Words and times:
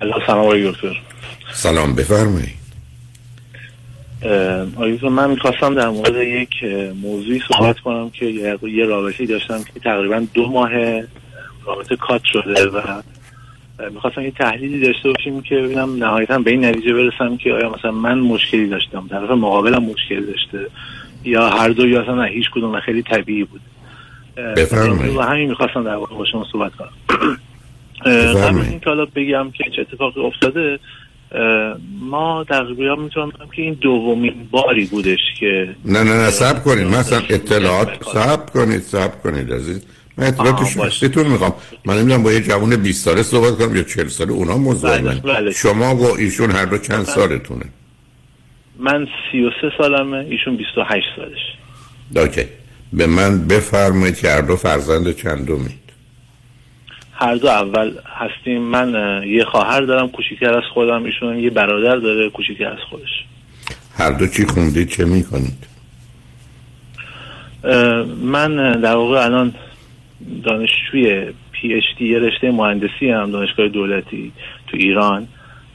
سلام 0.00 0.38
آقای 0.38 0.70
دکتر. 0.70 1.00
سلام 1.52 1.94
بفرمایید. 1.94 2.56
آیوز 4.76 5.04
من 5.04 5.30
می‌خواستم 5.30 5.74
در 5.74 5.88
مورد 5.88 6.16
یک 6.16 6.50
موضوعی 7.02 7.42
صحبت 7.48 7.80
کنم 7.80 8.10
که 8.10 8.26
یه 8.62 8.84
رابطه 8.84 9.26
داشتم 9.26 9.58
که 9.74 9.80
تقریبا 9.80 10.26
دو 10.34 10.48
ماه 10.48 10.70
رابطه 11.66 11.96
کات 11.96 12.20
شده 12.24 12.66
و 12.66 13.02
می‌خواستم 13.90 14.20
یه 14.20 14.30
تحلیلی 14.30 14.80
داشته 14.80 15.12
باشیم 15.12 15.40
که 15.40 15.54
ببینم 15.54 16.04
نهایتا 16.04 16.38
به 16.38 16.50
این 16.50 16.64
نتیجه 16.64 16.92
برسم 16.92 17.36
که 17.36 17.52
آیا 17.52 17.70
مثلا 17.70 17.90
من 17.90 18.18
مشکلی 18.18 18.68
داشتم 18.68 19.08
طرف 19.10 19.30
مقابلم 19.30 19.82
مشکل 19.82 20.26
داشته 20.26 20.66
یا 21.24 21.48
هر 21.48 21.68
دو 21.68 21.88
یا 21.88 22.02
اصلا 22.02 22.22
هیچ 22.22 22.50
کدوم 22.50 22.80
خیلی 22.80 23.02
طبیعی 23.02 23.44
بود. 23.44 23.60
بفرمایید. 24.36 25.16
و 25.16 25.20
همین 25.20 25.48
می‌خواستم 25.48 25.84
در 25.84 25.94
واقع 25.94 26.16
با 26.16 26.24
شما 26.24 26.46
صحبت 26.52 26.72
کنم. 26.74 26.92
قبل 28.04 28.60
این 28.60 28.80
که 28.80 28.90
حالا 28.90 29.04
بگم 29.04 29.50
که 29.50 29.64
چه 29.76 29.82
اتفاقی 29.82 30.20
افتاده 30.20 30.78
ما 32.00 32.44
تقریبا 32.44 32.94
می‌تونم 32.94 33.28
بگم 33.28 33.46
که 33.56 33.62
این 33.62 33.74
دومین 33.74 34.48
باری 34.50 34.86
بودش 34.86 35.18
که 35.40 35.68
نه 35.84 36.02
نه 36.02 36.12
نه 36.12 36.30
سب 36.30 36.64
کنید. 36.64 36.86
مثلا 36.86 37.22
اطلاعات 37.28 37.88
سب 38.14 38.50
کنید 38.50 38.80
سب 38.80 39.22
کنید 39.22 39.52
عزیز. 39.52 39.86
من 40.18 40.26
اطلاعات 40.26 40.64
شخصیتون 40.64 41.26
می‌خوام. 41.26 41.54
من 41.84 41.98
نمی‌دونم 41.98 42.22
با 42.22 42.32
یه 42.32 42.40
جوان 42.40 42.76
20 42.76 43.04
ساله 43.04 43.22
صحبت 43.22 43.58
کنم 43.58 43.76
یا 43.76 43.82
40 43.82 44.08
ساله 44.08 44.32
اونا 44.32 44.56
موضوع 44.56 45.00
من 45.00 45.18
بله. 45.18 45.50
شما 45.50 45.96
و 45.96 46.16
ایشون 46.18 46.50
هر 46.50 46.64
دو 46.64 46.78
چند 46.78 47.04
سالتونه؟ 47.04 47.64
من 48.78 49.06
33 49.32 49.72
سالمه 49.78 50.16
ایشون 50.16 50.56
28 50.56 51.06
سالش. 51.16 51.38
اوکی. 52.26 52.44
به 52.92 53.06
من 53.06 53.46
بفرمایید 53.48 54.18
که 54.18 54.28
هر 54.28 54.40
دو 54.40 54.56
فرزند 54.56 55.16
چندمید 55.16 55.85
هر 57.18 57.34
دو 57.34 57.48
اول 57.48 57.92
هستیم 58.06 58.62
من 58.62 59.22
یه 59.26 59.44
خواهر 59.44 59.80
دارم 59.80 60.08
کوچیکتر 60.08 60.54
از 60.54 60.64
خودم 60.74 61.04
ایشون 61.04 61.38
یه 61.38 61.50
برادر 61.50 61.96
داره 61.96 62.30
کوچیکتر 62.30 62.72
از 62.72 62.78
خودش. 62.90 63.24
هر 63.98 64.12
دو 64.12 64.26
چی 64.26 64.46
خوندید 64.46 64.88
چه 64.88 65.04
می‌کنید؟ 65.04 65.66
من 68.22 68.72
در 68.80 68.94
واقع 68.94 69.24
الان 69.24 69.54
دانشجوی 70.44 71.32
پی 71.52 71.74
اچ 71.74 71.84
دی 71.98 72.08
یه 72.08 72.18
رشته 72.18 72.50
مهندسی 72.50 73.10
هم 73.10 73.30
دانشگاه 73.30 73.68
دولتی 73.68 74.32
تو 74.66 74.76
ایران 74.76 75.28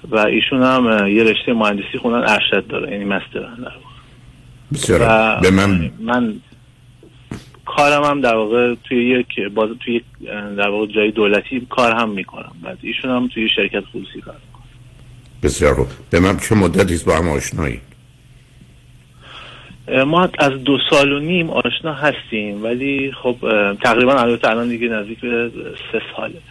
و 0.09 0.17
ایشون 0.17 0.63
هم 0.63 1.07
یه 1.07 1.23
رشته 1.23 1.53
مهندسی 1.53 1.97
خوندن 2.01 2.29
ارشد 2.29 2.67
داره 2.67 2.91
یعنی 2.91 3.05
مستر. 3.05 3.39
در 3.39 3.39
واقع 3.39 3.91
بسیار 4.73 5.39
به 5.41 5.51
من 5.51 5.91
من 5.99 6.33
کارم 7.65 8.03
هم 8.03 8.21
در 8.21 8.35
واقع 8.35 8.75
توی 8.83 9.09
یک 9.09 9.39
باز 9.53 9.69
توی 9.85 10.01
در 10.57 10.69
واقع 10.69 10.85
جای 10.85 11.11
دولتی 11.11 11.67
کار 11.69 11.91
هم 11.91 12.09
می‌کنم. 12.09 12.51
بعد 12.63 12.77
ایشون 12.81 13.11
هم 13.11 13.27
توی 13.27 13.49
شرکت 13.49 13.83
خصوصی 13.85 14.21
کار 14.25 14.35
می‌کنم 14.35 14.63
بسیار 15.43 15.73
خوب. 15.73 15.87
به 16.09 16.19
من 16.19 16.37
چه 16.37 16.55
مدتی 16.55 17.03
با 17.05 17.15
هم 17.15 17.29
آشنایی؟ 17.29 17.81
ما 20.07 20.29
از 20.39 20.63
دو 20.63 20.77
سال 20.89 21.11
و 21.11 21.19
نیم 21.19 21.49
آشنا 21.49 21.93
هستیم 21.93 22.63
ولی 22.63 23.11
خب 23.23 23.35
تقریبا 23.83 24.13
البته 24.13 24.49
الان 24.49 24.69
دیگه 24.69 24.87
نزدیک 24.87 25.19
به 25.19 25.51
سه 25.91 26.01
ساله. 26.15 26.41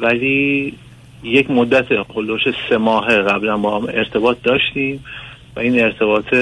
ولی 0.00 0.74
یک 1.22 1.50
مدت 1.50 2.02
خلوش 2.02 2.42
سه 2.68 2.76
ماه 2.76 3.22
قبلا 3.22 3.56
با 3.56 3.80
هم 3.80 3.86
ارتباط 3.86 4.36
داشتیم 4.42 5.04
و 5.56 5.60
این 5.60 5.80
ارتباط 5.80 6.34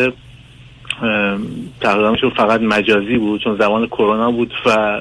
تقریبا 1.80 2.16
فقط 2.36 2.60
مجازی 2.60 3.16
بود 3.18 3.40
چون 3.44 3.56
زمان 3.58 3.86
کرونا 3.86 4.30
بود 4.30 4.52
و 4.66 5.00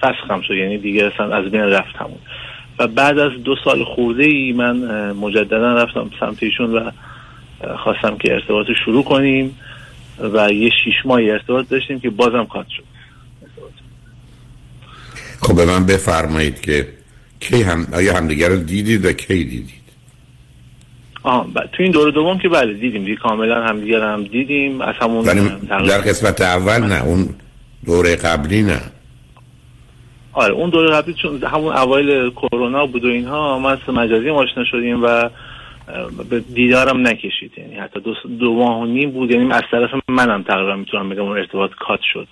فسخ 0.00 0.30
هم 0.30 0.40
شد 0.40 0.54
یعنی 0.54 0.78
دیگه 0.78 1.04
اصلا 1.14 1.36
از 1.36 1.50
بین 1.50 1.60
رفت 1.60 1.96
همون. 1.96 2.18
و 2.78 2.86
بعد 2.86 3.18
از 3.18 3.32
دو 3.44 3.56
سال 3.64 3.84
خورده 3.84 4.24
ای 4.24 4.52
من 4.52 4.76
مجددا 5.12 5.74
رفتم 5.74 6.10
سمت 6.20 6.42
ایشون 6.42 6.72
و 6.74 6.90
خواستم 7.76 8.16
که 8.18 8.32
ارتباط 8.32 8.66
شروع 8.84 9.04
کنیم 9.04 9.58
و 10.18 10.52
یه 10.52 10.70
شیش 10.84 10.94
ماهی 11.04 11.30
ارتباط 11.30 11.68
داشتیم 11.68 12.00
که 12.00 12.10
بازم 12.10 12.44
کات 12.44 12.66
شد. 12.68 12.84
خب 15.40 15.56
به 15.56 15.64
من 15.64 15.86
بفرمایید 15.86 16.60
که 16.60 16.88
کی 17.40 17.62
هم 17.62 17.86
آیا 17.92 18.16
همدیگر 18.16 18.48
رو 18.48 18.56
دیدید 18.56 19.04
و 19.04 19.12
کی 19.12 19.44
دیدید؟ 19.44 19.85
آه 21.26 21.46
ب... 21.54 21.60
تو 21.72 21.82
این 21.82 21.92
دور 21.92 22.10
دوم 22.10 22.38
که 22.38 22.48
بله 22.48 22.72
دیدیم. 22.74 23.04
دیگه 23.04 23.16
کاملا 23.16 23.64
همدیگر 23.64 24.00
هم 24.00 24.24
دیدیم. 24.24 24.80
از 24.80 24.94
همون 25.00 25.24
در 25.24 25.98
قسمت 25.98 26.40
اول 26.40 26.78
نه 26.78 27.04
اون 27.04 27.28
دوره 27.86 28.16
قبلی 28.16 28.62
نه. 28.62 28.80
آره 30.32 30.54
اون 30.54 30.70
دوره 30.70 30.90
قبلی 30.90 31.14
چون 31.22 31.42
همون 31.42 31.72
اوایل 31.72 32.30
کرونا 32.30 32.86
بود 32.86 33.04
و 33.04 33.08
اینها 33.08 33.58
ما 33.58 33.70
از 33.70 33.78
مجازی 33.88 34.30
آشنا 34.30 34.64
شدیم 34.64 35.02
و 35.02 35.28
به 36.30 36.40
دیدارم 36.40 37.06
نکشید. 37.06 37.52
یعنی 37.56 37.74
حتی 37.74 38.00
دو, 38.00 38.14
دو 38.40 38.54
ماه 38.54 38.80
و 38.80 38.86
نیم 38.86 39.10
بود. 39.10 39.30
یعنی 39.30 39.52
از 39.52 39.62
طرف 39.70 39.90
منم 40.08 40.42
تقریبا 40.42 40.76
می‌تونم 40.76 41.08
بگم 41.08 41.22
اون 41.22 41.38
ارتباط 41.38 41.70
کات 41.78 42.00
شد. 42.12 42.28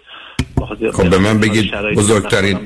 خب 0.93 1.11
به 1.11 1.19
من 1.19 1.41
بگید 1.41 1.75
بزرگترین 1.97 2.59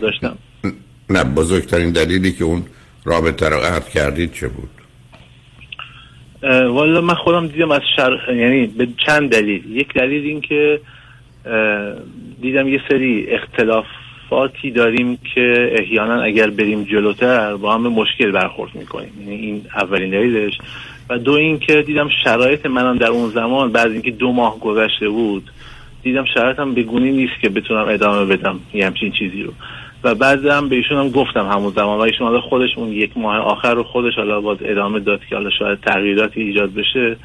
نه 1.10 1.24
بزرگترین 1.24 1.92
دلیلی 1.92 2.32
که 2.32 2.44
اون 2.44 2.62
رابطه 3.04 3.48
رو 3.48 3.56
قطع 3.56 3.90
کردید 3.90 4.32
چه 4.32 4.48
بود؟ 4.48 4.68
والا 6.42 7.00
من 7.00 7.14
خودم 7.14 7.46
دیدم 7.46 7.70
از 7.70 7.80
شر... 7.96 8.34
یعنی 8.34 8.66
به 8.66 8.88
چند 9.06 9.30
دلیل. 9.30 9.76
یک 9.76 9.94
دلیل 9.94 10.24
این 10.24 10.40
که 10.40 10.80
دیدم 12.40 12.68
یه 12.68 12.80
سری 12.88 13.26
اختلافاتی 13.28 14.70
داریم 14.70 15.18
که 15.34 15.72
احیانا 15.78 16.22
اگر 16.22 16.50
بریم 16.50 16.84
جلوتر 16.84 17.56
با 17.56 17.74
هم 17.74 17.88
مشکل 17.88 18.30
برخورد 18.30 18.74
می‌کنیم. 18.74 19.12
یعنی 19.20 19.36
این 19.36 19.62
اولین 19.76 20.10
دلیلش. 20.10 20.58
و 21.10 21.18
دو 21.18 21.32
این 21.32 21.58
که 21.58 21.82
دیدم 21.82 22.08
شرایط 22.24 22.66
منم 22.66 22.98
در 22.98 23.06
اون 23.06 23.30
زمان 23.30 23.72
بعد 23.72 23.90
اینکه 23.90 24.10
دو 24.10 24.32
ماه 24.32 24.60
گذشته 24.60 25.08
بود 25.08 25.50
دیدم 26.02 26.24
شرایطم 26.34 26.74
بگونی 26.74 27.12
نیست 27.12 27.40
که 27.40 27.48
بتونم 27.48 27.88
ادامه 27.88 28.36
بدم. 28.36 28.60
یه 28.74 28.86
همچین 28.86 29.12
چیزی 29.12 29.42
رو. 29.42 29.52
و 30.04 30.14
بعد 30.14 30.46
هم 30.46 30.68
به 30.68 30.76
ایشون 30.76 30.98
هم 30.98 31.10
گفتم 31.10 31.46
همون 31.46 31.72
زمان. 31.76 31.98
و 31.98 32.00
ایشون 32.00 32.26
حالا 32.26 32.40
خودش 32.40 32.68
اون 32.76 32.92
یک 32.92 33.10
ماه 33.16 33.36
آخر 33.36 33.74
رو 33.74 33.82
خودش 33.82 34.14
حالا 34.16 34.40
باز 34.40 34.58
ادامه 34.60 35.00
داد 35.00 35.20
که 35.30 35.36
حالا 35.36 35.50
شاید 35.58 35.80
تغییراتی 35.80 36.40
ایجاد 36.40 36.74
بشه 36.74 37.16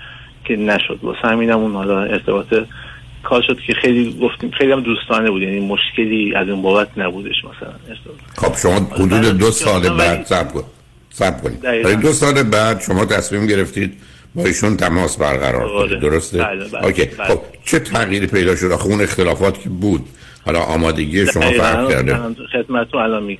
که 0.46 0.56
نشد. 0.56 1.00
واسه 1.04 1.28
همینم 1.28 1.60
اون 1.60 1.74
حالا 1.74 2.04
ارتباط 2.04 2.56
کار 3.24 3.42
شد 3.42 3.60
که 3.68 3.74
خیلی 3.74 4.20
گفتیم 4.22 4.52
خیلی 4.52 4.72
هم 4.72 4.82
دوستانه 4.82 5.32
بود. 5.32 5.42
یعنی 5.42 5.60
مشکلی 5.60 6.36
از 6.36 6.50
اون 6.50 6.62
بابت 6.62 6.88
نبودش 6.98 7.36
مثلا 7.46 7.74
خب 8.38 8.58
شما 8.58 8.76
حدود 8.76 9.38
دو 9.38 9.52
سال 9.52 9.90
بعد 9.98 10.26
سب 10.26 10.54
کن. 10.54 10.64
سب 11.10 11.42
کنید. 11.42 12.02
دو 12.02 12.12
سال 12.12 12.44
بعد 12.44 12.82
شما 12.82 13.06
تصمیم 13.06 13.48
گرفتید 13.48 13.94
با 14.36 14.46
ایشون 14.46 14.78
تماس 14.78 15.18
برقرار 15.18 15.68
کنید. 15.68 16.00
درسته؟ 16.00 16.38
بله 16.38 16.66
بله 16.66 16.86
اوکی. 16.86 17.06
بله. 17.06 17.28
خب 17.28 17.40
چه 17.66 17.80
تغییری 17.80 18.28
پیدا 18.28 18.56
شد؟ 18.56 18.72
آخه 18.72 18.86
اون 18.86 19.02
اختلافات 19.02 19.62
که 19.62 19.70
بود. 19.70 20.06
حالا 20.46 20.60
آمادگی 20.60 21.26
شما 21.26 21.52
فرق 21.52 21.90
کرده. 21.90 22.16
خدمتتون 22.54 23.02
الان 23.02 23.24
می 23.24 23.40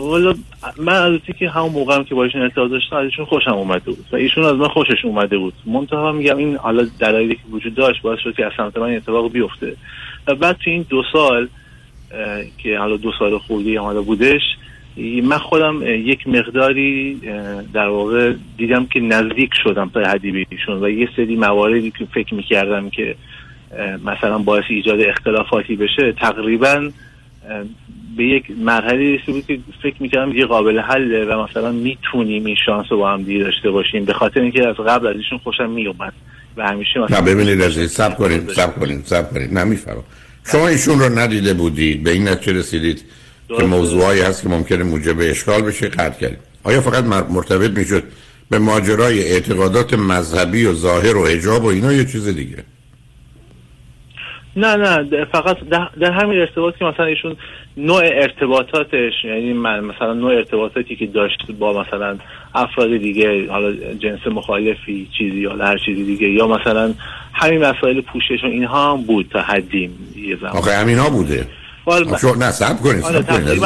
والا 0.00 0.34
من 0.78 0.92
از 0.92 1.20
که 1.38 1.48
همون 1.48 1.72
موقع 1.72 1.94
هم 1.94 2.04
که 2.04 2.14
با 2.14 2.24
ایشون 2.24 2.42
ارتباط 2.42 2.70
داشتم 2.70 2.96
از 2.96 3.04
ایشون 3.04 3.24
خوشم 3.24 3.50
اومده 3.50 3.84
بود. 3.84 4.04
و 4.12 4.16
ایشون 4.16 4.44
از 4.44 4.56
من 4.56 4.68
خوشش 4.68 5.04
اومده 5.04 5.38
بود. 5.38 5.54
منتها 5.66 6.12
میگم 6.12 6.36
این 6.36 6.56
حالا 6.56 6.86
دلایلی 7.00 7.34
که 7.34 7.40
وجود 7.50 7.74
داشت 7.74 8.02
باعث 8.02 8.18
شد 8.18 8.34
که 8.36 8.46
از 8.46 8.52
سمت 8.56 8.76
من 8.76 8.96
اتفاق 8.96 9.32
بیفته. 9.32 9.76
و 10.26 10.34
بعد 10.34 10.56
تو 10.64 10.70
این 10.70 10.86
دو 10.88 11.02
سال 11.12 11.48
که 12.58 12.78
حالا 12.78 12.96
دو 12.96 13.12
سال 13.18 13.38
خوردی 13.38 13.76
حالا 13.76 14.02
بودش 14.02 14.40
من 15.22 15.38
خودم 15.38 15.82
یک 15.86 16.28
مقداری 16.28 17.20
در 17.74 17.86
واقع 17.86 18.32
دیدم 18.58 18.86
که 18.86 19.00
نزدیک 19.00 19.50
شدم 19.64 19.90
به 19.94 20.46
ایشون. 20.50 20.84
و 20.84 20.88
یه 20.88 21.08
سری 21.16 21.36
مواردی 21.36 21.90
که 21.90 22.04
فکر 22.14 22.34
می‌کردم 22.34 22.90
که 22.90 23.14
مثلا 24.04 24.38
باعث 24.38 24.64
ایجاد 24.68 25.00
اختلافاتی 25.00 25.76
بشه 25.76 26.12
تقریبا 26.20 26.90
به 28.16 28.24
یک 28.24 28.44
مرحله 28.58 29.14
رسیده 29.14 29.32
بود 29.32 29.46
که 29.46 29.58
فکر 29.82 29.94
می‌کردم 30.00 30.36
یه 30.36 30.46
قابل 30.46 30.78
حله 30.78 31.24
و 31.24 31.42
مثلا 31.42 31.72
می‌تونیم 31.72 32.44
این 32.44 32.56
شانس 32.66 32.86
رو 32.90 32.98
با 32.98 33.12
هم 33.12 33.22
دیگه 33.22 33.44
داشته 33.44 33.70
باشیم. 33.70 34.04
به 34.04 34.12
خاطر 34.12 34.40
اینکه 34.40 34.68
از 34.68 34.76
قبل 34.76 35.06
از 35.06 35.16
ایشون 35.16 35.38
خوشم 35.38 35.70
میومد 35.70 36.12
و 36.56 36.68
همیشه 36.68 37.00
مثلا 37.00 37.20
نه 37.20 37.34
ببینید 37.34 37.60
از 37.60 37.90
سب 37.90 38.16
کنید 38.16 38.48
سب 38.48 38.80
کنید 38.80 39.02
سب 39.04 39.30
کنید. 39.30 39.58
نمی‌فهمم 39.58 40.02
شما 40.52 40.68
ایشون 40.68 40.98
رو 40.98 41.18
ندیده 41.18 41.54
بودید 41.54 42.02
به 42.02 42.10
این 42.10 42.28
نتیجه 42.28 42.58
رسیدید 42.58 43.04
که 43.58 43.64
موضوعی 43.64 44.20
هست 44.20 44.42
که 44.42 44.48
ممکنه 44.48 44.82
موجب 44.82 45.16
اشکال 45.20 45.62
بشه 45.62 45.88
قطع 45.88 46.20
کردید. 46.20 46.38
آیا 46.64 46.80
فقط 46.80 47.04
مرتبط 47.04 47.70
می‌شد 47.70 48.02
به 48.50 48.58
ماجرای 48.58 49.22
اعتقادات 49.22 49.94
مذهبی 49.94 50.64
و 50.64 50.72
ظاهر 50.72 51.16
و 51.16 51.26
حجاب 51.26 51.64
و 51.64 51.66
اینا 51.66 51.92
یه 51.92 52.04
چیز 52.04 52.28
دیگه؟ 52.28 52.64
نه 54.56 54.76
نه 54.76 55.24
فقط 55.24 55.56
در 56.00 56.10
همین 56.12 56.40
ارتباط 56.40 56.76
که 56.76 56.84
مثلا 56.84 57.04
ایشون 57.04 57.36
نوع 57.76 58.02
ارتباطاتش 58.04 59.12
یعنی 59.24 59.52
مثلا 59.52 60.14
نوع 60.14 60.32
ارتباطاتی 60.32 60.96
که 60.96 61.06
داشت 61.06 61.52
با 61.58 61.82
مثلا 61.82 62.18
افراد 62.54 62.96
دیگه 62.96 63.50
حالا 63.50 63.72
جنس 63.94 64.26
مخالفی 64.26 65.08
چیزی 65.18 65.38
یا 65.38 65.56
هر 65.56 65.78
چیزی 65.86 66.04
دیگه 66.04 66.28
یا 66.28 66.46
مثلا 66.46 66.94
همین 67.32 67.64
مسائل 67.64 68.00
پوشش 68.00 68.44
و 68.44 68.46
اینها 68.46 68.92
هم 68.92 69.02
بود 69.02 69.28
تا 69.32 69.42
حدیم 69.42 69.98
یه 70.16 70.36
زمان. 70.36 70.56
آخه 70.56 70.76
همین 70.76 70.98
ها 70.98 71.10
بوده 71.10 71.46
شو 72.20 72.34
نه 72.34 72.50
سب 72.50 72.80
کنید 72.80 73.02
سب 73.02 73.26
کنید 73.26 73.60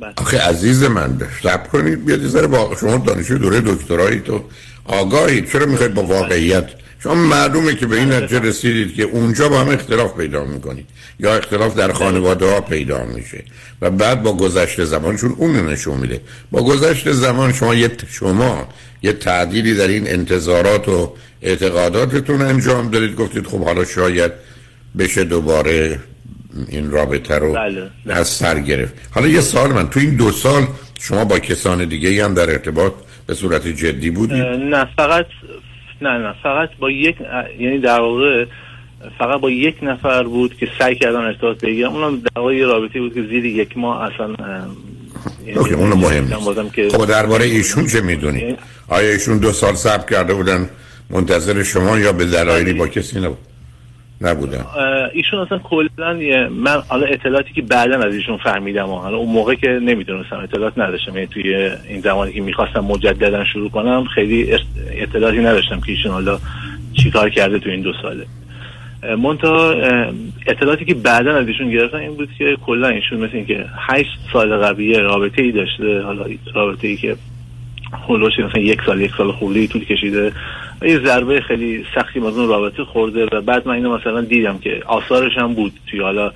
بله. 0.00 0.12
آخه 0.16 0.48
عزیز 0.48 0.84
من 0.84 1.18
شب 1.42 1.68
کنید 1.72 2.04
بیاد 2.04 2.22
یه 2.22 2.46
با 2.46 2.76
شما 2.80 2.96
دانشجو 2.96 3.38
دوره 3.38 3.60
دکترایی 3.60 4.20
تو. 4.20 4.44
آگاهید 4.84 5.52
چرا 5.52 5.66
می‌خواید 5.66 5.94
با 5.94 6.02
واقعیت 6.02 6.70
شما 7.02 7.14
معلومه 7.14 7.74
که 7.74 7.86
به 7.86 7.96
این 7.96 8.12
نتیجه 8.12 8.38
رسیدید 8.40 8.94
که 8.94 9.02
اونجا 9.02 9.48
با 9.48 9.60
هم 9.60 9.68
اختلاف 9.68 10.16
پیدا 10.16 10.44
می‌کنید. 10.44 10.86
یا 11.20 11.34
اختلاف 11.34 11.74
در 11.76 11.92
خانواده 11.92 12.50
ها 12.50 12.60
پیدا 12.60 13.04
میشه. 13.04 13.44
و 13.82 13.90
بعد 13.90 14.22
با 14.22 14.32
گذشت 14.32 14.84
زمان 14.84 15.16
چون 15.16 15.34
اون 15.36 15.68
نشون 15.68 15.96
میده. 15.96 16.20
با 16.50 16.62
گذشت 16.62 17.12
زمان 17.12 17.52
شما 17.52 17.74
یه 17.74 17.90
شما 18.08 18.68
یه 19.02 19.12
تعدیلی 19.12 19.74
در 19.74 19.88
این 19.88 20.08
انتظارات 20.08 20.88
و 20.88 21.12
اعتقاداتتون 21.42 22.42
انجام 22.42 22.90
دارید. 22.90 23.16
گفتید 23.16 23.46
خب 23.46 23.64
حالا 23.64 23.84
شاید 23.84 24.32
بشه 24.98 25.24
دوباره 25.24 26.00
این 26.68 26.90
رابطه 26.90 27.34
رو 27.34 27.52
بله. 27.52 27.90
از 28.06 28.28
سر 28.28 28.60
گرفت. 28.60 28.94
حالا 29.10 29.28
یه 29.28 29.40
سال 29.40 29.72
من. 29.72 29.90
تو 29.90 30.00
این 30.00 30.16
دو 30.16 30.32
سال 30.32 30.66
شما 31.00 31.24
با 31.24 31.38
کسان 31.38 31.84
دیگه 31.84 32.24
هم 32.24 32.34
در 32.34 32.50
ارتباط 32.50 32.92
به 33.26 33.34
صورت 33.34 33.66
جدی 33.66 34.10
بودید؟ 34.10 34.42
نه 34.42 34.88
فقط 34.96 35.26
نه 36.00 36.18
نه 36.18 36.34
فقط 36.42 36.68
با 36.78 36.90
یک 36.90 37.16
یعنی 37.58 37.78
در 37.78 38.00
واقع 38.00 38.44
فقط 39.18 39.40
با 39.40 39.50
یک 39.50 39.76
نفر 39.82 40.22
بود 40.22 40.56
که 40.56 40.68
سعی 40.78 40.94
کردن 40.94 41.20
ارتباط 41.20 41.60
بگیرم 41.60 41.92
اونم 41.92 42.20
در 42.20 42.40
واقع 42.40 42.56
یه 42.56 42.66
رابطه 42.66 43.00
بود 43.00 43.14
که 43.14 43.22
زیر 43.22 43.44
یک 43.44 43.78
ماه 43.78 44.02
اصلا 44.02 44.34
اوکی 45.56 45.74
اونو 45.74 45.96
مهم 45.96 46.24
نیست 46.24 46.96
خب 46.96 47.06
درباره 47.06 47.44
ایشون 47.44 47.86
چه 47.86 48.00
می‌دونی؟ 48.00 48.56
آیا 48.88 49.10
ایشون 49.10 49.38
دو 49.38 49.52
سال 49.52 49.74
صبر 49.74 50.10
کرده 50.10 50.34
بودن 50.34 50.70
منتظر 51.10 51.62
شما 51.62 51.98
یا 51.98 52.12
به 52.12 52.24
دلایلی 52.24 52.72
با 52.72 52.88
کسی 52.88 53.20
نبود؟ 53.20 53.38
نبودن. 54.20 54.64
ایشون 55.12 55.38
اصلا 55.38 55.58
کلا 55.58 56.14
من 56.50 56.82
حالا 56.88 57.06
اطلاعاتی 57.06 57.52
که 57.52 57.62
بعدا 57.62 57.98
از 57.98 58.14
ایشون 58.14 58.36
فهمیدم 58.36 58.86
حالا 58.86 59.16
اون 59.16 59.32
موقع 59.32 59.54
که 59.54 59.68
نمی‌دونستم 59.68 60.36
اطلاعات 60.36 60.78
نداشتم. 60.78 61.14
یعنی 61.14 61.26
توی 61.26 61.54
این 61.88 62.00
زمانی 62.00 62.32
که 62.32 62.40
می‌خواستم 62.40 62.80
مجددا 62.80 63.44
شروع 63.44 63.70
کنم 63.70 64.04
خیلی 64.04 64.52
اطلاعاتی 64.90 65.38
نداشتم 65.38 65.80
که 65.80 65.92
ایشون 65.92 66.12
حالا 66.12 66.38
چیکار 67.02 67.30
کرده 67.30 67.58
تو 67.58 67.70
این 67.70 67.80
دو 67.80 67.92
ساله. 68.02 68.26
منتها 69.18 69.74
اطلاعاتی 70.46 70.84
که 70.84 70.94
بعدا 70.94 71.36
از 71.36 71.48
ایشون 71.48 71.70
گرفتم 71.70 71.96
این 71.96 72.14
بود 72.14 72.28
که 72.38 72.56
کلا 72.66 72.88
ایشون 72.88 73.18
مثل 73.18 73.36
اینکه 73.36 73.64
هشت 73.88 74.18
سال 74.32 74.56
قبلیه 74.56 74.98
رابطه 74.98 75.42
ای 75.42 75.52
داشته 75.52 76.02
حالا 76.02 76.26
رابطه 76.54 76.88
ای 76.88 76.96
که 76.96 77.16
هلوش 78.08 78.32
مثلا 78.38 78.60
یک 78.60 78.82
سال 78.86 79.00
یک 79.00 79.10
سال 79.18 79.32
خوردی 79.32 79.68
طول 79.68 79.84
کشیده. 79.84 80.32
یه 80.82 80.98
ضربه 80.98 81.40
خیلی 81.40 81.84
سختی 81.94 82.20
از 82.20 82.38
اون 82.38 82.48
رابطه 82.48 82.84
خورده 82.84 83.26
و 83.32 83.40
بعد 83.40 83.68
من 83.68 83.74
اینو 83.74 83.96
مثلا 83.96 84.20
دیدم 84.20 84.58
که 84.58 84.82
آثارش 84.86 85.38
هم 85.38 85.54
بود 85.54 85.72
توی 85.90 86.00
حالا 86.00 86.32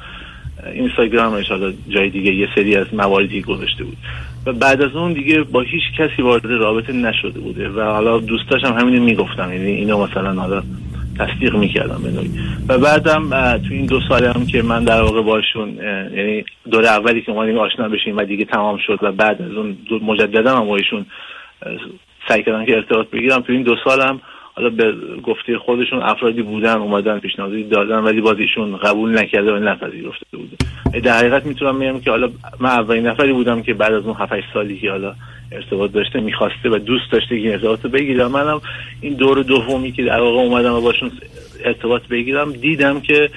اینستاگرامش 0.75 1.49
حالا 1.49 1.73
جای 1.89 2.11
دیگه 2.11 2.35
یه 2.35 2.49
سری 2.55 2.77
از 2.77 2.95
مواردی 2.95 3.43
گذاشته 3.43 3.85
بود. 3.85 3.97
و 4.47 4.53
بعد 4.53 4.83
از 4.83 4.97
اون 4.97 5.13
دیگه 5.13 5.43
با 5.43 5.61
هیچ 5.61 5.83
کسی 5.99 6.23
وارد 6.23 6.47
رابطه 6.47 6.93
نشده 6.93 7.41
بوده 7.41 7.69
و 7.69 7.81
حالا 7.81 8.19
دوستاش 8.19 8.65
هم 8.65 8.73
همینو 8.79 9.05
می‌گفتم 9.05 9.53
یعنی 9.53 9.71
اینو 9.71 10.07
مثلا 10.07 10.35
حالا 10.35 10.63
تصدیق 11.19 11.57
می‌کردم 11.57 12.01
به 12.03 12.75
و 12.75 12.79
بعدم 12.79 13.31
تو 13.59 13.75
این 13.75 13.87
دو 13.87 14.01
سال 14.09 14.25
هم 14.25 14.47
که 14.47 14.63
من 14.63 14.85
در 14.85 15.03
واقع 15.03 15.23
باشون 15.23 15.69
یعنی 16.17 16.45
دور 16.71 16.87
اولی 16.87 17.23
که 17.23 17.33
اومدیم 17.33 17.59
آشنا 17.59 17.89
بشیم 17.89 18.17
و 18.17 18.25
دیگه 18.25 18.45
تمام 18.45 18.79
شد 18.87 18.99
و 19.03 19.13
بعد 19.13 19.43
از 19.43 19.53
اون 19.53 19.77
مجددا 20.03 20.57
هم 20.57 20.67
باشون 20.67 21.07
سعی 22.29 22.43
کردن 22.43 22.65
که 22.65 22.77
ارتباط 22.77 23.11
بگیرم. 23.11 23.41
تو 23.41 23.53
این 23.53 23.63
دو 23.63 23.77
سالم 23.85 24.21
حالا 24.55 24.71
به 24.71 24.95
گفته 25.23 25.59
خودشون 25.59 26.03
افرادی 26.03 26.43
بودن 26.43 26.77
اومدن 26.77 27.19
پیشنهادی 27.19 27.65
دادن 27.65 27.99
ولی 27.99 28.21
باز 28.21 28.39
ایشون 28.39 28.77
قبول 28.77 29.19
نکرده 29.19 29.53
و 29.53 29.57
نپذیرفته 29.57 30.37
بوده. 30.37 31.01
در 31.01 31.19
حقیقت 31.19 31.47
می‌تونم 31.47 31.79
بگم 31.79 32.01
که 32.01 32.11
حالا 32.11 32.31
من 32.61 32.71
اولین 32.71 33.07
نفری 33.07 33.33
بودم 33.33 33.63
که 33.63 33.75
بعد 33.75 33.93
از 33.93 34.07
اون 34.07 34.17
7 34.19 34.33
سالی 34.55 34.79
که 34.79 34.91
حالا 34.91 35.15
ارتباط 35.53 35.93
داشته 35.93 36.21
می‌خواسته 36.21 36.71
و 36.71 36.79
دوست 36.79 37.13
داشته 37.13 37.43
که 37.43 37.53
ارتباط 37.53 37.87
بگیرم. 37.87 38.31
منم 38.31 38.61
این 39.01 39.15
دور 39.15 39.43
دومی 39.43 39.93
که 39.93 40.05
در 40.05 40.21
واقع 40.21 40.39
اومدم 40.39 40.75
و 40.75 40.81
باشون 40.81 41.11
ارتباط 41.65 42.03
بگیرم 42.03 42.53
دیدم 42.53 43.01
که 43.01 43.31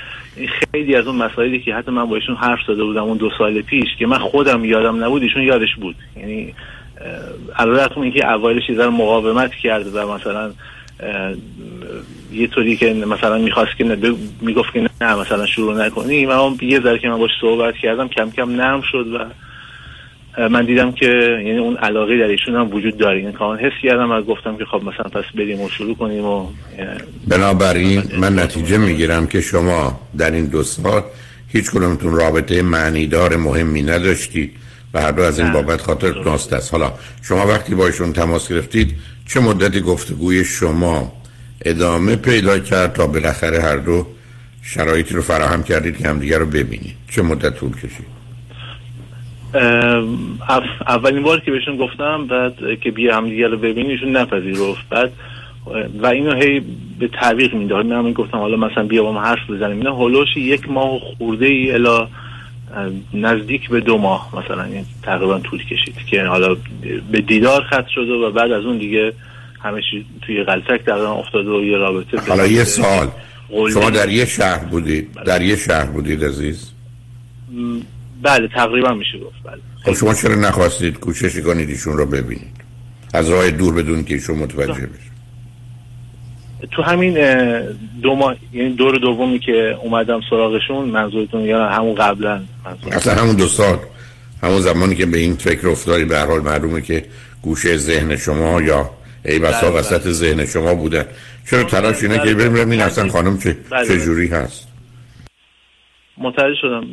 خیلی 0.74 0.95
از 0.95 1.07
اون 1.07 1.15
مسائلی 1.15 1.60
که 1.60 1.75
حتی 1.75 1.92
من 1.92 2.06
با 2.06 2.15
ایشون 2.15 2.36
حرف 2.36 2.60
زده 2.68 2.83
بودم 2.83 3.04
اون 3.04 3.18
دو 3.18 3.30
سال 3.38 3.62
پیش 3.62 3.95
که 4.00 4.07
من 4.07 4.18
خودم 4.18 4.65
یادم 4.65 5.04
نبود 5.04 5.21
ایشون 5.21 5.44
یادش 5.44 5.75
بود. 5.75 5.95
یعنی 6.18 6.54
علیرغم 7.56 8.01
اینکه 8.01 8.31
اوایلش 8.31 8.69
یه 8.69 8.88
مقاومت 8.88 9.56
کرد 9.56 9.95
و 9.95 10.13
مثلا 10.13 10.51
یه 12.34 12.48
طوری 12.48 12.78
که 12.78 12.94
مثلا 12.94 13.38
می‌خواست 13.38 13.78
که 13.78 13.98
می‌گفت 14.42 14.74
که 14.74 14.90
نه 15.01 15.16
مثلا 15.16 15.45
شروع 15.45 15.86
نکنیم 15.86 16.30
اما 16.30 16.57
یه 16.62 16.80
ذره 16.80 17.00
که 17.00 17.10
من 17.10 17.18
باش 17.18 17.31
صحبت 17.42 17.74
کردم 17.75 18.07
کم 18.07 18.30
کم 18.30 18.51
نرم 18.51 18.81
شد 18.92 19.07
و 19.07 19.25
من 20.50 20.66
دیدم 20.66 20.92
که 20.92 21.06
یعنی 21.45 21.57
اون 21.57 21.78
علاقه 21.78 22.18
در 22.18 22.28
ایشون 22.28 22.56
هم 22.56 22.74
وجود 22.74 22.98
داره. 22.98 23.18
این 23.18 23.31
کامل 23.31 23.57
حس 23.57 23.81
کردم 23.84 24.12
و 24.12 24.22
گفتم 24.22 24.57
که 24.57 24.66
خب 24.66 24.84
مثلا 24.84 25.22
پس 25.22 25.24
بریم 25.36 25.62
و 25.62 25.69
شروع 25.69 25.95
کنیم 25.95 26.25
و 26.25 26.48
بنابراین 27.28 28.04
من 28.19 28.39
نتیجه 28.39 28.78
می‌گیرم 28.78 29.28
که 29.28 29.42
شما 29.42 30.00
در 30.18 30.31
این 30.31 30.46
دو 30.46 30.63
سال 30.63 31.01
هیچ 31.48 31.69
کنونتون 31.72 32.16
رابطه 32.16 32.62
معنیدار 32.62 33.36
مهمی 33.36 33.81
نداشتید. 33.81 34.51
و 34.94 35.01
هر 35.01 35.12
دو 35.12 35.22
از 35.22 35.40
این 35.40 35.51
بابت 35.51 35.81
خاطر 35.81 36.24
ناست 36.25 36.54
است. 36.54 36.72
حالا 36.72 36.94
شما 37.22 37.48
وقتی 37.48 37.75
با 37.75 37.88
ایشون 37.88 38.13
تماس 38.13 38.50
گرفتید 38.50 38.95
چه 39.28 39.40
مدتی 39.40 39.81
گفتگوی 39.81 40.45
شما 40.45 41.12
ادامه 41.66 42.16
پیدا 42.16 42.60
کرد 42.60 42.94
تا 42.94 43.07
بالاخره 43.07 43.62
هر 43.62 43.78
دو 43.78 44.07
شرایطی 44.62 45.13
رو 45.13 45.22
فراهم 45.22 45.63
کردید 45.63 45.98
که 45.98 46.07
همدیگه 46.07 46.38
رو 46.38 46.45
ببینید؟ 46.45 46.95
چه 47.12 47.22
مدت 47.22 47.56
طول 47.56 47.72
کشید؟ 47.72 48.13
اولین 50.88 51.24
بار 51.24 51.39
که 51.39 51.51
بهشون 51.51 51.78
گفتم 51.78 52.28
بعد 52.28 52.54
که 52.81 52.92
بیا 52.92 53.18
همدیگه 53.18 53.48
رو 53.48 53.57
ببینیشون 53.57 54.18
نپذیرفت. 54.18 54.89
بعد 54.89 55.12
و 56.01 56.07
اینو 56.07 56.36
هی 56.36 56.62
به 57.00 57.07
تعویق 57.07 57.54
می‌داد. 57.54 57.86
من 57.86 58.13
گفتم 58.13 58.38
حالا 58.38 58.57
مثلا 58.57 58.84
بیا 58.84 59.04
با 59.04 59.12
ما 59.12 59.22
حرف 59.22 59.50
بزنیم. 59.50 59.78
اینا 59.78 59.96
هولوش 59.96 60.38
یک 60.38 60.69
ماه 60.69 61.00
خورده 61.18 61.46
ای 61.46 61.72
الا 61.72 62.07
نزدیک 63.14 63.70
به 63.70 63.80
دو 63.80 63.98
ماه 63.98 64.30
مثلا 64.44 64.64
این 64.64 64.86
تقریبا 65.04 65.40
طول 65.40 65.64
کشید 65.66 65.96
که 66.10 66.24
حالا 66.24 66.56
به 67.12 67.22
دیدار 67.22 67.64
خط 67.64 67.88
شده 67.88 68.14
و 68.14 68.31
بعد 68.31 68.52
از 68.52 68.66
اون 68.66 68.78
دیگه 68.78 69.14
همه 69.60 69.81
توی 70.22 70.44
غلطک 70.44 70.86
در 70.86 70.94
افتاده 70.94 71.50
و 71.50 71.64
یه 71.64 71.78
رابطه 71.78 72.18
حالا 72.28 72.48
یه 72.48 72.64
سال. 72.64 73.08
شما 73.74 73.90
در 73.90 74.10
یه 74.10 74.25
شهر 74.25 74.66
بودید 74.66 75.14
در 75.25 75.42
یه 75.42 75.56
شهر 75.56 75.86
بودید 75.86 76.24
عزیز؟ 76.24 76.72
بله 78.22 78.48
تقریبا 78.48 78.94
میشه 78.94 79.18
گفت 79.20 79.44
بله. 79.44 79.62
خب 79.84 79.94
شما 79.94 80.14
چرا 80.14 80.36
نخواستید 80.36 81.00
کوشش 81.00 81.40
کنید 81.40 81.70
ایشون 81.70 81.98
رو 81.98 82.06
ببینید؟ 82.06 82.64
از 83.14 83.30
راه 83.30 83.52
دور 83.52 83.74
بدون 83.74 84.04
که 84.04 84.14
ایشون 84.14 84.38
متوجه 84.38 84.74
بشه. 84.74 85.12
تو 86.72 86.82
همین 86.82 87.13
دو 88.01 88.15
ماه 88.15 88.36
یعنی 88.53 88.74
دور 88.74 88.98
دومی 88.98 89.39
که 89.39 89.77
اومدم 89.82 90.22
سراغشون 90.29 90.86
منظورتون 90.86 91.41
یا 91.41 91.70
همون 91.70 91.96
قبلا 91.96 92.41
اصلا 92.91 93.13
همون 93.13 93.36
دو 93.36 93.48
سال 93.48 93.77
همون 94.43 94.60
زمانی 94.60 94.96
که 94.96 95.05
به 95.05 95.17
این 95.17 95.36
فکر 95.36 95.67
افتادی 95.67 96.05
به 96.05 96.17
هر 96.17 96.25
حال 96.25 96.41
معلومه 96.41 96.82
که 96.82 97.05
گوشه 97.41 97.77
ذهن 97.77 98.15
شما 98.15 98.62
یا 98.62 98.89
ای 99.25 99.39
بسا 99.39 99.72
بله، 99.72 99.79
وسط 99.79 100.03
بله. 100.03 100.12
ذهن 100.12 100.46
شما 100.46 100.75
بودن 100.75 101.05
چرا 101.50 101.63
تلاش 101.63 102.03
اینه 102.03 102.20
که 102.20 102.34
بریم 102.34 102.70
این 102.70 102.82
اصلا 102.82 103.10
خانم 103.10 103.38
چه, 103.38 103.58
بله، 103.70 103.88
چه 103.88 103.98
جوری 103.98 104.27
هست؟ 104.27 104.67
متوجه 106.17 106.55
شدم. 106.62 106.84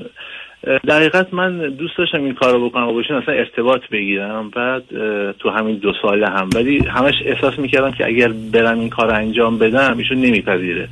در 0.86 0.96
حقیقت 0.96 1.34
من 1.34 1.58
دوست 1.58 1.98
داشتم 1.98 2.24
این 2.24 2.34
کارو 2.34 2.68
بکنم 2.68 2.88
و 2.88 2.92
باشین 2.92 3.16
اصلا 3.16 3.34
ارتباط 3.34 3.80
بگیرم 3.92 4.50
بعد 4.50 4.82
تو 5.38 5.50
همین 5.50 5.76
دو 5.76 5.92
ساله 6.02 6.26
هم. 6.26 6.50
ولی 6.54 6.78
همش 6.78 7.14
احساس 7.24 7.58
می‌کردم 7.58 7.92
که 7.92 8.06
اگر 8.06 8.28
برم 8.28 8.80
این 8.80 8.88
کار 8.88 9.14
انجام 9.14 9.58
بدم 9.58 9.98
ایشون 9.98 10.18
نمیپذیره. 10.18 10.88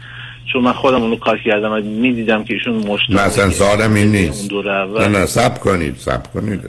چون 0.53 0.63
من 0.63 0.73
خودم 0.73 1.03
اونو 1.03 1.17
کار 1.17 1.39
کردم 1.39 1.73
و 1.73 1.81
می‌دیدم 1.81 2.45
که 2.45 2.55
ایشون 2.55 2.75
مشت 2.75 3.11
نه 3.11 3.21
اصلا 3.21 3.51
سالم 3.51 3.95
این 3.95 4.13
نیست. 4.13 4.53
نه 4.53 5.09
نه 5.09 5.27
سب 5.27 5.59
کنید 5.59 5.97
سب 5.97 6.33
کنید 6.33 6.61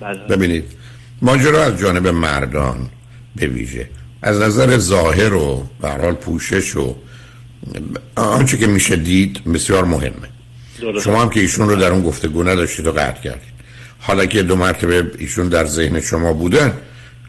بله. 0.00 0.18
ببینید 0.36 0.64
ماجرا 1.22 1.62
از 1.62 1.80
جانب 1.80 2.06
مردان 2.06 2.76
به 3.36 3.46
ویژه. 3.46 3.86
از 4.22 4.42
نظر 4.42 4.78
ظاهر 4.78 5.34
و 5.34 5.62
برحال 5.80 6.12
پوشش 6.12 6.76
و 6.76 6.94
آنچه 8.16 8.58
که 8.58 8.66
میشه 8.66 8.96
دید 8.96 9.40
بسیار 9.54 9.84
مهمه. 9.84 10.28
شما 11.04 11.22
هم 11.22 11.30
که 11.30 11.40
ایشون 11.40 11.68
رو 11.68 11.76
در 11.76 11.90
اون 11.90 12.02
گفتگو 12.02 12.42
نداشتید 12.42 12.86
و 12.86 12.92
قطع 12.92 13.20
کردید. 13.20 13.58
حالا 13.98 14.26
که 14.26 14.42
دو 14.42 14.56
مرتبه 14.56 15.10
ایشون 15.18 15.48
در 15.48 15.66
ذهن 15.66 16.00
شما 16.00 16.32
بودن 16.32 16.72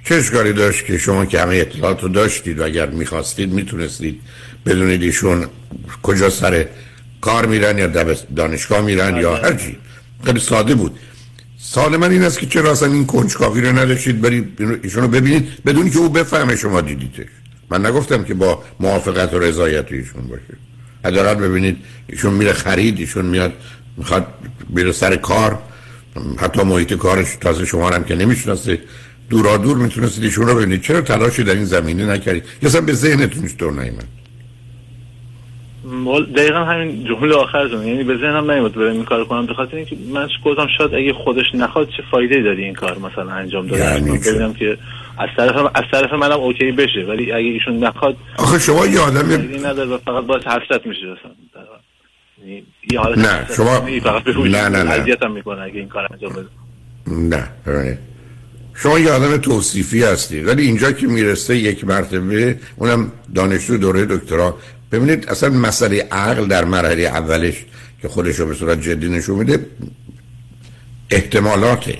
چه 0.05 0.15
اشکالی 0.15 0.53
داشت 0.53 0.85
که 0.85 0.97
شما 0.97 1.25
که 1.25 1.41
همه 1.41 1.55
اطلاعات 1.55 2.03
رو 2.03 2.09
داشتید 2.09 2.59
و 2.59 2.63
اگر 2.63 2.89
می‌خواستید 2.89 3.53
می‌تونستید 3.53 4.21
بدونید 4.65 5.03
ایشون 5.03 5.47
کجا 6.03 6.29
سر 6.29 6.65
کار 7.21 7.45
میرن 7.45 7.77
یا 7.77 8.15
دانشگاه 8.35 8.81
میرن 8.81 9.15
یا 9.15 9.33
بله. 9.33 9.41
هر 9.41 9.53
چی 9.53 9.77
خیلی 10.23 10.39
ساده 10.39 10.75
بود. 10.75 10.99
سال 11.57 11.97
من 11.97 12.11
این 12.11 12.23
است 12.23 12.39
که 12.39 12.45
چرا 12.45 12.71
اصلا 12.71 12.93
این 12.93 13.05
کنجکاوی 13.05 13.61
رو 13.61 13.77
نداشتید؟ 13.77 14.21
برید 14.21 14.61
ایشون 14.83 15.03
رو 15.03 15.09
ببینید 15.09 15.63
بدون 15.65 15.89
که 15.89 15.97
او 15.97 16.09
بفهمه 16.09 16.55
شما 16.55 16.81
دیدیدش 16.81 17.27
من 17.69 17.85
نگفتم 17.85 18.23
که 18.23 18.33
با 18.33 18.63
موافقت 18.79 19.33
و 19.33 19.39
رضایت 19.39 19.91
ایشون 19.91 20.21
باشه. 20.21 20.68
حداقل 21.05 21.35
ببینید 21.35 21.77
ایشون 22.07 22.33
میره 22.33 22.53
خرید 22.53 22.99
ایشون 22.99 23.25
میاد 23.25 23.53
می‌خواد 23.97 24.27
بیره 24.69 24.91
سر 24.91 25.15
کار. 25.15 25.59
حتی 26.37 26.63
محیط 26.63 26.93
کارش 26.93 27.35
تازه 27.41 27.65
شما 27.65 27.89
هم 27.89 28.03
که 28.03 28.15
نمی‌شناسه. 28.15 28.79
دورا 29.29 29.57
دور 29.57 29.77
می‌تونستید 29.77 30.23
ایشون 30.23 30.47
رو 30.47 30.55
ببینید. 30.55 30.81
چرا 30.81 31.01
تلاشی 31.01 31.43
در 31.43 31.53
این 31.53 31.65
زمینه 31.65 32.05
نکردید؟ 32.05 32.43
یا 32.61 32.81
به 32.81 32.93
ذهنتون 32.93 33.47
دور 33.47 33.71
نیمد 33.71 34.18
دقیقا 36.35 36.59
همین 36.59 37.03
جمله 37.03 37.35
آخرتون 37.35 37.87
یعنی 37.87 38.03
به 38.03 38.17
ذهنم 38.17 38.51
نمیاد 38.51 38.73
برم 38.73 38.91
این 38.91 39.05
کار 39.05 39.25
کنم. 39.25 39.45
بخاطر 39.45 39.75
اینکه 39.75 39.97
من 40.13 40.27
گفتم 40.45 40.67
شاید 40.77 40.93
اگه 40.93 41.13
خودش 41.13 41.45
نخواد 41.53 41.89
چه 41.97 42.03
فایده 42.11 42.41
داری 42.41 42.63
این 42.63 42.73
کار 42.73 42.97
مثلا 42.97 43.31
انجام 43.31 43.67
داده 43.67 43.83
یعنی 43.83 44.17
ببینم 44.17 44.53
که 44.53 44.77
از 45.17 45.29
طرف 45.37 45.71
از 45.75 45.83
طرف 45.91 46.13
منم 46.13 46.39
اوکی 46.39 46.71
بشه. 46.71 47.05
ولی 47.07 47.31
اگه 47.31 47.47
ایشون 47.47 47.83
نخواد 47.83 48.17
آخه 48.37 48.59
شما 48.59 48.85
یه 48.85 48.99
آدم 48.99 49.31
نداره 49.65 49.97
فقط 49.97 50.25
باعث 50.25 50.43
حسرت 50.43 50.87
میشه 50.87 51.01
مثلا. 51.01 51.31
یعنی 52.45 52.63
نه 53.17 53.47
شما 53.55 53.87
نه 54.45 54.69
نه 54.69 54.83
نه. 54.83 55.27
می‌کنه 55.27 55.61
اگه 55.61 55.79
این 55.79 55.87
کار 55.87 56.07
انجام 56.11 56.33
بده. 56.33 56.47
نه. 57.07 57.97
شما 58.75 58.99
یه 58.99 59.11
آدم 59.11 59.37
توصیفی 59.37 60.03
هستی. 60.03 60.39
ولی 60.39 60.61
اینجا 60.61 60.91
که 60.91 61.07
می‌رسه 61.07 61.55
یک 61.57 61.85
مرتبه 61.85 62.57
اونم 62.77 63.11
دانشجو 63.35 63.77
دوره 63.77 64.05
دکترا. 64.05 64.57
ببینید 64.91 65.29
اصلا 65.29 65.49
مسئله 65.49 66.07
عقل 66.11 66.47
در 66.47 66.65
مرحله 66.65 67.01
اولش 67.03 67.65
که 68.01 68.07
خودش 68.07 68.35
رو 68.35 68.45
به 68.45 68.53
صورت 68.53 68.81
جدی 68.81 69.09
نشون 69.09 69.39
میده 69.39 69.65
احتمالاته 71.09 71.97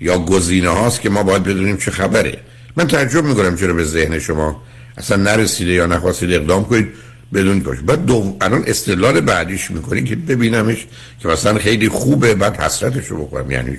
یا 0.00 0.18
گزینه 0.18 0.68
هاست 0.68 1.00
که 1.00 1.10
ما 1.10 1.22
باید 1.22 1.42
بدونیم 1.42 1.76
چه 1.76 1.90
خبره. 1.90 2.38
من 2.76 2.86
تعجب 2.86 3.24
می‌کنم 3.24 3.56
چرا 3.56 3.74
به 3.74 3.84
ذهن 3.84 4.18
شما 4.18 4.62
اصلا 4.96 5.16
نرسیده 5.16 5.72
یا 5.72 5.86
نخواستید 5.86 6.32
اقدام 6.32 6.64
کنید. 6.64 6.88
بدون 7.34 7.60
باش 7.60 7.78
بعد 7.78 8.04
دو... 8.04 8.36
الان 8.40 8.64
استدلال 8.66 9.20
بعدیش 9.20 9.70
می‌کنی 9.70 10.04
که 10.04 10.16
ببینمش 10.16 10.86
که 11.20 11.28
مثلا 11.28 11.58
خیلی 11.58 11.88
خوبه 11.88 12.34
بعد 12.34 12.56
حسرتش 12.56 13.06
رو 13.06 13.24
بکنم 13.26 13.50
یعنی 13.50 13.78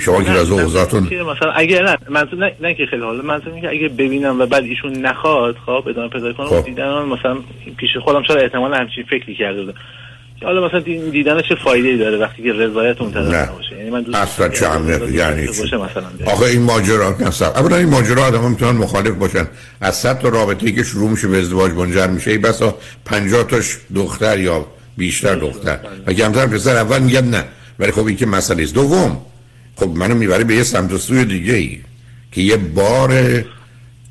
شما 0.00 0.22
که 0.22 0.30
از 0.30 0.50
اوضاعتون 0.50 1.02
مثلا 1.02 1.52
اگه 1.52 1.82
نه 1.82 1.98
منظور 2.08 2.38
نه, 2.38 2.52
نه 2.60 2.74
که 2.74 2.86
خیلی 2.86 3.02
حالا 3.02 3.22
منظور 3.22 3.48
اینه 3.48 3.60
که 3.60 3.68
اگه 3.68 3.88
ببینم 3.88 4.40
و 4.40 4.46
بعد 4.46 4.64
ایشون 4.64 4.92
نخواد 4.92 5.56
خب 5.66 5.84
ادامه 5.88 6.08
پیدا 6.08 6.32
کنم 6.32 6.46
خب. 6.46 6.64
دیدن 6.64 7.02
مثلا 7.02 7.36
پیش 7.76 7.90
خودم 8.04 8.22
شاید 8.22 8.38
احتمال 8.38 8.74
همچین 8.74 9.04
فکری 9.04 9.34
کرده 9.34 9.64
بودم. 9.64 9.78
حالا 10.42 10.66
مثلا 10.66 10.80
دیدن 11.10 11.40
چه 11.40 11.54
فایده 11.54 11.96
داره 11.96 12.18
وقتی 12.18 12.42
که 12.42 12.52
رضایت 12.52 13.00
اون 13.00 13.12
طرف 13.12 13.34
نباشه؟ 13.34 13.76
یعنی 13.76 13.90
من 13.90 14.02
دوست 14.02 14.18
اصلا 14.18 14.48
چه 14.48 14.66
اهمیت 14.66 15.10
یعنی 15.10 15.48
آخه 16.26 16.44
این 16.44 16.62
ماجرا 16.62 17.16
مثلا 17.20 17.48
اولا 17.48 17.76
این 17.76 17.88
ماجرا 17.88 18.24
آدم 18.24 18.50
می‌تونن 18.50 18.78
مخالف 18.78 19.14
باشن. 19.14 19.48
از 19.80 19.96
صد 19.96 20.18
تا 20.18 20.28
رابطه‌ای 20.28 20.72
که 20.72 20.82
شروع 20.82 21.10
میشه 21.10 21.28
به 21.28 21.38
ازدواج 21.38 21.72
منجر 21.72 22.06
میشه 22.06 22.30
ای 22.30 22.38
بسا 22.38 22.74
50 23.04 23.44
تاش 23.44 23.76
دختر 23.94 24.38
یا 24.38 24.66
بیشتر 24.96 25.34
دختر. 25.34 25.78
و 26.06 26.12
کمتر 26.12 26.46
پسر 26.46 26.76
اول 26.76 26.98
میگن 26.98 27.24
نه. 27.24 27.44
ولی 27.78 27.92
خب 27.92 28.06
این 28.06 28.16
که 28.16 28.26
مسئله 28.26 28.62
است. 28.62 28.74
دوم 28.74 29.20
خب 29.76 29.88
منو 29.88 30.14
می‌بره 30.14 30.44
به 30.44 30.54
یه 30.54 30.62
سمت 30.62 30.92
و 30.92 30.98
سوی 30.98 31.24
دیگه 31.24 31.54
ای 31.54 31.80
که 32.32 32.40
یه 32.40 32.56
بار 32.56 33.44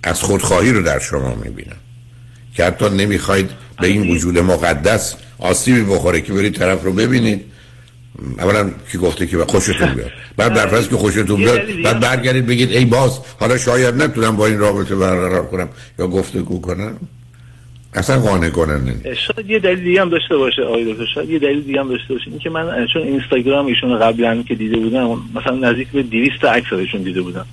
از 0.03 0.21
خودخواهی 0.21 0.71
رو 0.71 0.81
در 0.81 0.99
شما 0.99 1.35
می‌بینم. 1.35 1.77
که 2.53 2.65
حتی 2.65 2.89
نمی‌خواید 2.89 3.49
به 3.81 3.87
این 3.87 4.11
وجود 4.11 4.39
مقدس 4.39 5.15
آسیبی 5.39 5.81
بخوره 5.81 6.21
که 6.21 6.33
برید 6.33 6.55
طرف 6.55 6.83
رو 6.83 6.93
ببینید. 6.93 7.45
اولا 8.39 8.71
کی 8.91 8.97
گفته 8.97 9.27
که 9.27 9.37
خوشتون 9.37 9.93
بیاد. 9.93 10.11
بعد 10.37 10.53
در 10.53 10.67
فرض 10.67 10.87
که 10.87 10.95
خوشتون 10.95 11.37
بیاد 11.37 11.61
بعد 11.83 11.99
برگردید 11.99 12.45
بگید 12.45 12.71
ای 12.71 12.85
باز 12.85 13.19
حالا 13.39 13.57
شاید 13.57 13.95
نتونم 13.95 14.35
با 14.35 14.47
این 14.47 14.59
رابطه 14.59 14.95
برقرار 14.95 15.45
کنم 15.45 15.69
یا 15.99 16.07
گفتگو 16.07 16.61
کنم. 16.61 16.97
اصلا 17.95 18.19
قانع 18.19 18.49
کننده 18.49 19.15
شاید 19.15 19.49
یه 19.49 19.59
دلیل 19.59 19.83
دیگه 19.83 20.01
هم 20.01 20.09
داشته 20.09 20.37
باشه 20.37 20.61
آقای 20.61 20.93
دکتر 20.93 21.05
شاید 21.15 21.29
یه 21.29 21.39
دلیل 21.39 21.61
دیگه 21.61 21.79
هم 21.79 21.89
داشته 21.89 22.13
باشه. 22.13 22.29
اینکه 22.29 22.49
من 22.49 22.87
چون 22.93 23.01
اینستاگرام 23.01 23.65
ایشون 23.65 23.99
قبلا 23.99 24.43
که 24.43 24.55
دیده 24.55 24.77
بودم 24.77 25.21
مثلا 25.35 25.55
نزدیک 25.55 25.87
به 25.87 26.03
200 26.03 26.45
عکس 26.45 26.73
ازشون 26.73 27.01
دیده 27.01 27.21
بودم. 27.21 27.45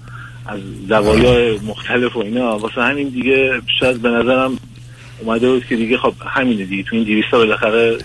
از 0.46 0.60
زوایای 0.88 1.58
مختلف 1.58 2.16
و 2.16 2.18
اینا. 2.18 2.58
واسه 2.58 2.82
همین 2.82 3.08
دیگه 3.08 3.60
شاید 3.80 4.02
به 4.02 4.08
نظرم 4.08 4.58
اومده 5.20 5.50
بود 5.50 5.66
که 5.66 5.76
دیگه 5.76 5.98
خب 5.98 6.14
همینه 6.26 6.64
دیگه. 6.64 6.82
تو 6.82 6.96
این 6.96 7.04
200 7.04 7.30
تا 7.30 7.38
بالاخره 7.38 7.98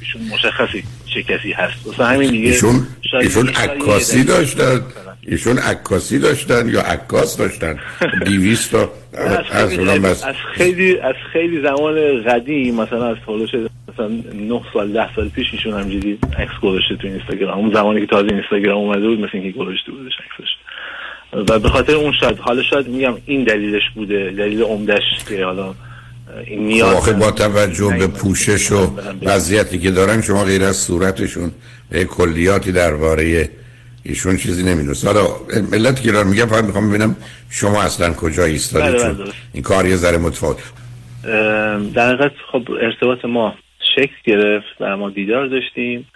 ایشون 0.00 0.22
مشخصی 0.32 0.84
چه 1.14 1.22
کسی 1.22 1.52
هست. 1.52 1.86
واسه 1.86 2.04
همین 2.04 2.30
دیگه 2.30 2.48
ایشون 2.48 2.86
ایشون 3.20 3.48
عکاسی 3.48 4.24
داشتن 4.24 4.82
ایشون 5.26 5.58
عکاسی 5.58 6.18
داشتن 6.18 6.68
یا 6.68 6.80
عکاس 6.80 7.36
داشتن؟ 7.36 7.78
200 8.26 8.72
تا 8.72 8.92
از, 9.14 10.22
از 10.22 10.34
خیلی 10.54 10.98
از 10.98 11.14
خیلی 11.32 11.62
زمان 11.62 12.22
قدیم 12.22 12.74
مثلا 12.74 13.06
از 13.10 13.16
هولوش 13.26 13.50
مثلا 13.92 14.08
9 14.34 14.60
سال 14.72 14.92
10 14.92 15.14
سال 15.16 15.28
پیش 15.28 15.46
ایشون 15.52 15.80
همجوری 15.80 16.18
عکس 16.38 16.60
گذاشته 16.62 16.96
تو 16.96 17.06
اینستاگرام. 17.06 17.58
اون 17.58 17.72
زمانی 17.74 18.00
که 18.00 18.06
تازه 18.06 18.28
اینستاگرام 18.32 18.78
اومده 18.78 19.08
بود 19.08 19.20
مثل 19.20 19.30
اینکه 19.32 19.58
گذاشته 19.58 19.92
بودش 19.92 20.12
عکسش. 20.12 20.50
و 21.32 21.58
به 21.58 21.68
خاطر 21.68 21.94
اون 21.94 22.12
شاید 22.20 22.38
حالا 22.38 22.62
شاید 22.62 22.88
میگم 22.88 23.14
این 23.26 23.44
دلیلش 23.44 23.82
بوده 23.94 24.34
دلیل 24.38 24.62
عمدش 24.62 25.02
که 25.28 25.44
حالا 25.44 25.74
این 26.46 26.84
خب 26.84 27.18
با 27.18 27.30
توجه 27.30 27.96
به 27.98 28.06
پوشش 28.06 28.72
و 28.72 28.90
وضعیتی 29.22 29.78
که 29.78 29.90
دارن 29.90 30.22
شما 30.22 30.44
غیر 30.44 30.64
از 30.64 30.76
صورتشون 30.76 31.52
کلیاتی 32.08 32.72
درباره 32.72 33.48
ایشون 34.02 34.36
چیزی 34.36 34.62
نمی‌دونست. 34.62 35.06
حالا 35.06 35.26
ملت 35.72 36.02
که 36.02 36.12
میگم 36.12 36.46
فقط 36.46 36.64
می‌خوام 36.64 36.88
ببینم 36.88 37.16
شما 37.50 37.82
اصلا 37.82 38.14
کجا 38.14 38.44
ایستادید 38.44 38.92
بله، 38.92 39.02
چون 39.02 39.12
بله. 39.12 39.32
این 39.52 39.62
کار 39.62 39.86
یه 39.86 39.96
ذره 39.96 40.18
متفاوت. 40.18 40.58
در 41.94 42.14
حقیقت 42.14 42.32
خب 42.52 42.70
ارتباط 42.82 43.24
ما 43.24 43.54
شکل 43.96 44.14
گرفت 44.24 44.66
و 44.80 44.96
ما 44.96 45.10
دیدار 45.10 45.46
داشتیم. 45.46 46.06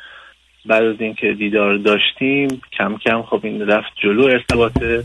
بعد 0.67 0.83
از 0.83 0.97
اینکه 0.99 1.33
دیدار 1.39 1.77
داشتیم 1.77 2.61
کم 2.79 2.97
کم 3.05 3.23
خب 3.23 3.41
این 3.43 3.67
رفت 3.67 3.93
جلو 4.03 4.25
ارتباطه. 4.25 5.05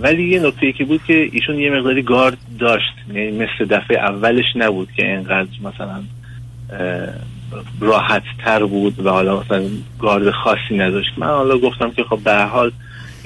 ولی 0.00 0.28
یه 0.28 0.46
نکته 0.46 0.72
که 0.72 0.84
بود 0.84 1.00
که 1.06 1.28
ایشون 1.32 1.58
یه 1.58 1.70
مقداری 1.70 2.02
گارد 2.02 2.38
داشت. 2.58 2.94
یعنی 3.14 3.30
مثل 3.30 3.64
دفعه 3.64 3.98
اولش 3.98 4.44
نبود 4.56 4.88
که 4.96 5.06
اینقدر 5.06 5.48
مثلا 5.62 6.02
راحت 7.80 8.22
تر 8.44 8.64
بود 8.64 9.06
و 9.06 9.10
حالا 9.10 9.40
مثلا 9.40 9.62
گارد 10.00 10.30
خاصی 10.30 10.76
نداشت. 10.76 11.10
من 11.18 11.26
حالا 11.26 11.58
گفتم 11.58 11.90
که 11.90 12.04
خب 12.04 12.18
به 12.24 12.34
حال 12.34 12.72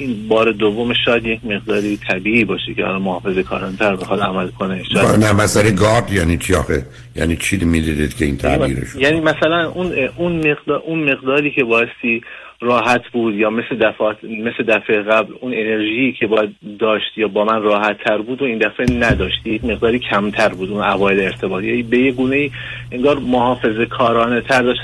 این 0.00 0.28
بار 0.28 0.52
دوم 0.52 0.92
شاید 1.04 1.26
یک 1.26 1.40
مقداری 1.44 1.98
طبیعی 2.08 2.44
باشه 2.44 2.74
که 2.74 2.84
حالا 2.84 2.98
محافظ 2.98 3.38
کارانتر 3.38 3.96
بخواد 3.96 4.20
عمل 4.20 4.48
کنه 4.48 4.82
شاید. 4.92 5.24
نه 5.24 5.32
مسئله 5.32 5.70
گارد 5.70 6.12
یعنی 6.12 6.38
چی 6.38 6.54
آخه؟ 6.54 6.86
یعنی 7.16 7.36
چی 7.36 7.56
می‌دیدید 7.56 8.16
که 8.16 8.24
این 8.24 8.38
شد 8.38 9.00
یعنی 9.00 9.20
مثلا 9.20 9.70
اون 9.70 9.92
اون 10.16 10.36
مقدار 10.36 10.82
اون 10.86 11.12
مقداری 11.12 11.50
که 11.50 11.64
بایستی 11.64 12.22
راحت 12.60 13.02
بود 13.12 13.34
یا 13.34 13.50
مثل 13.50 13.76
دفعات 13.80 14.16
مثل 14.24 14.64
دفعه 14.68 15.02
قبل 15.02 15.34
اون 15.40 15.52
انرژی 15.54 16.16
که 16.20 16.26
باید 16.26 16.50
داشت 16.78 17.18
یا 17.18 17.28
با 17.28 17.44
من 17.44 17.62
راحت 17.62 17.96
تر 18.04 18.18
بود 18.18 18.42
و 18.42 18.44
این 18.44 18.58
دفعه 18.58 18.86
نداشتی 18.98 19.50
یک 19.50 19.64
مقداری 19.64 19.98
کمتر 19.98 20.48
بود 20.48 20.70
اون 20.70 20.82
اوایل 20.82 21.20
ارتباطی 21.20 21.66
یعنی 21.66 21.82
به 21.82 21.98
یه 21.98 22.12
گونه 22.12 22.36
ای 22.36 22.50
انگار 22.92 23.18
محافظه 23.18 23.86
کارانه 23.86 24.40
تر 24.40 24.62
داشت 24.62 24.80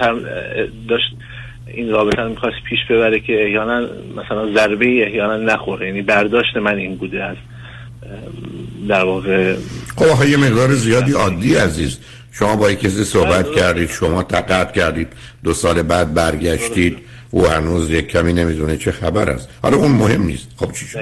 داشت 0.89 1.17
این 1.67 1.91
رابطه 1.91 2.23
رو 2.23 2.29
می‌خواست 2.29 2.57
پیش 2.69 2.79
ببره 2.91 3.21
که 3.21 3.45
احیانا 3.45 3.89
مثلا 4.17 4.55
ضربه 4.55 5.07
احیانا 5.07 5.37
نخوره 5.37 5.87
یعنی 5.87 6.03
برداشت 6.03 6.57
من 6.57 6.77
این 6.77 6.97
بوده 6.97 7.25
از 7.25 7.37
در 8.89 9.05
واقع 9.05 9.55
خب 9.97 10.29
یه 10.29 10.37
مقدار 10.37 10.73
زیادی 10.73 11.13
عادی 11.13 11.55
عزیز. 11.55 11.99
شما 12.33 12.57
با 12.57 12.73
کسی 12.73 13.05
صحبت 13.05 13.53
کردید 13.53 13.91
شما 13.91 14.23
تقاعد 14.23 14.73
کردید 14.73 15.09
دو 15.45 15.53
سال 15.53 15.83
بعد 15.83 16.15
برگشتید. 16.15 16.99
او 17.37 17.47
هنوز 17.47 17.91
یک 17.91 18.09
کمی 18.09 18.33
نمی‌دونه 18.33 18.77
چه 18.77 18.93
خبر 18.93 19.31
است. 19.31 19.59
حالا 19.63 19.77
اون 19.77 19.93
مهم 19.93 20.23
نیست. 20.23 20.55
خب 20.57 20.73
چی 20.73 20.87
شد؟ 20.87 20.99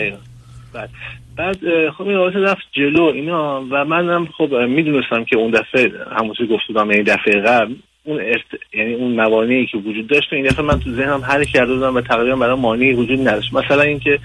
بعد 0.73 0.91
بعد 1.37 1.59
خب 1.99 2.03
این 2.03 2.17
رابطه 2.17 2.39
رفت 2.39 2.63
جلو 2.73 3.03
اینا 3.03 3.65
و 3.71 3.85
منم 3.85 4.27
خب 4.27 4.55
می‌دونستم 4.55 5.25
که 5.25 5.37
اون 5.37 5.51
دفعه 5.51 5.93
همونطور 6.17 6.47
گفت 6.47 6.67
بودم 6.69 6.91
یعنی 6.91 7.03
دفعه 7.03 7.41
قبل 7.41 7.75
اون 8.05 8.21
ارت... 8.21 8.45
یعنی 8.75 8.95
اون 8.95 9.13
موانعی 9.13 9.67
که 9.67 9.79
وجود 9.79 10.07
داشت 10.07 10.33
این 10.33 10.47
دفعه 10.47 10.65
من 10.65 10.81
تو 10.81 10.91
ذهنم 10.91 11.21
حل 11.25 11.45
کرده 11.45 11.75
بودم 11.75 11.95
و 11.95 12.01
تقریبا 12.01 12.37
برای 12.37 12.57
مانعی 12.57 12.93
وجود 12.93 13.29
نداشت. 13.29 13.55
مثلا 13.55 13.83
اینکه 13.83 14.19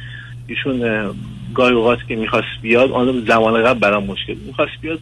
ایشون 0.48 1.10
گاهی 1.54 1.74
اوقات 1.74 2.00
که 2.08 2.16
می‌خواست 2.16 2.48
بیاد 2.62 2.92
آن 2.92 3.26
زمان 3.28 3.64
قبل 3.64 3.80
برام 3.80 4.04
مشکل 4.04 4.36
می‌خواست 4.48 4.72
بیاد 4.82 5.00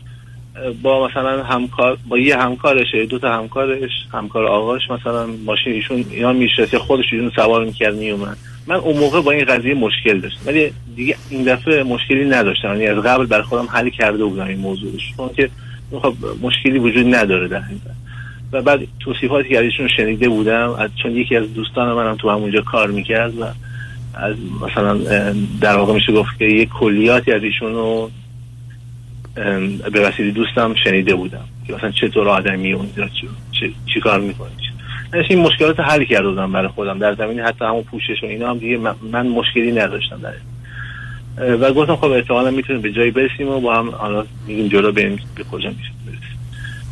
با 0.82 1.08
مثلا 1.08 1.44
همکار 1.44 1.98
با 2.08 2.18
یه 2.18 2.38
همکارش 2.38 2.96
دو 3.10 3.20
تا 3.20 3.38
همکارش 3.38 3.92
همکار 4.14 4.46
آقاش 4.46 4.82
مثلا 4.92 5.28
ماشین 5.46 5.74
ایشون 5.74 6.06
اینا 6.12 6.34
میشه 6.34 6.80
خودش 6.80 7.06
ایشون 7.12 7.32
سوار 7.36 7.66
می‌کرد 7.66 7.96
میومد 7.96 8.38
من 8.68 8.76
اون 8.76 8.98
موقع 8.98 9.22
با 9.22 9.32
این 9.32 9.46
قضیه 9.46 9.74
مشکل 9.74 10.20
داشتم. 10.20 10.40
ولی 10.46 10.72
دیگه 10.96 11.16
این 11.30 11.44
دفعه 11.44 11.84
مشکلی 11.84 12.26
نداشتم. 12.26 12.68
یعنی 12.68 12.88
از 12.88 12.98
قبل 12.98 13.26
بر 13.26 13.42
خودم 13.42 13.68
حل 13.72 13.90
کرده 13.90 14.26
بودم 14.26 14.48
این 14.48 14.60
موضوعش. 14.60 15.14
چون 15.18 15.30
که 15.36 15.50
خب 16.02 16.14
مشکلی 16.42 16.80
وجود 16.80 17.16
نداره 17.16 17.48
در 17.48 17.62
این 17.70 17.82
و 18.52 18.62
بعد 18.62 18.88
توصیفاتی 19.00 19.50
که 19.50 19.66
ازشون 19.66 19.88
شنیده 19.98 20.30
بودم 20.30 20.76
از 20.80 20.90
چون 21.04 21.16
یکی 21.16 21.36
از 21.36 21.54
دوستان 21.54 21.94
منم 21.94 22.16
تو 22.16 22.30
همونجا 22.30 22.62
کار 22.62 22.92
می‌کرد 22.92 23.40
و 23.40 23.46
از 24.14 24.36
مثلا 24.62 24.98
در 25.62 25.78
واقع 25.78 25.94
میشه 25.94 26.14
گفت 26.14 26.38
که 26.40 26.46
یه 26.46 26.66
کلیاتی 26.66 27.32
از 27.32 27.44
ایشون 27.44 27.76
به 29.92 30.02
وسیله 30.02 30.32
دوستم 30.32 30.76
شنیده 30.84 31.16
بودم 31.16 31.44
که 31.68 31.74
مثلا 31.74 31.92
چطور 31.92 32.30
آدمی 32.30 32.74
اونجا 32.74 33.08
چی, 33.52 33.76
چی 33.94 34.00
کار 34.00 34.20
می‌کنه 34.20 34.50
این 35.30 35.40
مشکلات 35.40 35.80
حل 35.80 36.04
کرده 36.04 36.30
بودم 36.30 36.52
برای 36.52 36.68
خودم 36.68 37.00
در 37.00 37.16
زمین 37.16 37.40
حتی 37.40 37.66
همون 37.66 37.84
پوشش 37.84 38.24
و 38.24 38.26
اینا 38.26 38.50
هم 38.50 38.58
دیگه 38.58 38.80
من 39.12 39.28
مشکلی 39.28 39.72
نداشتم 39.72 40.20
در 40.22 40.34
و 41.56 41.74
گفتم 41.74 41.96
خب 41.96 42.12
احتمالا 42.12 42.52
می‌تونیم 42.52 42.82
به 42.82 42.92
جایی 42.92 43.12
برسیم 43.12 43.50
و 43.50 43.60
با 43.60 43.76
هم 43.76 43.90
حالا 43.90 44.26
میگیم 44.48 44.68
جلو 44.68 44.92
بریم 44.92 45.20
به 45.36 45.44
کجا 45.44 45.70
میشه 45.70 45.92
برسیم. 46.06 46.38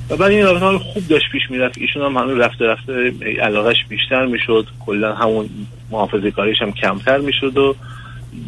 و 0.10 0.16
بعد 0.16 0.32
این 0.32 0.46
رابطه 0.46 0.78
خوب 0.78 1.08
داشت 1.08 1.26
پیش 1.32 1.42
می‌رفت 1.50 1.78
ایشون 1.78 2.04
هم 2.04 2.18
همین 2.18 2.38
رفته 2.38 2.66
رفته 2.66 3.14
علاقش 3.42 3.86
بیشتر 3.90 4.26
می‌شد 4.26 4.68
کلا 4.86 5.16
همون 5.16 5.50
محافظه 5.92 6.32
کاریش 6.32 6.62
هم 6.62 6.72
کمتر 6.72 7.18
می‌شد 7.18 7.58
و 7.58 7.76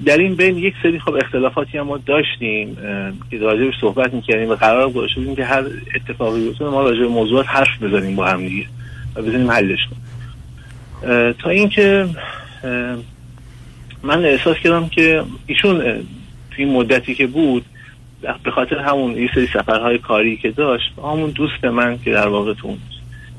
در 0.05 0.17
این 0.17 0.35
بین 0.35 0.57
یک 0.57 0.73
سری 0.83 0.99
خب 0.99 1.15
اختلافاتی 1.15 1.77
هم 1.77 1.85
ما 1.85 1.97
داشتیم 1.97 2.77
که 3.31 3.37
راجع 3.37 3.71
صحبت 3.81 4.13
می‌کردیم 4.13 4.49
و 4.49 4.55
قرار 4.55 4.89
گذاشته 4.89 5.19
بودیم 5.19 5.35
که 5.35 5.45
هر 5.45 5.63
اتفاقی 5.95 6.43
بیفته 6.43 6.65
ما 6.65 6.83
راجع 6.83 6.99
به 6.99 7.07
موضوعات 7.07 7.45
حرف 7.49 7.83
بزنیم 7.83 8.15
با 8.15 8.25
هم 8.25 8.47
دیگه 8.47 8.65
و 9.15 9.21
بزنیم 9.21 9.51
حلش 9.51 9.79
کنیم. 9.89 11.33
تا 11.33 11.49
اینکه 11.49 12.07
من 14.03 14.25
احساس 14.25 14.57
کردم 14.57 14.89
که 14.89 15.23
ایشون 15.47 15.79
توی 16.51 16.65
این 16.65 16.73
مدتی 16.73 17.15
که 17.15 17.27
بود 17.27 17.65
به 18.43 18.51
خاطر 18.51 18.77
همون 18.77 19.17
یه 19.17 19.29
سری 19.35 19.47
سفرهای 19.47 19.97
کاری 19.97 20.37
که 20.37 20.51
داشت 20.51 20.91
همون 20.97 21.29
دوست 21.29 21.65
من 21.65 21.99
که 22.05 22.11
در 22.11 22.27
واقع 22.27 22.53
تو 22.53 22.77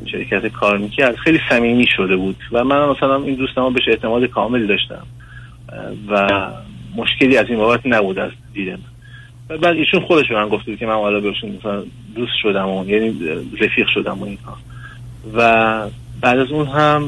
شرکت 0.07 0.47
کار 0.47 0.79
می‌کرد 0.79 1.17
خیلی 1.17 1.41
صمیمی 1.51 1.87
شده 1.97 2.17
بود 2.17 2.37
و 2.53 2.65
من 2.65 2.89
مثلا 2.89 3.17
این 3.17 3.35
دوستم 3.35 3.73
بهش 3.73 3.89
اعتماد 3.89 4.25
کامل 4.25 4.67
داشتم. 4.67 5.07
و 6.09 6.29
مشکلی 6.97 7.37
از 7.37 7.47
این 7.49 7.59
بابت 7.59 7.81
نبود 7.85 8.19
از 8.19 8.31
دیدم 8.55 8.79
و 9.49 9.59
بعد 9.59 9.77
ایشون 9.77 10.01
خودش 10.01 10.29
به 10.29 10.35
من 10.35 10.49
گفته 10.49 10.77
که 10.77 10.87
من 10.87 10.95
حالا 10.95 11.21
بهشون 11.21 11.51
مثلا 11.51 11.83
دوست 12.15 12.33
شدم 12.43 12.69
و 12.69 12.87
یعنی 12.87 13.19
رفیق 13.61 13.87
شدم 13.95 14.19
و 14.19 14.25
اینها 14.25 14.57
و 15.35 15.91
بعد 16.21 16.39
از 16.39 16.51
اون 16.51 16.67
هم 16.67 17.07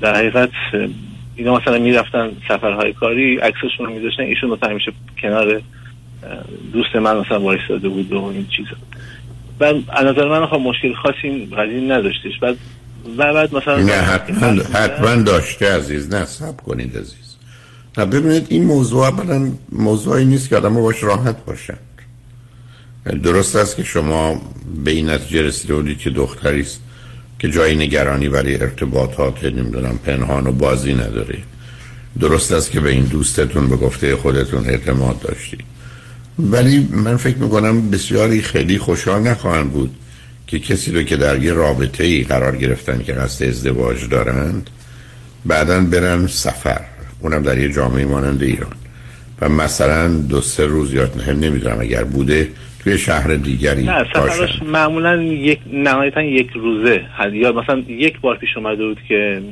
در 0.00 0.14
حقیقت 0.14 0.50
اینا 1.36 1.56
مثلا 1.56 1.78
می‌رفتن 1.78 2.30
سفرهای 2.48 2.92
کاری 2.92 3.36
عکسشون 3.36 3.86
رو 3.86 3.92
میذاشتن 3.92 4.22
ایشون 4.22 4.50
مثلا 4.50 4.70
همیشه 4.70 4.92
کنار 5.22 5.60
دوست 6.72 6.96
من 6.96 7.16
مثلا 7.16 7.40
وایستاده 7.40 7.88
بود 7.88 8.12
و 8.12 8.24
این 8.24 8.46
چیزا. 8.56 8.76
بعد 9.58 9.76
از 9.88 10.06
نظر 10.06 10.28
من 10.28 10.46
خب 10.46 10.60
مشکل 10.60 10.94
خاصی 10.94 11.46
قضیه 11.46 11.80
نداشتش. 11.80 12.38
بعد 12.40 12.56
و 13.18 13.34
بعد 13.34 13.54
مثلا 13.54 13.82
نه 13.82 13.92
حتما 13.92 14.62
حتما 14.62 15.14
داشته 15.14 15.72
عزیز 15.72 16.14
نه 16.14 16.24
سب 16.24 16.56
کنید 16.56 16.96
عزیز. 16.96 17.36
نه 17.98 18.04
ببینید 18.04 18.46
این 18.48 18.64
موضوع 18.64 19.06
اولا 19.06 19.52
موضوعی 19.72 20.24
نیست 20.24 20.48
که 20.48 20.56
آدم 20.56 20.74
باش 20.74 21.02
راحت 21.02 21.44
باشن. 21.44 21.78
درست 23.22 23.56
است 23.56 23.76
که 23.76 23.82
شما 23.82 24.42
به 24.84 24.90
این 24.90 25.10
نتیجه 25.10 25.42
رسیده 25.42 25.74
بودید 25.74 25.98
که 25.98 26.10
دختری 26.10 26.60
است 26.60 26.80
که 27.38 27.50
جای 27.50 27.76
نگرانی 27.76 28.28
برای 28.28 28.54
ارتباطات 28.62 29.44
نمی‌دونم 29.44 29.98
پنهان 29.98 30.46
و 30.46 30.52
بازی 30.52 30.94
نداره 30.94 31.38
درست 32.20 32.52
است 32.52 32.70
که 32.70 32.80
به 32.80 32.90
این 32.90 33.04
دوستتون 33.04 33.68
به 33.68 33.76
گفته 33.76 34.16
خودتون 34.16 34.66
اعتماد 34.66 35.20
داشتید. 35.20 35.64
ولی 36.38 36.88
من 36.90 37.16
فکر 37.16 37.36
می‌کنم 37.36 37.90
بسیاری 37.90 38.42
خیلی 38.42 38.78
خوشحال 38.78 39.22
نخواهند 39.22 39.70
بود 39.70 39.94
که 40.46 40.58
کسی 40.58 40.92
رو 40.92 41.02
که 41.02 41.16
در 41.16 41.42
یه 41.42 41.52
رابطه 41.52 42.04
ای 42.04 42.22
قرار 42.22 42.56
گرفتن 42.56 43.02
که 43.02 43.12
قصد 43.12 43.44
ازدواج 43.44 44.08
دارند 44.08 44.70
بعدا 45.44 45.80
برن 45.80 46.26
سفر. 46.26 46.80
اونم 47.20 47.42
در 47.42 47.58
یه 47.58 47.72
جامعه 47.72 48.04
مانند 48.04 48.42
ایران. 48.42 48.72
و 49.40 49.48
مثلا 49.48 50.08
دو 50.08 50.40
سه 50.40 50.66
روز 50.66 50.94
یا 50.94 51.08
نمی‌دونم 51.40 51.80
اگر 51.80 52.04
بوده 52.04 52.48
توی 52.80 52.98
شهر 52.98 53.34
دیگری 53.34 53.82
نه 53.82 54.04
سفرش 54.14 54.62
معمولا 54.62 55.22
یک 55.22 55.58
نهایتا 55.72 56.22
یک 56.22 56.50
روزه. 56.54 57.00
یا 57.32 57.52
مثلا 57.52 57.78
یک 57.88 58.20
بار 58.20 58.36
پیش 58.36 58.56
اومده 58.56 58.86
بود 58.86 58.98
که 59.08 59.42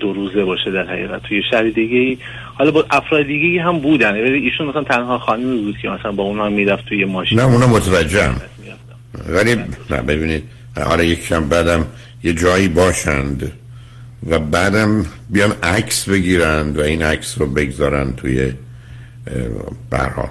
دو 0.00 0.12
روزه 0.12 0.44
باشه 0.44 0.70
در 0.70 0.86
حقیقت. 0.86 1.22
توی 1.22 1.42
شهر 1.50 1.62
دیگه 1.62 2.16
حالا 2.54 2.70
با 2.70 2.84
افراد 2.90 3.26
دیگه 3.26 3.62
هم 3.62 3.78
بودن. 3.78 4.12
ولی 4.12 4.38
ایشون 4.38 4.66
مثلا 4.66 4.82
تنها 4.82 5.18
خانمی 5.18 5.60
بود 5.62 5.78
که 5.82 5.88
مثلا 5.88 6.12
با 6.12 6.22
اونها 6.22 6.48
می‌رفت 6.48 6.86
توی 6.86 7.04
ماشین. 7.04 7.40
نه 7.40 7.44
اونا 7.44 7.66
متوجهم. 7.66 8.40
ولی 9.28 9.54
نه 9.90 9.96
ببینید 9.96 10.44
حالا 10.76 11.04
یکم 11.04 11.48
بعدم 11.48 11.86
یه 12.22 12.32
جایی 12.32 12.68
باشند 12.68 13.52
و 14.26 14.38
بعدم 14.38 15.06
بیان 15.30 15.52
عکس 15.62 16.08
بگیرند 16.08 16.78
و 16.78 16.82
این 16.82 17.02
عکس 17.02 17.38
رو 17.38 17.46
بگذارن 17.46 18.12
توی 18.12 18.52
برحال 19.90 20.28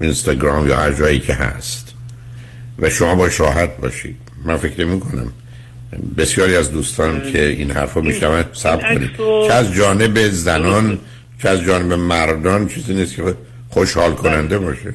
اینستاگرام 0.00 0.68
یا 0.68 0.76
هر 0.76 0.92
جایی 0.92 1.20
که 1.20 1.34
هست. 1.34 1.94
و 2.78 2.90
شما 2.90 3.14
باش 3.14 3.40
راحت 3.40 3.76
باشید. 3.76 4.16
من 4.44 4.56
فکر 4.56 4.84
نمی 4.84 5.00
کنم. 5.00 5.32
بسیاری 6.16 6.56
از 6.56 6.72
دوستان 6.72 7.32
که 7.32 7.46
این 7.46 7.70
حرف 7.70 7.94
رو 7.94 8.02
میشنون 8.02 8.44
سب 8.52 8.80
کنید. 8.80 9.16
که 9.16 9.52
از 9.52 9.72
جانب 9.72 10.28
زنان 10.28 10.98
که 11.42 11.48
از 11.48 11.60
جانب 11.60 11.92
مردان 11.92 12.68
چیزی 12.68 12.94
نیست 12.94 13.16
که 13.16 13.34
خوشحال 13.68 14.12
کننده 14.14 14.58
باشه. 14.58 14.94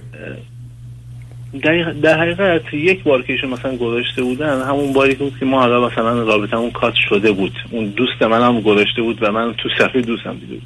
در 2.01 2.19
حقیقت 2.19 2.73
یک 2.73 3.03
بار 3.03 3.21
که 3.21 3.33
ایشون 3.33 3.49
مثلا 3.49 3.75
گذاشته 3.75 4.23
بودن 4.23 4.61
همون 4.61 4.93
باری 4.93 5.15
بود 5.15 5.33
که 5.39 5.45
ما 5.45 5.59
حالا 5.59 5.87
مثلا 5.87 6.59
اون 6.59 6.71
کات 6.71 6.93
شده 7.09 7.31
بود. 7.31 7.53
اون 7.71 7.85
دوست 7.85 8.21
من 8.21 8.41
هم 8.41 8.61
گذاشته 8.61 9.01
بود 9.01 9.17
و 9.21 9.31
من 9.31 9.53
تو 9.53 9.69
صفحه 9.79 10.01
دوستم 10.01 10.37
دیده 10.37 10.53
بود. 10.53 10.63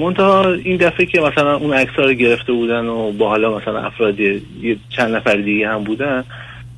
منتها 0.00 0.52
این 0.52 0.76
دفعه 0.76 1.06
که 1.06 1.20
مثلا 1.20 1.56
اون 1.56 1.72
عکس 1.72 1.92
رو 1.96 2.12
گرفته 2.12 2.52
بودن 2.52 2.86
و 2.86 3.12
با 3.12 3.28
حالا 3.28 3.58
مثلا 3.58 3.80
افرادی 3.80 4.42
چند 4.88 5.14
نفر 5.14 5.34
دیگه 5.34 5.68
هم 5.68 5.84
بودن 5.84 6.24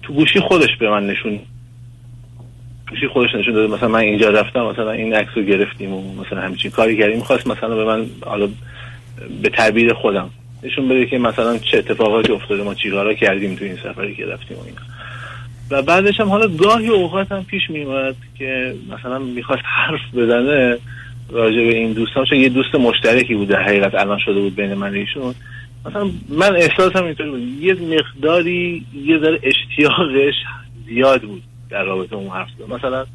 تو 0.02 0.12
گوشی 0.12 0.40
خودش 0.40 0.76
به 0.80 0.90
من 0.90 1.06
نشون 1.06 1.40
گوشی 2.90 3.08
خودش 3.08 3.34
نشون 3.34 3.54
داده. 3.54 3.74
مثلا 3.74 3.88
من 3.88 3.98
اینجا 3.98 4.30
رفتم 4.30 4.60
مثلا 4.60 4.90
این 4.90 5.14
عکس 5.14 5.30
رو 5.36 5.42
گرفتیم 5.42 5.92
و 5.92 6.22
مثلا 6.22 6.40
همچین 6.40 6.70
کاری 6.70 6.98
کردیم. 6.98 7.16
می‌خواست 7.16 7.46
مثلا 7.46 7.76
به 7.76 7.84
من 7.84 8.06
حالا 8.24 8.48
به 9.42 9.48
تعبیر 9.48 9.94
خودم 9.94 10.30
نشون 10.62 10.88
بده 10.88 11.06
که 11.06 11.18
مثلا 11.18 11.58
چه 11.58 11.78
اتفاقاتی 11.78 12.32
افتاده 12.32 12.62
ما 12.62 12.74
چیکارا 12.74 13.14
کردیم 13.14 13.54
تو 13.54 13.64
این 13.64 13.76
سفری 13.76 14.14
که 14.14 14.26
رفتیم 14.26 14.56
و 14.56 14.60
اینا. 14.60 14.80
و 15.70 15.82
بعدش 15.82 16.20
هم 16.20 16.28
حالا 16.28 16.48
گاهی 16.48 16.88
اوقات 16.88 17.32
هم 17.32 17.44
پیش 17.44 17.70
میومد 17.70 18.16
که 18.38 18.74
مثلا 18.90 19.18
می‌خواست 19.18 19.62
حرف 19.64 20.14
بزنه 20.14 20.78
راجع 21.30 21.56
به 21.56 21.76
این 21.76 21.92
دوستان 21.92 22.24
چون 22.24 22.38
یه 22.38 22.48
دوست 22.48 22.74
مشترکی 22.74 23.34
بود 23.34 23.48
در 23.48 23.62
حقیقت 23.62 23.94
الان 23.94 24.18
شده 24.18 24.40
بود 24.40 24.56
بین 24.56 24.74
من 24.74 24.94
ایشون. 24.94 25.34
مثلا 25.86 26.10
من 26.28 26.56
احساسم 26.56 27.04
اینطوری 27.04 27.30
بود. 27.30 27.62
یه 27.62 27.74
مقداری 27.74 28.86
یه 28.94 29.18
ذره 29.18 29.40
اشتیاقش 29.42 30.34
زیاد 30.86 31.22
بود 31.22 31.42
در 31.70 31.82
رابطه 31.84 32.16
اون 32.16 32.30
حرف 32.30 32.48
مثلا 32.68 33.06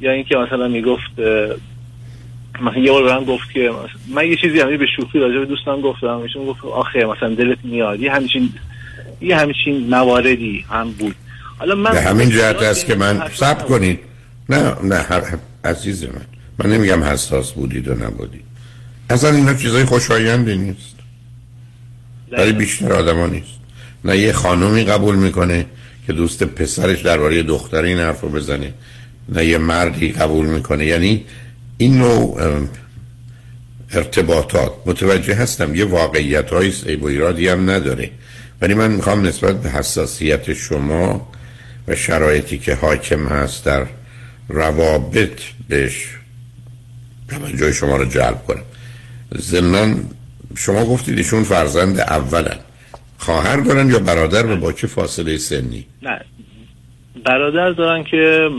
یا 0.00 0.12
اینکه 0.12 0.36
مثلا 0.36 0.68
می‌گفت 0.68 1.20
مثلا 2.62 2.82
یه 2.82 2.92
بار 2.92 3.24
گفت 3.24 3.52
که 3.52 3.70
من 4.14 4.26
یه 4.26 4.36
چیزی 4.36 4.60
همی 4.60 4.76
به 4.76 4.86
شوخی 4.96 5.18
راجع 5.18 5.38
به 5.38 5.46
دوستان 5.46 5.80
گفتم 5.80 6.06
ایشون 6.06 6.46
گفت 6.46 6.64
آخه 6.64 7.04
مثلا 7.04 7.34
دلت 7.34 7.58
میاد 7.64 8.00
یه 8.00 8.12
همچین 8.12 8.52
یه 9.20 9.36
همچین 9.36 9.88
مواردی 9.90 10.64
هم 10.70 10.90
بود. 10.90 11.14
حالا 11.58 11.74
من 11.74 11.90
به 11.90 12.00
همین 12.00 12.30
جهت 12.30 12.62
است 12.62 12.86
که 12.86 12.94
من 12.94 13.22
سب 13.34 13.66
کنید. 13.66 14.00
نه 14.48 14.74
نه 14.82 14.94
هر 14.94 15.22
عزیز 15.64 16.04
من. 16.04 16.26
من 16.58 16.70
نمیگم 16.70 17.02
حساس 17.02 17.52
بودید 17.52 17.88
و 17.88 17.94
نبودید. 17.94 18.44
اصلا 19.10 19.30
اینا 19.30 19.54
چیزای 19.54 19.84
خوشایندی 19.84 20.56
نیست. 20.56 20.96
برای 22.30 22.52
بیشتر 22.52 22.92
آدما 22.92 23.26
نیست. 23.26 23.58
نه 24.04 24.18
یه 24.18 24.32
خانومی 24.32 24.84
قبول 24.84 25.16
می‌کنه 25.16 25.66
که 26.06 26.12
دوست 26.12 26.44
پسرش 26.44 27.00
درباره 27.00 27.42
دختر 27.42 27.82
این 27.82 27.98
حرف 27.98 28.20
رو 28.20 28.28
بزنه 28.28 28.74
نه 29.28 29.44
یه 29.44 29.58
مردی 29.58 30.12
قبول 30.12 30.46
می‌کنه. 30.46 30.86
یعنی 30.86 31.24
این 31.78 31.98
نوع 31.98 32.66
ارتباطات. 33.92 34.72
متوجه 34.86 35.34
هستم. 35.34 35.74
یه 35.74 35.84
واقعیت 35.84 36.50
های 36.50 36.72
سیب 36.72 37.02
و 37.02 37.06
ایرادی 37.06 37.48
هم 37.48 37.70
نداره. 37.70 38.10
ولی 38.60 38.74
من 38.74 38.90
می‌خوام 38.90 39.26
نسبت 39.26 39.62
به 39.62 39.70
حساسیت 39.70 40.52
شما 40.52 41.28
و 41.88 41.96
شرایطی 41.96 42.58
که 42.58 42.74
حاکم 42.74 43.26
هست 43.26 43.64
در 43.64 43.86
روابط 44.48 45.40
بهش 45.68 46.08
توجه 47.28 47.72
شما 47.72 47.96
رو 47.96 48.04
جلب 48.04 48.44
کنم. 48.46 48.62
ضمن 49.38 50.04
شما 50.56 50.84
گفتید 50.84 51.18
ایشون 51.18 51.44
فرزند 51.44 52.00
اولن. 52.00 52.58
خواهر 53.18 53.56
دارن 53.56 53.90
یا 53.90 53.98
برادر 53.98 54.46
و 54.46 54.56
با 54.56 54.72
چه 54.72 54.86
فاصله 54.86 55.38
سنی؟ 55.38 55.86
نه. 56.02 56.20
برادر 57.24 57.70
دارن 57.70 58.04
که 58.04 58.50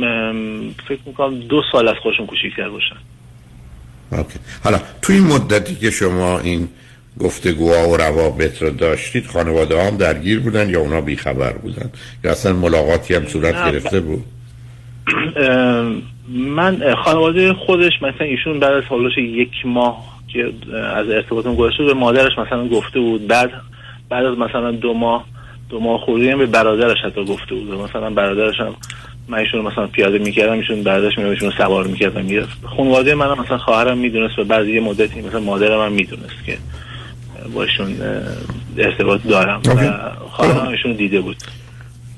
فکر 0.88 1.00
می‌کنم 1.06 1.40
دو 1.40 1.62
سال 1.72 1.88
از 1.88 1.96
خودشون 2.04 2.26
کوچیکتر 2.26 2.70
باشن. 2.70 2.96
اوکی. 4.12 4.40
حالا 4.64 4.80
توی 5.02 5.16
این 5.16 5.28
مدتی 5.28 5.76
که 5.76 5.92
شما 5.92 6.40
این 6.40 6.68
گفتگوها 7.20 7.90
و 7.90 7.98
روابط 7.98 8.62
رو 8.62 8.70
داشتید 8.70 9.26
خانواده 9.26 9.84
هم 9.84 9.98
درگیر 9.98 10.40
بودن 10.40 10.70
یا 10.70 10.80
اونا 10.80 11.02
بیخبر 11.02 11.54
بودن؟ 11.54 11.90
یا 12.24 12.32
اصلا 12.32 12.54
ملاقاتی 12.54 13.14
هم 13.14 13.26
صورت 13.26 13.72
گرفته 13.72 14.00
بود؟ 14.00 14.24
من 16.58 16.96
خانواده 17.06 17.54
خودش 17.54 17.92
مثلا 18.02 18.28
ایشون 18.28 18.60
بعد 18.60 18.74
از 18.74 18.84
حالش 18.84 19.18
یک 19.18 19.52
ماه 19.66 20.20
که 20.28 20.54
از 20.96 21.10
ارتباطم 21.10 21.56
گذاشته 21.56 21.84
به 21.84 21.94
مادرش 21.94 22.32
مثلا 22.38 22.68
گفته 22.68 23.00
بود 23.00 23.28
بعد 23.28 23.52
بعد 24.10 24.26
از 24.26 24.38
مثلا 24.38 24.72
دو 24.72 24.94
ماه 24.94 25.26
دو 25.70 25.80
ماه 25.80 26.00
خوردی 26.00 26.36
به 26.36 26.46
برادرش 26.46 26.98
حتی 27.06 27.26
گفته 27.26 27.56
بود. 27.56 27.72
مثلا 27.72 28.10
برادرش 28.10 28.60
هم 28.60 28.76
من 29.28 29.38
ایشون 29.38 29.62
مثلا 29.62 29.88
پیاده 29.88 30.18
می‌کردم 30.18 30.52
ایشون 30.52 30.84
بعدش 30.84 31.18
میشون 31.18 31.52
سوار 31.58 31.88
می‌کردم 31.88 32.26
می‌رفت. 32.26 32.66
خانواده 32.78 33.16
منم 33.16 33.40
مثلا 33.40 33.58
خواهرم 33.58 33.98
می‌دونست 33.98 34.40
و 34.40 34.44
بعضی 34.44 34.72
یه 34.72 34.82
مدتی 34.82 35.22
مثلا 35.22 35.40
مادرم 35.40 35.86
هم 35.86 35.92
می‌دونست 35.92 36.46
که 36.46 36.58
باشون 37.54 37.96
ارتباط 38.78 39.22
دارم 39.24 39.62
و 39.66 40.02
خواهرم 40.30 40.68
ایشون 40.68 40.94
دیده 40.94 41.22
بود. 41.22 41.38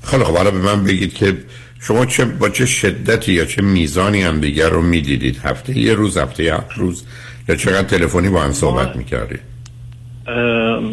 خیلی 0.03 0.23
خب 0.23 0.35
حالا 0.35 0.51
به 0.51 0.57
من 0.57 0.83
بگید 0.83 1.13
که 1.13 1.37
شما 1.81 2.05
چه 2.05 2.25
با 2.25 2.49
چه 2.49 2.65
شدتی 2.65 3.33
یا 3.33 3.45
چه 3.45 3.61
میزانی 3.61 4.21
هم 4.21 4.39
دیگر 4.39 4.69
رو 4.69 4.81
می‌دیدید؟ 4.81 5.37
هفته 5.43 5.77
یه 5.77 5.93
روز 5.93 6.17
هفته 6.17 6.43
یه 6.43 6.57
روز 6.75 7.05
یا 7.49 7.55
چقدر 7.55 7.87
تلفنی 7.87 8.29
با 8.29 8.41
هم 8.41 8.51
صحبت 8.51 8.95
می‌کردید؟ 8.95 9.50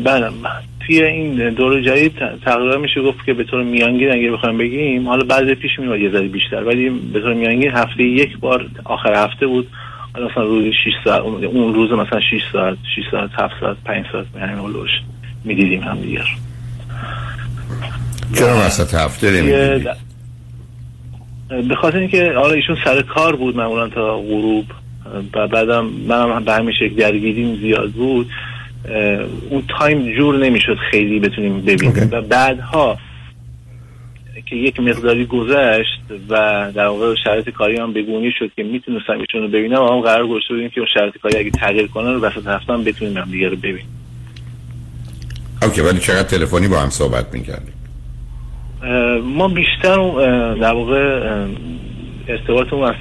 بله 0.05 0.31
توی 0.87 1.03
این 1.03 1.51
دور 1.51 1.81
جدید 1.81 2.13
تقریبا 2.45 2.77
میشه 2.77 3.03
گفت 3.03 3.27
که 3.27 3.35
به 3.35 3.45
طور 3.45 3.63
میانگین 3.63 4.13
اگه 4.13 4.31
بخوایم 4.31 4.59
بگیم 4.59 5.09
حالا 5.09 5.25
بعضی 5.25 5.55
پیش 5.55 5.79
میاد 5.79 6.01
یه 6.01 6.11
ذره 6.11 6.29
بیشتر 6.29 6.65
ولی 6.65 6.91
به 6.91 7.21
طور 7.21 7.35
میانگین 7.35 7.71
هفته 7.71 8.03
یک 8.03 8.39
بار 8.39 8.67
آخر 8.85 9.25
هفته 9.25 9.47
بود. 9.47 9.69
حالا 10.15 10.29
مثلا 10.29 10.43
روز 10.43 10.65
6 10.65 10.91
ساعت 11.05 11.23
اون 11.23 11.75
روز 11.75 11.93
مثلا 11.93 12.21
6 12.21 12.41
ساعت 12.53 12.77
6 12.97 13.03
ساعت 13.11 13.31
7 13.39 13.55
ساعت 13.61 13.77
5 13.85 14.05
ساعت 14.13 14.27
به 14.27 14.41
همین 14.41 14.59
حلوش 14.59 14.91
می‌دیدیم 15.45 15.83
هم 15.83 16.01
دیگر. 16.01 16.27
چرا 18.35 18.57
وسط 18.67 18.95
هفته 18.95 19.31
نمی‌دیدید 19.31 19.89
به 21.69 21.75
خاطر 21.75 21.99
اینکه 21.99 22.33
آره 22.33 22.57
ایشون 22.57 22.77
سر 22.85 23.03
کار 23.03 23.37
بود 23.37 23.57
معمولا 23.57 23.89
تا 23.89 24.19
غروب. 24.19 24.65
و 25.35 25.49
بعدم 25.49 25.87
منم 26.09 26.45
به 26.45 26.53
همین 26.53 26.75
شکل 26.75 26.95
درگیریم 26.95 27.57
زیاد 27.57 27.91
بود. 27.91 28.31
اون 29.51 29.63
تایم 29.79 30.17
جور 30.17 30.39
نمی‌شد 30.39 30.77
خیلی 30.91 31.21
بتونیم 31.21 31.61
ببینیم. 31.61 32.09
و 32.13 32.21
بعدها 32.21 32.99
که 34.47 34.57
یک 34.57 34.81
مقداری 34.81 35.27
گذشت 35.27 36.01
و 36.29 36.35
در 36.75 36.87
واقع 36.87 37.15
شرط 37.25 37.49
کاری 37.49 37.77
هم 37.77 37.93
بگونی 37.93 38.33
شد 38.39 38.51
که 38.57 38.63
می‌تونستم 38.63 39.13
ایشون 39.13 39.43
رو 39.43 39.49
ببینم 39.49 39.83
و 39.83 39.93
هم 39.93 40.01
قرار 40.01 40.27
گذاشته 40.27 40.55
بودیم 40.55 40.69
که 40.69 40.81
اون 40.81 40.89
شرط 40.95 41.19
کاری 41.19 41.39
اگه 41.39 41.51
تغییر 41.51 41.87
کنه 41.87 42.13
رو 42.13 42.21
وسط 42.21 42.47
هفته 42.47 42.73
هم 42.73 42.85
بتونیم 42.85 43.17
هم 43.17 43.31
دیگه 43.31 43.49
رو 43.49 43.57
ببینیم. 43.57 43.87
اوکی 45.63 45.81
ولی 45.81 45.99
چقدر 45.99 46.23
تلفنی 46.23 46.69
با 46.69 46.79
هم 46.79 46.91
صحبت 46.91 47.35
می‌کردیم 47.35 47.75
ما 49.25 49.49
بیشتر 49.49 49.97
در 50.55 50.73
واقع 50.73 50.97
ارتباطمون 52.29 52.95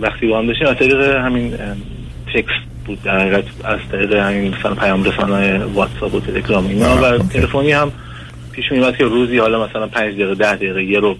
وقتی 0.00 0.26
با 0.26 0.38
هم 0.38 0.46
داشتیم 0.46 0.66
از 0.66 0.76
طریق 0.76 1.00
همین 1.00 1.52
تکست 2.34 2.69
بود. 2.84 3.02
در 3.02 3.20
حقیقت 3.20 3.44
از 3.64 3.78
طریق 3.92 4.12
همین 4.12 4.54
مثلا 4.54 4.74
پیام 4.74 5.04
رسانه 5.04 5.64
واتساپ 5.64 6.14
و 6.14 6.20
تلگرام 6.20 6.66
اینا. 6.66 6.96
و 6.96 7.18
تلفنی 7.18 7.72
هم 7.72 7.92
پیش 8.52 8.72
میومد 8.72 8.96
که 8.96 9.04
روزی 9.04 9.38
حالا 9.38 9.66
مثلا 9.66 9.86
5 9.86 10.14
دقیقه 10.14 10.34
10 10.34 10.56
دقیقه 10.56 10.84
یه 10.84 11.00
رو 11.00 11.16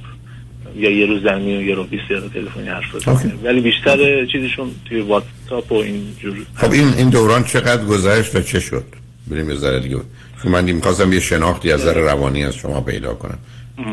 یا 0.77 0.90
یه 0.90 1.07
روز 1.07 1.23
در 1.23 1.38
میون 1.38 1.64
یه 1.64 1.75
رو 1.75 1.85
20 1.85 2.03
دقیقه 2.11 2.29
تلفنی 2.29 2.68
حرف 2.68 2.94
بزنیم 2.94 3.38
ولی 3.44 3.61
بیشتر 3.61 4.27
چیزشون 4.27 4.70
توی 4.88 5.01
واتساپ 5.01 5.73
و 5.73 5.75
این 5.75 6.16
جور 6.20 6.37
خب 6.55 6.73
این 6.73 6.94
این 6.96 7.11
دوران 7.11 7.44
چقدر 7.44 7.85
گذشت 7.85 8.37
و 8.37 8.40
چه 8.40 8.61
شد؟ 8.61 8.85
بریم 9.31 9.51
یه 9.51 9.57
ذره 9.57 9.81
دیگه. 9.81 9.96
چون 10.42 10.53
من 10.53 10.70
می‌خواستم 10.70 11.12
یه 11.12 11.20
شناختی 11.20 11.73
از 11.73 11.81
نظر 11.81 11.94
روانی 11.94 12.44
از 12.44 12.55
شما 12.55 12.81
پیدا 12.81 13.14
کنم. 13.14 13.38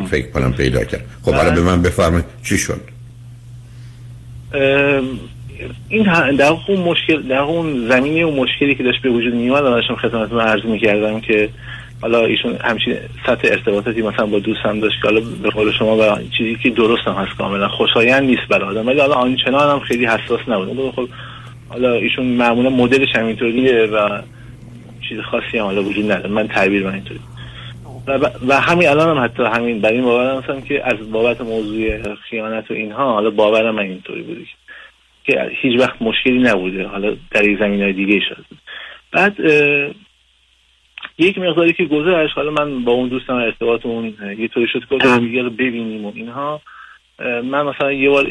فکر 0.10 0.32
کنم 0.32 0.54
پیدا 0.54 0.84
کرد. 0.84 1.06
خب 1.22 1.34
حالا 1.34 1.52
به 1.52 1.62
من 1.62 1.82
بفرمایید 1.82 2.26
چی 2.44 2.58
شد؟ 2.58 2.82
این 5.90 6.04
در 6.36 6.54
اون 6.68 6.80
مشکل 6.80 7.22
در 7.22 7.40
اون 7.40 7.88
زمینه 7.90 8.26
و 8.26 8.32
مشکلی 8.32 8.76
که 8.76 8.84
داشت 8.84 9.02
به 9.02 9.10
وجود 9.10 9.34
می 9.34 9.50
اومد 9.50 9.64
داشتم 9.64 9.96
خدمتتون 9.96 10.40
عرض 10.40 10.66
می‌کردم 10.66 11.20
که 11.20 11.50
حالا 12.02 12.26
ایشون 12.26 12.56
همچین 12.64 12.96
سطح 13.26 13.48
ارتباطاتی 13.52 14.02
مثلا 14.02 14.26
با 14.26 14.40
دوستم 14.40 14.80
داشت 14.80 15.02
که 15.02 15.08
حالا 15.08 15.22
به 15.44 15.50
قول 15.50 15.72
شما 15.72 15.98
و 15.98 16.20
چیزی 16.38 16.56
که 16.56 16.70
درست 16.70 17.08
هم 17.08 17.14
هست 17.14 17.38
کاملا. 17.38 17.68
خوشایند 17.68 18.24
نیست 18.24 18.48
برای 18.50 18.70
آدم. 18.70 18.88
ولی 18.88 19.00
حالا 19.00 19.14
آنچنان 19.14 19.72
هم 19.72 19.80
خیلی 19.80 20.06
حساس 20.06 20.40
نبود. 20.48 20.92
خب 20.96 21.10
حالا 21.70 21.94
ایشون 21.94 22.26
معمولا 22.26 22.70
مدلش 22.70 23.16
همینطوریه 23.16 23.86
و 23.86 24.22
چیز 25.10 25.20
خاصی 25.20 25.58
هم 25.58 25.66
حالا 25.66 25.84
وجود 25.84 26.12
نداره. 26.12 26.30
من 26.30 26.48
تعبیر 26.48 26.84
من 26.84 26.94
اینطوری 26.94 27.20
و, 28.08 28.30
و 28.48 28.62
همین 28.62 28.88
الان 28.88 29.18
هم 29.18 29.24
حتی 29.24 29.44
همین 29.44 29.82
بر 29.82 29.92
این 29.92 30.04
باورم 30.04 30.40
هستم 30.40 30.62
که 30.62 30.86
از 30.86 31.12
بابت 31.12 31.42
موضوع 31.42 32.16
خیانت 32.30 32.72
و 32.72 32.74
اینها 32.74 33.14
حالا 33.14 33.30
باورم 33.30 33.76
من 33.76 33.84
اینطوری 33.84 34.22
بوده 34.22 34.42
که 35.28 35.52
هیچ 35.62 35.80
وقت 35.80 36.02
مشکلی 36.02 36.40
نبوده. 36.40 36.88
حالا 36.88 37.16
در 37.32 37.48
یک 37.48 37.60
زمین 37.60 37.82
های 37.82 37.94
دیگه 37.94 38.20
شد 38.30 38.46
بعد 39.12 39.36
یک 41.18 41.38
مقداری 41.38 41.74
که 41.74 41.86
گذشت 41.86 42.34
حالا 42.36 42.52
من 42.52 42.84
با 42.84 42.92
اون 42.92 43.10
دوستم 43.10 43.34
ارتباط 43.34 43.86
اون 43.86 44.14
یه 44.40 44.48
طوری 44.48 44.68
شد 44.68 44.84
که 44.90 45.20
دیگه 45.20 45.42
رو 45.42 45.50
ببینیم 45.50 46.06
و 46.06 46.12
اینها. 46.16 46.62
من 47.20 47.64
مثلا 47.64 47.92
یه 47.92 48.10
بار 48.10 48.28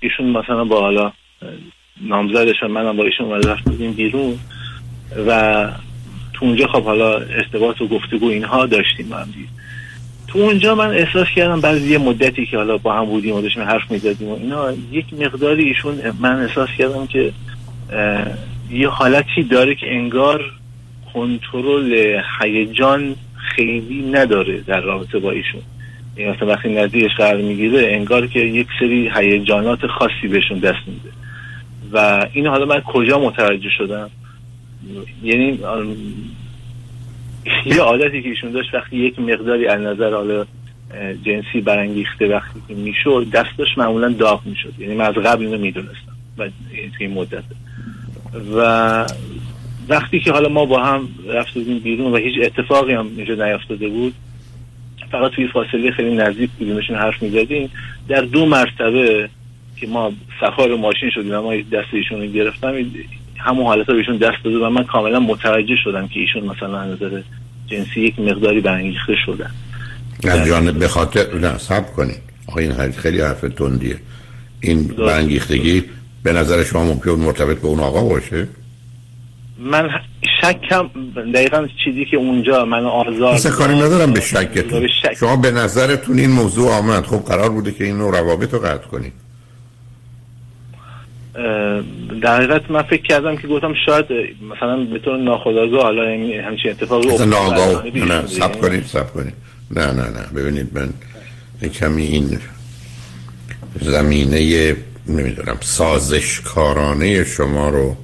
ایشون 0.00 0.26
مثلا 0.26 0.64
با 0.64 0.80
حالا 0.80 1.12
نامزدش 2.00 2.62
و 2.62 2.68
منم 2.68 2.96
با 2.96 3.04
ایشون 3.04 3.42
رفت 3.42 3.64
بودیم 3.64 3.92
بیرون 3.92 4.38
و 5.26 5.70
تو 6.32 6.46
اونجا 6.46 6.66
خب 6.66 6.82
حالا 6.84 7.16
ارتباط 7.18 7.80
و 7.80 7.88
گفتگو 7.88 8.28
اینها 8.28 8.66
داشتیم 8.66 9.08
با 9.08 9.16
هم 9.16 9.28
تو 10.34 10.40
اونجا 10.40 10.74
من 10.74 10.90
احساس 10.90 11.26
کردم 11.36 11.60
بعد 11.60 11.82
یه 11.82 11.98
مدتی 11.98 12.46
که 12.46 12.56
حالا 12.56 12.76
با 12.76 12.92
هم 12.92 13.04
بودیم 13.04 13.34
و 13.34 13.40
داشتیم 13.40 13.62
حرف 13.62 13.90
می‌زدیم 13.90 14.28
و 14.28 14.34
اینا 14.34 14.72
یک 14.92 15.04
مقداری 15.12 15.64
ایشون 15.64 16.00
من 16.20 16.40
احساس 16.40 16.68
کردم 16.78 17.06
که 17.06 17.32
یه 18.70 18.88
حالتی 18.88 19.42
داره 19.42 19.74
که 19.74 19.94
انگار 19.94 20.44
کنترل 21.14 22.20
هیجان 22.40 23.14
خیلی 23.36 24.02
نداره 24.12 24.60
در 24.60 24.80
رابطه 24.80 25.18
با 25.18 25.30
ایشون. 25.30 25.60
این 26.16 26.30
مثلا 26.30 26.48
وقتی 26.48 26.68
نزدیکش 26.68 27.14
قرار 27.16 27.42
می‌گیره 27.42 27.92
انگار 27.92 28.26
که 28.26 28.40
یک 28.40 28.66
سری 28.80 29.10
هیجانات 29.16 29.86
خاصی 29.86 30.28
بهشون 30.28 30.58
دست 30.58 30.82
میده. 30.86 31.10
و 31.92 32.26
این 32.32 32.46
حالا 32.46 32.64
من 32.66 32.80
کجا 32.80 33.18
متوجه 33.18 33.70
شدم؟ 33.78 34.10
یعنی 35.22 35.58
یه 37.66 37.80
عادتی 37.80 38.22
که 38.22 38.28
ایشون 38.28 38.50
داشت 38.50 38.74
وقتی 38.74 38.96
یک 38.96 39.18
مقداری 39.18 39.66
از 39.66 39.80
نظر 39.80 40.14
حالا 40.14 40.46
جنسی 41.24 41.60
برانگیخته 41.60 42.28
وقتی 42.28 42.60
که 42.68 42.74
می‌شد 42.74 43.26
دستش 43.32 43.78
معمولا 43.78 44.08
داغ 44.08 44.46
می‌شد. 44.46 44.72
یعنی 44.78 44.94
من 44.94 45.04
از 45.04 45.14
قبل 45.14 45.44
اینو 45.44 45.58
می‌دونستم 45.58 46.16
و 46.38 46.48
این 46.98 47.14
مدت. 47.14 47.44
و 48.56 49.06
وقتی 49.88 50.20
که 50.20 50.32
حالا 50.32 50.48
ما 50.48 50.64
با 50.64 50.82
هم 50.82 51.08
رفتیم 51.28 51.78
بیرون 51.78 52.12
و 52.12 52.16
هیچ 52.16 52.34
اتفاقی 52.42 52.92
هم 52.92 53.10
اینجا 53.16 53.34
نیافتاده 53.34 53.88
بود 53.88 54.14
فقط 55.10 55.30
توی 55.30 55.48
فاصله 55.48 55.90
خیلی 55.90 56.14
نزدیک 56.14 56.50
بودیمشون 56.50 56.96
حرف 56.96 57.22
می‌زدیم. 57.22 57.70
در 58.08 58.20
دو 58.20 58.46
مرتبه 58.46 59.28
که 59.76 59.86
ما 59.86 60.12
سفار 60.40 60.76
ماشین 60.76 61.10
شدیم 61.10 61.34
و 61.34 61.42
ما 61.42 61.54
دست 61.56 61.88
ایشون 61.92 62.20
رو 62.20 62.26
گرفتم 62.26 62.72
همون 63.44 63.66
حالت 63.66 63.88
رو 63.88 63.94
بهشون 63.94 64.16
دست 64.16 64.44
داده 64.44 64.58
و 64.58 64.68
من 64.68 64.84
کاملا 64.84 65.20
متوجه 65.20 65.76
شدم 65.84 66.08
که 66.08 66.20
ایشون 66.20 66.44
مثلا 66.44 66.84
نظر 66.84 67.22
جنسی 67.66 68.00
یک 68.00 68.18
مقداری 68.18 68.60
برانگیخته 68.60 69.14
شدن. 69.26 69.50
جانب 70.46 70.78
به 70.78 70.88
خاطر 70.88 71.34
نه 71.34 71.58
سب 71.58 71.92
کنید 71.92 72.22
آقا 72.48 72.60
این 72.60 72.92
خیلی 72.92 73.20
حرف 73.20 73.40
تندیه. 73.40 73.96
این 74.60 74.86
برانگیختگی 74.86 75.84
به 76.22 76.32
نظر 76.32 76.64
شما 76.64 76.84
ممکن 76.84 77.10
مرتبط 77.10 77.58
به 77.58 77.66
اون 77.66 77.80
آقا 77.80 78.02
باشه؟ 78.04 78.48
من 79.58 79.90
شکم 80.42 80.90
دقیقا 81.34 81.68
چیزی 81.84 82.04
که 82.04 82.16
اونجا 82.16 82.64
من 82.64 82.84
آزار 82.84 83.34
مثل 83.34 83.50
کاری 83.50 83.74
ندارم 83.74 84.12
به 84.12 84.20
شکتون. 84.20 84.88
شک. 85.02 85.14
شما 85.14 85.36
به 85.36 85.50
نظرتون 85.50 86.18
این 86.18 86.30
موضوع 86.30 86.72
آمد. 86.72 87.04
خب 87.04 87.24
قرار 87.24 87.50
بوده 87.50 87.72
که 87.72 87.84
این 87.84 87.96
نوع 87.96 88.18
روابط 88.18 88.54
رو 88.54 88.58
قطع 88.58 88.86
کنید 88.86 89.23
در 92.22 92.36
حقیقت 92.36 92.70
من 92.70 92.82
فکر 92.82 93.02
کردم 93.02 93.36
که 93.36 93.48
گفتم 93.48 93.74
شاید 93.86 94.06
مثلا 94.56 94.84
به 94.84 94.98
طور 94.98 95.18
ناخودآگاه 95.18 95.82
حالا 95.82 96.02
همچین 96.48 96.70
اتفاقی 96.70 97.08
افتاد 97.08 97.28
ناآگاه 97.28 97.86
نه 97.94 98.26
سب 98.26 98.60
کنید 98.60 98.84
سب 98.86 99.12
کنید. 99.12 99.34
نه 99.70 99.86
نه 99.86 100.02
نه 100.02 100.26
ببینید 100.36 100.68
من 100.72 100.90
کمی 101.68 102.02
این 102.02 102.38
زمینه 103.80 104.76
نمی‌دونم 105.06 105.56
سازشکارانه 105.60 107.24
شما 107.24 107.68
رو 107.68 107.96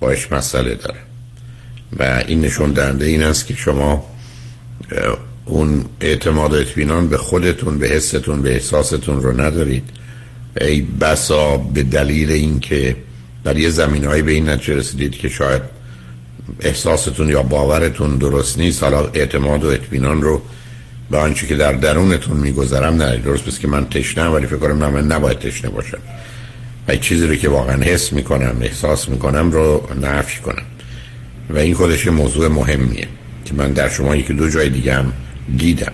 باش 0.00 0.32
مسئله 0.32 0.74
داره. 0.74 0.98
و 1.98 2.22
این 2.28 2.40
نشون 2.40 2.72
دهنده 2.72 3.04
این 3.04 3.22
است 3.22 3.46
که 3.46 3.54
شما 3.54 4.06
اون 5.44 5.84
اعتماد 6.00 6.52
و 6.52 6.56
اطمینان 6.56 7.08
به 7.08 7.16
خودتون 7.16 7.78
به 7.78 7.88
حستون 7.88 8.42
به 8.42 8.52
احساستون 8.52 9.22
رو 9.22 9.40
ندارید. 9.40 9.84
ای 10.60 10.80
بسا 10.80 11.56
به 11.56 11.82
دلیل 11.82 12.30
اینکه 12.30 12.96
در 13.44 13.56
یه 13.56 13.70
زمین 13.70 14.04
های 14.04 14.22
به 14.22 14.32
این 14.32 14.48
نتیجه 14.48 14.76
رسیدید 14.76 15.12
که 15.12 15.28
شاید 15.28 15.62
احساستون 16.60 17.28
یا 17.28 17.42
باورتون 17.42 18.16
درست 18.18 18.58
نیست 18.58 18.82
حالا 18.82 19.06
اعتماد 19.06 19.64
و 19.64 19.68
اطمینان 19.68 20.22
رو 20.22 20.42
به 21.10 21.18
آنچه 21.18 21.46
که 21.46 21.56
در 21.56 21.72
درونتون 21.72 22.36
میگذرم 22.36 22.94
نه 22.94 23.16
درست 23.16 23.44
بس 23.44 23.58
که 23.58 23.68
من 23.68 23.88
تشنه 23.88 24.28
ولی 24.28 24.46
فکر 24.46 24.56
کنم 24.56 24.76
من 24.76 25.06
نباید 25.06 25.38
تشنه 25.38 25.70
باشم. 25.70 25.98
و 26.88 26.96
چیزی 26.96 27.26
رو 27.26 27.34
که 27.34 27.48
واقعا 27.48 27.82
حس 27.82 28.12
می‌کنم 28.12 28.56
احساس 28.60 29.08
می‌کنم 29.08 29.50
رو 29.50 29.88
نفی 30.02 30.40
کنم. 30.40 30.64
و 31.50 31.58
این 31.58 31.74
خودش 31.74 32.06
موضوع 32.06 32.48
مهمیه 32.48 33.08
که 33.44 33.54
من 33.54 33.72
در 33.72 33.88
شما 33.88 34.16
یکی 34.16 34.32
دو 34.32 34.50
جای 34.50 34.68
دیگه 34.68 34.94
هم 34.94 35.12
دیدم. 35.56 35.92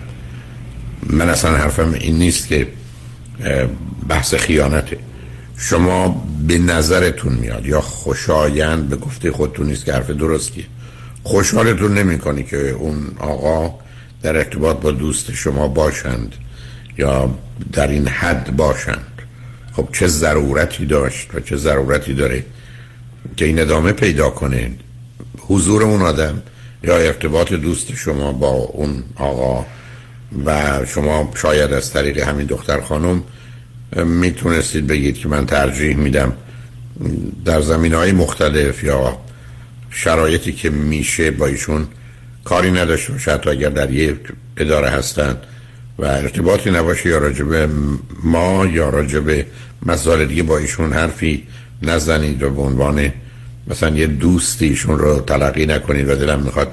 من 1.09 1.29
اصلا 1.29 1.57
حرفم 1.57 1.93
این 1.93 2.17
نیست 2.17 2.47
که 2.47 2.67
بحث 4.07 4.33
خیانته. 4.35 4.97
شما 5.57 6.25
به 6.47 6.57
نظرتون 6.57 7.33
میاد 7.33 7.65
یا 7.65 7.81
خوشایند 7.81 8.89
به 8.89 8.95
گفته 8.95 9.31
خودتون 9.31 9.67
نیست 9.67 9.85
که 9.85 9.93
حرف 9.93 10.09
درستیه؟ 10.09 10.65
خوشحالتون 11.23 11.93
نمی‌کنی 11.93 12.43
که 12.43 12.69
اون 12.69 13.11
آقا 13.19 13.73
در 14.21 14.35
ارتباط 14.35 14.77
با 14.77 14.91
دوست 14.91 15.31
شما 15.31 15.67
باشند 15.67 16.35
یا 16.97 17.35
در 17.73 17.87
این 17.87 18.07
حد 18.07 18.55
باشند؟ 18.55 19.21
خب 19.73 19.87
چه 19.93 20.07
ضرورتی 20.07 20.85
داشت 20.85 21.35
و 21.35 21.39
چه 21.39 21.57
ضرورتی 21.57 22.13
داره 22.13 22.45
که 23.37 23.45
این 23.45 23.59
ادامه 23.59 23.91
پیدا 23.91 24.29
کنه؟ 24.29 24.71
حضور 25.37 25.83
اون 25.83 26.01
آدم 26.01 26.41
یا 26.83 26.97
ارتباط 26.97 27.53
دوست 27.53 27.95
شما 27.95 28.31
با 28.31 28.49
اون 28.49 29.03
آقا 29.15 29.65
و 30.45 30.79
شما 30.85 31.31
شاید 31.35 31.73
از 31.73 31.91
طریق 31.91 32.19
همین 32.19 32.45
دختر 32.45 32.81
خانم 32.81 33.23
می‌تونستید 33.93 34.87
بگید 34.87 35.17
که 35.17 35.27
من 35.27 35.45
ترجیح 35.45 35.95
میدم 35.95 36.33
در 37.45 37.61
زمین 37.61 37.93
های 37.93 38.11
مختلف 38.11 38.83
یا 38.83 39.17
شرایطی 39.89 40.51
که 40.51 40.69
میشه 40.69 41.31
با 41.31 41.47
ایشون 41.47 41.87
کاری 42.43 42.71
نداشته 42.71 43.13
باشه. 43.13 43.31
حتی 43.31 43.49
اگر 43.49 43.69
در 43.69 43.91
یک 43.91 44.17
اداره 44.57 44.89
هستند 44.89 45.37
و 45.99 46.05
ارتباطی 46.05 46.71
نباشه 46.71 47.09
یا 47.09 47.17
راجب 47.17 47.69
ما 48.23 48.65
یا 48.65 48.89
راجب 48.89 49.45
مسائل 49.85 50.25
دیگه 50.25 50.43
با 50.43 50.57
ایشون 50.57 50.93
حرفی 50.93 51.43
نزنید 51.81 52.43
و 52.43 52.49
به 52.49 52.61
عنوان 52.61 53.13
مثلا 53.67 53.95
یه 53.95 54.07
دوستی 54.07 54.65
ایشون 54.65 54.99
رو 54.99 55.19
تلقی 55.19 55.65
نکنید 55.65 56.09
و 56.09 56.15
دلم 56.15 56.39
می‌خواد 56.39 56.71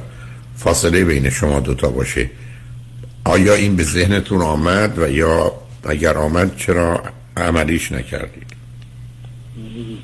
فاصله 0.57 1.05
بین 1.05 1.31
شما 1.31 1.61
دوتا 1.61 1.89
باشه. 1.89 2.31
آیا 3.25 3.55
این 3.55 3.77
به 3.77 3.83
ذهنتون 3.83 4.43
آمد 4.43 4.99
و 4.99 5.11
یا 5.11 5.53
اگر 5.85 6.19
آمد 6.19 6.57
چرا 6.57 7.03
عملیش 7.37 7.93
نکردید؟ 7.93 8.47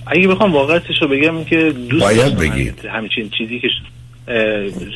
اگه 0.07 0.29
بخوام 0.29 0.53
واقعیتش 0.53 1.03
رو 1.03 1.09
بگم 1.09 1.45
که 1.45 1.75
دوست 1.91 2.05
باید 2.05 2.37
بگید. 2.37 2.79
همچین 2.93 3.31
چیزی 3.39 3.61
که 3.61 3.69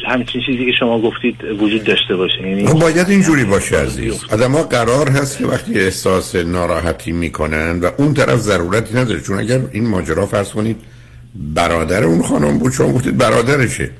همچین 0.08 0.42
چیزی 0.46 0.66
که 0.66 0.72
شما 0.78 1.00
گفتید 1.00 1.44
وجود 1.44 1.84
داشته 1.84 2.16
باشه. 2.16 2.48
یعنی 2.48 2.66
خب 2.66 2.78
باید 2.78 3.08
اینجوری 3.08 3.44
باشه 3.44 3.78
عزیز. 3.78 4.24
آدم 4.30 4.52
ها 4.52 4.62
قرار 4.62 5.08
هست 5.08 5.38
که 5.38 5.46
وقتی 5.46 5.80
احساس 5.80 6.34
ناراحتی 6.34 7.12
می‌کنن 7.12 7.80
و 7.80 7.90
اون 7.96 8.14
طرف 8.14 8.38
ضرورتی 8.38 8.94
نداره. 8.94 9.20
چون 9.20 9.38
اگر 9.38 9.60
این 9.72 9.88
ماجرا 9.88 10.26
فرض 10.26 10.50
کنید 10.50 10.76
برادر 11.34 12.04
اون 12.04 12.22
خانم 12.22 12.58
بود 12.58 12.72
شما 12.72 12.92
گفتید 12.92 13.16
برادرشه. 13.16 13.90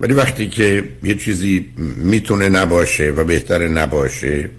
ولی 0.00 0.12
وقتی 0.12 0.48
که 0.48 0.84
یه 1.02 1.14
چیزی 1.14 1.66
می‌تونه 1.96 2.48
نباشه 2.48 3.10
و 3.10 3.24
بهتر 3.24 3.68
نباشه 3.68 4.50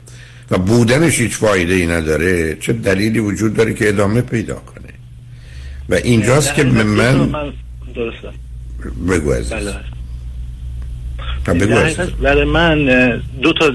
و 0.52 0.58
بودنش 0.58 1.20
هیچ 1.20 1.32
فایده 1.32 1.74
ای 1.74 1.88
نداره 1.88 2.58
چه 2.62 2.74
دلیلی 2.74 3.20
وجود 3.20 3.54
داره 3.54 3.74
که 3.74 3.90
ادامه 3.90 4.22
پیدا 4.22 4.56
کنه. 4.56 4.90
و 5.90 5.94
اینجاست 5.94 6.56
که 6.56 6.64
من 6.64 7.54
بگو 9.10 9.32
عزیز. 9.32 9.54
بله. 9.54 9.76
برای 12.22 12.44
من 12.44 12.86
دو 13.42 13.54
تا 13.54 13.72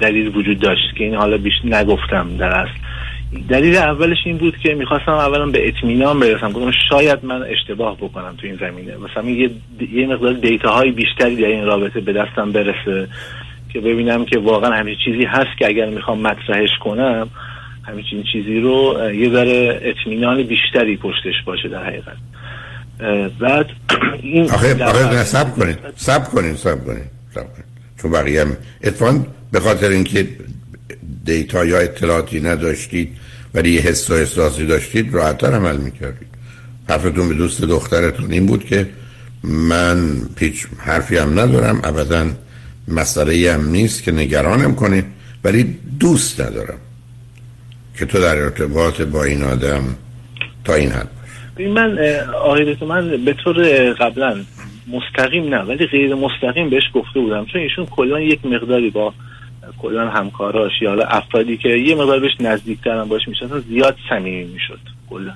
دلیل 0.00 0.36
وجود 0.36 0.58
داشت 0.60 0.94
که 0.98 1.04
این 1.04 1.14
حالا 1.14 1.36
بیش 1.38 1.52
نگفتم 1.64 2.36
در 2.36 2.48
اصل. 2.48 2.70
دلیل 3.48 3.76
اولش 3.76 4.16
این 4.24 4.36
بود 4.38 4.56
که 4.62 4.74
می‌خواستم 4.74 5.12
اولا 5.12 5.46
به 5.46 5.68
اطمینان 5.68 6.20
برسم. 6.20 6.52
گفتم 6.52 6.72
شاید 6.90 7.24
من 7.24 7.42
اشتباه 7.42 7.96
بکنم 7.96 8.34
تو 8.38 8.46
این 8.46 8.56
زمینه. 8.56 8.96
مثلا 8.96 9.30
یه, 9.30 9.50
یه 9.92 10.06
مقدار 10.06 10.32
دیتا 10.32 10.72
های 10.72 10.90
بیشتری 10.90 11.36
در 11.36 11.46
این 11.46 11.64
رابطه 11.64 12.00
به 12.00 12.12
دستم 12.12 12.52
برسه. 12.52 13.08
که 13.72 13.80
ببینم 13.80 14.24
که 14.24 14.38
واقعا 14.38 14.70
همین 14.70 14.96
چیزی 15.04 15.24
هست 15.24 15.58
که 15.58 15.66
اگر 15.66 15.90
می‌خوام 15.90 16.20
مطرحش 16.20 16.78
کنم 16.84 17.30
همین 17.82 18.04
چیزی 18.32 18.60
رو 18.60 19.10
یه 19.14 19.30
ذره 19.30 19.80
اطمینان 19.82 20.42
بیشتری 20.42 20.96
پشتش 20.96 21.34
باشه 21.46 21.68
در 21.68 21.84
حقیقت. 21.84 22.16
بعد 23.40 23.66
این 24.22 24.50
آخه 24.50 24.84
آخه 24.84 25.24
سب 25.24 25.54
کنید 25.56 25.78
سب 25.96 26.24
کنید 26.24 26.56
سب 26.56 26.84
کنید 26.84 27.10
سب 27.34 27.54
کنید. 27.54 27.64
چون 28.02 28.10
بقیه 28.10 28.40
هم 28.40 28.56
اتفاقا 28.84 29.24
به 29.52 29.60
خاطر 29.60 29.88
اینکه 29.88 30.28
دیتا 31.24 31.64
یا 31.64 31.78
اطلاعاتی 31.78 32.40
نداشتید 32.40 33.16
ولی 33.54 33.70
یه 33.70 33.80
حس 33.80 34.10
و 34.10 34.14
احساسی 34.14 34.66
داشتید 34.66 35.14
راحتتر 35.14 35.52
عمل 35.52 35.76
می‌کردید. 35.76 36.28
حرفتون 36.88 37.28
به 37.28 37.34
دوست 37.34 37.64
دخترتون 37.64 38.32
این 38.32 38.46
بود 38.46 38.64
که 38.64 38.88
من 39.44 40.16
پیچ 40.36 40.66
حرفی 40.78 41.16
هم 41.16 41.40
ندارم 41.40 41.80
ابدا 41.84 42.26
مسئله 42.88 43.52
هم 43.52 43.68
نیست 43.70 44.02
که 44.02 44.12
نگرانم 44.12 44.74
کنه 44.74 45.04
ولی 45.44 45.76
دوست 46.00 46.40
ندارم 46.40 46.78
که 47.98 48.06
تو 48.06 48.20
در 48.20 48.38
ارتباط 48.38 49.00
با 49.00 49.24
این 49.24 49.42
آدم 49.42 49.82
تا 50.64 50.74
این 50.74 50.90
حد 50.90 51.08
من 51.58 51.98
آقای 52.34 52.76
من 52.88 53.24
به 53.24 53.32
طور 53.32 53.90
قبلا 53.92 54.44
مستقیم 54.86 55.54
نه 55.54 55.60
ولی 55.60 55.86
غیر 55.86 56.14
مستقیم 56.14 56.70
بهش 56.70 56.82
گفته 56.94 57.20
بودم 57.20 57.44
چون 57.44 57.60
ایشون 57.60 57.86
کلا 57.86 58.20
یک 58.20 58.46
مقداری 58.46 58.90
با 58.90 59.14
کلا 59.78 60.10
همکاراش 60.10 60.72
یا 60.82 60.88
حالا 60.88 61.04
افرادی 61.04 61.56
که 61.56 61.68
یه 61.68 61.94
مقدار 61.94 62.20
بهش 62.20 62.32
نزدیکترن 62.40 63.04
باش 63.04 63.28
میشن 63.28 63.60
زیاد 63.68 63.96
صمیمی 64.08 64.44
می‌شد 64.44 64.80
کلا 65.10 65.32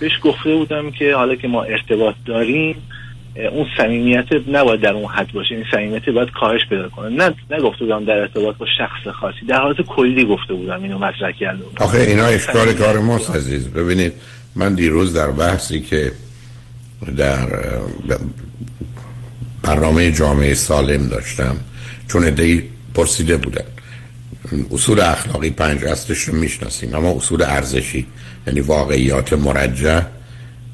بهش 0.00 0.12
گفته 0.22 0.54
بودم 0.54 0.90
که 0.90 1.14
حالا 1.14 1.34
که 1.34 1.48
ما 1.48 1.62
ارتباط 1.62 2.14
داریم 2.26 2.76
اون 3.36 3.66
صمیمیت 3.76 4.26
نباید 4.48 4.80
در 4.80 4.92
اون 4.92 5.12
حد 5.12 5.32
باشه. 5.32 5.54
این 5.54 5.64
صمیمیت 5.70 6.08
باید 6.08 6.30
کاهش 6.30 6.60
پیدا 6.68 6.88
کنه. 6.88 7.08
نه 7.08 7.34
نگفته 7.50 7.84
بودم 7.84 8.04
در 8.04 8.18
ارتباط 8.18 8.56
با 8.56 8.66
شخص 8.78 9.08
خاصی. 9.20 9.46
در 9.48 9.60
حالت 9.60 9.76
کلی 9.80 10.24
گفته 10.24 10.54
بودم 10.54 10.82
اینو 10.82 10.98
مطرح 10.98 11.32
کرده 11.32 11.64
بودم. 11.64 11.84
آخه 11.84 11.98
اینا 11.98 12.24
اشکال 12.24 12.72
کار 12.72 12.98
ماست 12.98 13.36
عزیز. 13.36 13.68
ببینید 13.68 14.12
من 14.56 14.74
دیروز 14.74 15.14
در 15.14 15.30
بحثی 15.30 15.80
که 15.80 16.12
در 17.16 17.46
برنامه 19.62 20.12
جامعه 20.12 20.54
سالم 20.54 21.08
داشتم 21.08 21.56
چون 22.08 22.24
ادهی 22.24 22.62
پرسیده 22.94 23.36
بودن. 23.36 23.64
اصول 24.70 25.00
اخلاقی 25.00 25.50
پنج 25.50 25.84
اصلش 25.84 26.18
رو 26.18 26.34
می‌شناسیم 26.34 26.94
اما 26.94 27.10
اصول 27.10 27.42
ارزشی 27.42 28.06
یعنی 28.46 28.60
واقعیات 28.60 29.32
مرجع 29.32 30.00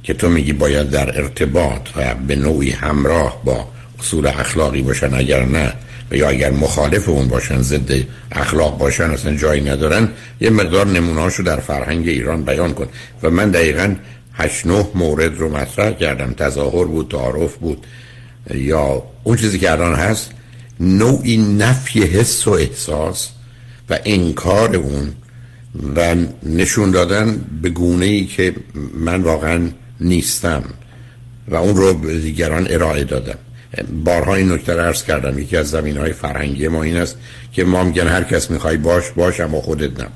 که 0.09 0.15
تو 0.15 0.29
میگی 0.29 0.53
باید 0.53 0.91
در 0.91 1.23
ارتباط 1.23 1.89
و 1.97 2.15
به 2.15 2.37
نوعی 2.37 2.71
همراه 2.71 3.43
با 3.45 3.69
اصول 4.01 4.27
اخلاقی 4.27 4.83
باشن 4.83 5.15
اگر 5.15 5.45
نه 5.45 5.73
و 6.11 6.17
یا 6.17 6.29
اگر 6.29 6.51
مخالف 6.51 7.09
اون 7.09 7.29
باشن 7.29 7.63
ضد 7.63 7.91
اخلاق 8.33 8.79
باشن 8.79 9.11
اصلا 9.11 9.37
جایی 9.37 9.61
ندارن 9.61 10.09
یه 10.41 10.51
مقدار 10.51 10.87
نمونهاشو 10.87 11.43
در 11.43 11.61
فرهنگ 11.61 12.09
ایران 12.09 12.45
بیان 12.45 12.75
کن. 12.75 12.87
و 13.23 13.31
من 13.31 13.51
دقیقا 13.51 13.95
هشت 14.35 14.67
نه 14.67 14.87
مورد 14.95 15.39
رو 15.39 15.57
مطرح 15.57 15.91
کردم. 15.91 16.33
تظاهر 16.33 16.85
بود 16.85 17.09
تعارف 17.11 17.57
بود. 17.57 17.87
یا 18.55 19.03
اون 19.25 19.37
چیزی 19.37 19.59
که 19.59 19.73
الان 19.73 19.95
هست 19.95 20.31
نوعی 20.81 21.37
نفی 21.37 22.03
حس 22.03 22.49
و 22.49 22.51
احساس 22.51 23.29
و 23.91 23.99
انکار 24.05 24.77
اون 24.77 25.13
و 25.97 26.15
نشون 26.43 26.91
دادن 26.91 27.41
به 27.63 27.71
گونه 27.71 28.07
ای 28.07 28.27
که 28.27 28.55
من 28.95 29.23
واقعا 29.23 29.69
نیستم 30.01 30.65
و 31.49 31.55
اون 31.57 31.77
رو 31.77 31.95
به 31.95 32.19
دیگران 32.19 32.67
ارائه 32.71 33.05
دادم. 33.05 33.39
بارها 34.05 34.35
این 34.35 34.53
نکته 34.53 34.73
رو 34.75 34.81
عرض 34.81 35.05
کردم. 35.05 35.39
یکی 35.39 35.57
از 35.57 35.71
زمین 35.71 35.97
های 35.97 36.13
فرهنگی 36.13 36.69
ما 36.69 36.83
این 36.83 36.97
است 36.97 37.19
که 37.53 37.65
ما 37.65 37.85
میگن 37.85 38.09
هر 38.09 38.23
کس 38.23 38.51
می‌خوای 38.51 38.77
باش 38.77 39.11
باش 39.11 39.41
اما 39.41 39.61
خودت 39.61 39.91
نباش. 39.91 40.13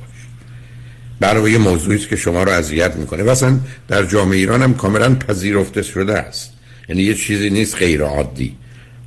برای 1.20 1.52
یه 1.52 1.58
موضوعی 1.58 1.98
که 1.98 2.16
شما 2.16 2.42
رو 2.42 2.52
اذیت 2.52 2.96
می‌کنه. 2.96 3.22
و 3.22 3.58
در 3.88 4.06
جامعه 4.06 4.38
ایران 4.38 4.62
هم 4.62 4.74
کاملا 4.74 5.14
پذیرفته 5.14 5.82
شده 5.82 6.18
است. 6.18 6.52
یعنی 6.88 7.02
یه 7.02 7.14
چیزی 7.14 7.50
نیست 7.50 7.76
غیر 7.76 8.02
عادی. 8.02 8.56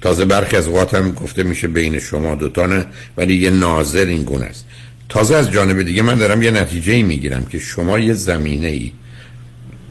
تازه 0.01 0.25
برخی 0.25 0.57
از 0.57 0.67
اوقات 0.67 0.93
هم 0.93 1.11
گفته 1.11 1.43
میشه 1.43 1.67
بین 1.67 1.99
شما 1.99 2.35
دوتانه 2.35 2.85
ولی 3.17 3.35
یه 3.35 3.49
ناظر 3.49 4.05
این 4.05 4.23
گونه 4.23 4.45
است. 4.45 4.65
تازه 5.09 5.35
از 5.35 5.51
جانب 5.51 5.81
دیگه 5.81 6.01
من 6.01 6.15
دارم 6.15 6.41
یه 6.41 6.51
نتیجه 6.51 6.93
ای 6.93 7.03
می‌گیرم 7.03 7.45
که 7.45 7.59
شما 7.59 7.99
یه 7.99 8.13
زمینه 8.13 8.67
ای 8.67 8.91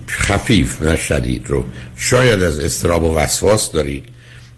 خفیف 0.09 0.83
نه 0.83 0.97
شدید 0.97 1.47
رو. 1.47 1.65
شاید 1.97 2.43
از 2.43 2.59
استراب 2.59 3.05
و 3.05 3.17
وسواس 3.17 3.73
دارید. 3.73 4.05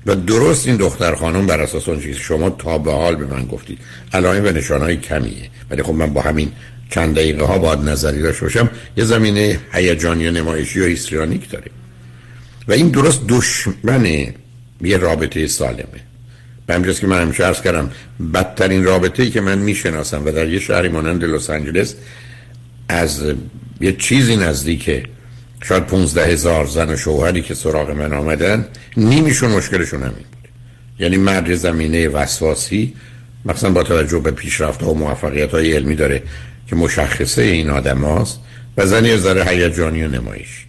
و 0.06 0.14
درست 0.14 0.66
این 0.66 0.76
دختر 0.76 1.14
خانم 1.14 1.46
بر 1.46 1.60
اساس 1.60 1.88
اون 1.88 2.00
چیز 2.00 2.16
شما 2.16 2.50
تا 2.50 2.78
به 2.78 2.92
حال 2.92 3.16
به 3.16 3.26
من 3.26 3.46
گفتید. 3.46 3.78
علائم 4.12 4.44
و 4.44 4.48
نشان 4.48 4.80
های 4.80 4.96
کمیه. 4.96 5.50
ولی 5.70 5.82
خب 5.82 5.92
من 5.92 6.12
با 6.12 6.20
همین 6.20 6.52
چند 6.90 7.14
دقیقه 7.14 7.44
ها 7.44 7.58
باید 7.58 7.78
نظری 7.78 8.22
داشته 8.22 8.42
باشم 8.42 8.70
یه 8.96 9.04
زمینه 9.04 9.60
هیجانی 9.72 10.28
و 10.28 10.30
نمایشی 10.30 10.80
و 10.80 10.84
هیستریانیک 10.84 11.50
داره. 11.50 11.70
و 12.68 12.72
این 12.72 12.88
درست 12.88 13.20
دشمن 13.28 14.04
یه 14.80 14.96
رابطه 14.96 15.46
سالمه. 15.46 16.06
به 16.66 16.74
همجاست 16.74 17.00
که 17.00 17.06
من 17.06 17.22
همیشه 17.22 17.44
ارز 17.44 17.60
کردم 17.60 17.90
بدترین 18.34 18.84
رابطه 18.84 19.22
ای 19.22 19.30
که 19.30 19.40
من 19.40 19.58
می‌شناسم 19.58 20.24
و 20.24 20.30
در 20.30 20.48
یه 20.48 20.60
شهری 20.60 20.88
مانند 20.88 21.24
لس 21.24 21.50
آنجلس 21.50 21.94
از 22.88 23.22
یه 23.80 23.92
چیزی 23.92 24.36
نزدیکه 24.36 25.02
شاید 25.68 25.86
پونزده 25.86 26.26
هزار 26.26 26.66
زن 26.66 26.90
و 26.90 26.96
شوهری 26.96 27.42
که 27.42 27.54
سراغ 27.54 27.90
من 27.90 28.12
آمدن 28.12 28.66
نیمیشون 28.96 29.50
مشکلشون 29.50 30.00
همین 30.00 30.12
بود. 30.12 30.48
یعنی 30.98 31.16
مرد 31.16 31.54
زمینه 31.54 32.08
وسواسی 32.08 32.94
مثلا 33.44 33.70
با 33.70 33.82
توجه 33.82 34.18
به 34.18 34.30
پیشرفت 34.30 34.82
و 34.82 34.94
موفقیت 34.94 35.50
های 35.50 35.72
علمی 35.72 35.94
داره 35.94 36.22
که 36.66 36.76
مشخصه 36.76 37.42
این 37.42 37.70
آدم 37.70 38.04
هاست 38.04 38.40
و 38.76 38.86
زنی 38.86 39.10
از 39.10 39.20
ذره 39.20 39.44
هیجانی 39.44 40.02
و 40.02 40.08
نمایش. 40.08 40.66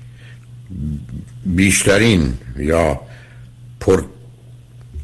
بیشترین 1.45 2.33
یا 2.57 3.01
پر 3.79 4.03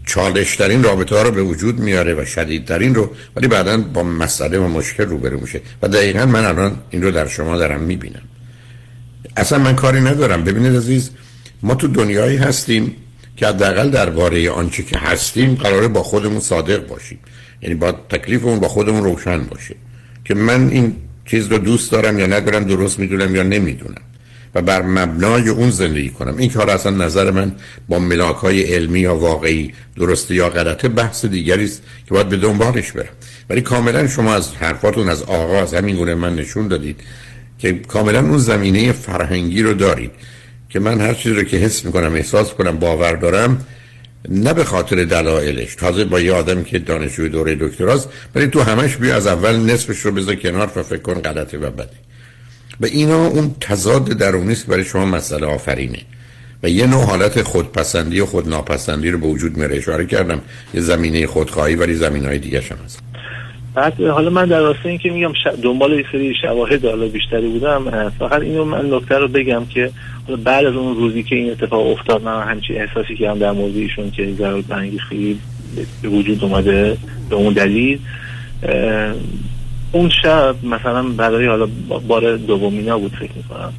چالشترین 0.05 0.83
رابطه 0.83 1.15
ها 1.15 1.21
رو 1.21 1.31
به 1.31 1.43
وجود 1.43 1.79
میاره 1.79 2.13
و 2.13 2.25
شدیدترین 2.25 2.95
رو 2.95 3.15
ولی 3.35 3.47
بعدا 3.47 3.77
با 3.77 4.03
مسئله 4.03 4.59
و 4.59 4.67
مشکل 4.67 5.05
روبرو 5.05 5.39
میشه. 5.39 5.61
و 5.81 5.87
دقیقا 5.87 6.25
من 6.25 6.45
الان 6.45 6.77
این 6.89 7.01
رو 7.01 7.11
در 7.11 7.27
شما 7.27 7.57
دارم 7.57 7.81
می‌بینم. 7.81 8.21
اصلا 9.37 9.59
من 9.59 9.75
کاری 9.75 10.01
ندارم. 10.01 10.43
ببینید 10.43 10.75
عزیز 10.75 11.09
ما 11.61 11.75
تو 11.75 11.87
دنیایی 11.87 12.37
هستیم 12.37 12.95
که 13.37 13.47
حداقل 13.47 13.89
درباره 13.89 14.49
آنچه 14.49 14.83
که 14.83 14.97
هستیم 14.97 15.55
قراره 15.55 15.87
با 15.87 16.03
خودمون 16.03 16.39
صادق 16.39 16.87
باشیم. 16.87 17.19
یعنی 17.61 17.75
با 17.75 17.91
تکلیفمون 17.91 18.59
با 18.59 18.67
خودمون 18.67 19.03
روشن 19.03 19.43
باشه. 19.43 19.75
که 20.25 20.33
من 20.33 20.69
این 20.69 20.95
چیز 21.25 21.47
رو 21.47 21.57
دوست 21.57 21.91
دارم 21.91 22.19
یا 22.19 22.27
ندارم 22.27 22.63
درست 22.63 22.99
می‌دونم 22.99 23.35
یا 23.35 23.43
نمی‌دونم. 23.43 24.01
و 24.55 24.61
بر 24.61 24.81
مبنای 24.81 25.49
اون 25.49 25.69
زندگی 25.69 26.09
کنم. 26.09 26.37
این 26.37 26.49
کار 26.49 26.69
اصلا 26.69 27.05
نظر 27.05 27.31
من 27.31 27.51
با 27.89 27.99
ملاک 27.99 28.35
های 28.35 28.61
علمی 28.61 28.99
یا 28.99 29.15
واقعی 29.15 29.73
درسته 29.97 30.35
یا 30.35 30.49
غلطه 30.49 30.89
بحث 30.89 31.25
دیگری 31.25 31.63
است 31.63 31.81
که 32.07 32.13
باید 32.13 32.29
به 32.29 32.37
دنبالش 32.37 32.91
برم. 32.91 33.13
ولی 33.49 33.61
کاملا 33.61 34.07
شما 34.07 34.33
از 34.33 34.55
حرفاتون 34.55 35.09
از 35.09 35.23
آغاز 35.23 35.73
همین 35.73 35.95
گونه 35.95 36.15
من 36.15 36.35
نشون 36.35 36.67
دادید. 36.67 37.01
که 37.63 37.73
کاملا 37.73 38.19
اون 38.19 38.37
زمینه 38.37 38.91
فرهنگی 38.91 39.61
رو 39.61 39.73
دارید 39.73 40.11
که 40.69 40.79
من 40.79 41.01
هر 41.01 41.13
چیزی 41.13 41.35
رو 41.35 41.43
که 41.43 41.57
حس 41.57 41.85
می‌کنم 41.85 42.13
احساس 42.13 42.53
کنم 42.53 42.77
باور 42.79 43.15
دارم 43.15 43.65
نه 44.29 44.53
به 44.53 44.63
خاطر 44.63 45.03
دلایلش. 45.03 45.75
تازه 45.75 46.05
با 46.05 46.19
یه 46.19 46.33
آدم 46.33 46.63
که 46.63 46.79
دانشجوی 46.79 47.29
دوره 47.29 47.55
دکتراست 47.55 48.09
ولی 48.35 48.47
تو 48.47 48.61
همش 48.61 48.95
بیا 48.95 49.15
از 49.15 49.27
اول 49.27 49.55
نصفش 49.55 49.99
رو 49.99 50.11
بذار 50.11 50.35
کنار 50.35 50.71
و 50.75 50.83
فکر 50.83 50.99
کن 50.99 51.13
غلطه 51.13 51.57
و 51.57 51.71
بده. 51.71 51.89
و 52.81 52.85
اینا 52.85 53.27
اون 53.27 53.55
تضاد 53.61 54.05
درونی 54.05 54.51
است 54.51 54.65
برای 54.65 54.85
شما 54.85 55.05
مسئله 55.05 55.47
آفرینه. 55.47 55.99
و 56.63 56.69
یه 56.69 56.87
نوع 56.87 57.03
حالت 57.03 57.41
خودپسندی 57.41 58.19
و 58.19 58.25
خودناپسندی 58.25 59.09
رو 59.09 59.17
به 59.17 59.27
وجود 59.27 59.57
میاره. 59.57 59.77
اشاره 59.77 60.05
کردم 60.05 60.41
یه 60.73 60.81
زمینه 60.81 61.27
خودخواهی 61.27 61.75
ولی 61.75 61.95
زمین 61.95 62.25
های 62.25 62.39
دیگه 62.39 62.61
هم 62.61 62.77
هست. 62.85 62.99
بعد 63.75 64.01
حالا 64.01 64.29
من 64.29 64.45
در 64.45 64.59
راستای 64.59 64.89
اینکه 64.89 65.09
میگم 65.09 65.31
دنبال 65.61 65.93
یه 65.93 66.05
سری 66.11 66.35
شواهد 66.41 66.85
حالا 66.85 67.07
بیشتری 67.07 67.47
بودم 67.47 68.09
فقط 68.19 68.41
اینو 68.41 68.65
من 68.65 68.93
نکته 68.93 69.17
رو 69.17 69.27
بگم 69.27 69.65
که 69.65 69.91
حالا 70.27 70.39
بعد 70.43 70.65
از 70.65 70.75
اون 70.75 70.95
روزی 70.95 71.23
که 71.23 71.35
این 71.35 71.51
اتفاق 71.51 71.87
افتاد 71.87 72.23
من 72.23 72.41
همچین 72.41 72.81
احساسی 72.81 73.15
کردم 73.15 73.39
در 73.39 73.51
مورد 73.51 73.75
ایشون 73.75 74.11
که 74.11 74.33
ضرر 74.33 74.61
بنگی 74.61 74.99
خیلی 74.99 75.39
به 76.01 76.09
وجود 76.09 76.43
اومده 76.43 76.97
به 77.29 77.35
اون 77.35 77.53
دلیل. 77.53 77.99
اون 79.91 80.09
شب 80.23 80.55
مثلا 80.63 81.03
برای 81.03 81.47
حالا 81.47 81.67
بار 82.07 82.37
دومینا 82.37 82.97
بود 82.97 83.11
فکر 83.11 83.31
می‌کنم. 83.35 83.73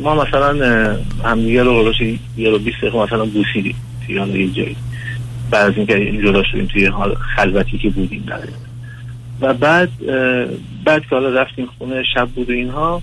ما 0.00 0.24
مثلا 0.24 0.96
همدیگه 1.24 1.62
رو 1.62 1.92
یه 2.36 2.50
رو 2.50 2.58
بیست 2.58 2.78
دقیقه 2.78 2.98
مثلا 2.98 3.24
بوسیدیم 3.24 3.74
توی 4.06 4.14
یه 4.14 4.48
جایی. 4.48 4.76
بعد 5.50 5.70
از 5.70 5.76
اینکه 5.76 6.12
جدا 6.22 6.42
شدیم 6.42 6.66
توی 6.66 6.86
حال 6.86 7.14
خلوتی 7.14 7.78
که 7.78 7.90
بودیم 7.90 8.24
در 8.26 8.38
و 9.42 9.54
بعد 9.54 9.90
بعد 10.84 11.02
که 11.02 11.08
حالا 11.10 11.28
رفتیم 11.28 11.68
خونه 11.78 12.02
شب 12.14 12.28
بود 12.28 12.50
و 12.50 12.52
اینها 12.52 13.02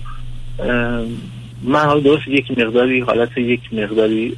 من 1.62 1.84
حالا 1.84 2.00
درست 2.00 2.28
یک 2.28 2.58
مقداری 2.58 3.00
حالت 3.00 3.38
یک 3.38 3.60
مقداری 3.72 4.36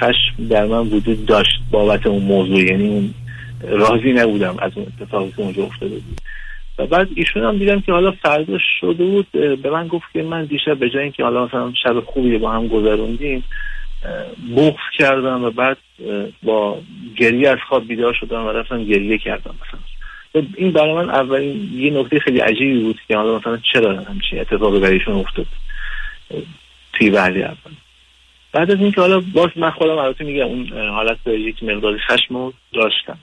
خشم 0.00 0.48
در 0.50 0.66
من 0.66 0.78
وجود 0.78 1.26
داشت 1.26 1.60
بابت 1.70 2.06
اون 2.06 2.22
موضوع. 2.22 2.60
یعنی 2.60 2.88
اون 2.88 3.14
راضی 3.62 4.12
نبودم 4.12 4.56
از 4.58 4.72
اون 4.74 4.86
اتفاقی 4.86 5.30
که 5.30 5.42
اونجا 5.42 5.64
افتاده 5.64 5.94
بود. 5.94 6.20
و 6.78 6.86
بعد 6.86 7.08
ایشون 7.14 7.44
هم 7.44 7.58
دیدم 7.58 7.80
که 7.80 7.92
حالا 7.92 8.10
فردا 8.10 8.58
شده 8.80 9.04
بود 9.04 9.26
به 9.62 9.70
من 9.70 9.88
گفت 9.88 10.04
که 10.12 10.22
من 10.22 10.44
دیشب 10.44 10.78
به 10.78 10.90
جای 10.90 11.02
اینکه 11.02 11.22
حالا 11.22 11.44
مثلا 11.44 11.72
شب 11.82 12.00
خوبی 12.00 12.38
با 12.38 12.52
هم 12.52 12.68
گذروندیم 12.68 13.44
بغض 14.56 14.98
کردم 14.98 15.44
و 15.44 15.50
بعد 15.50 15.76
با 16.42 16.78
گریه 17.16 17.48
از 17.48 17.58
خواب 17.68 17.88
بیدار 17.88 18.16
شدم 18.20 18.46
و 18.46 18.48
رفتم 18.48 18.84
گریه 18.84 19.18
کردم 19.18 19.54
مثلا. 19.66 19.93
این 20.34 20.72
برای 20.72 20.94
من 20.94 21.10
اولین 21.10 21.70
یه 21.74 21.90
نکته 21.90 22.18
خیلی 22.18 22.38
عجیبی 22.38 22.82
بود 22.82 23.00
که 23.08 23.16
حالا 23.16 23.38
مثلا 23.38 23.58
چرا 23.72 24.00
همچین 24.02 24.40
اتفاقی 24.40 24.80
برایشون 24.80 25.14
افتاد 25.14 25.46
توی 26.92 27.10
وحلی 27.10 27.42
اول. 27.42 27.72
بعد 28.52 28.70
از 28.70 28.78
اینکه 28.80 29.00
حالا 29.00 29.20
باز 29.20 29.50
من 29.56 29.70
خودم 29.70 29.98
البته 29.98 30.24
میگم 30.24 30.44
اون 30.44 30.88
حالت 30.88 31.26
یک 31.26 31.62
مقداری 31.62 31.98
خشم 31.98 32.52
داشتم. 32.72 33.18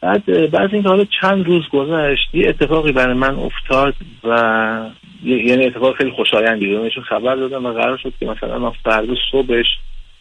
بعد 0.00 0.50
بعد 0.50 0.74
اینکه 0.74 0.88
حالا 0.88 1.04
چند 1.20 1.46
روز 1.46 1.68
گذشت 1.68 2.34
یه 2.34 2.48
اتفاقی 2.48 2.92
برای 2.92 3.14
من 3.14 3.34
افتاد 3.34 3.94
و 4.24 4.90
یعنی 5.24 5.66
اتفاق 5.66 5.96
خیلی 5.96 6.10
خوشایندی 6.10 6.76
بود. 6.76 6.88
چون 6.88 7.04
خبر 7.04 7.36
دادم 7.36 7.66
و 7.66 7.72
قرار 7.72 7.96
شد 7.96 8.12
که 8.20 8.26
مثلا 8.26 8.58
ما 8.58 8.74
فردا 8.84 9.14
صبحش 9.32 9.66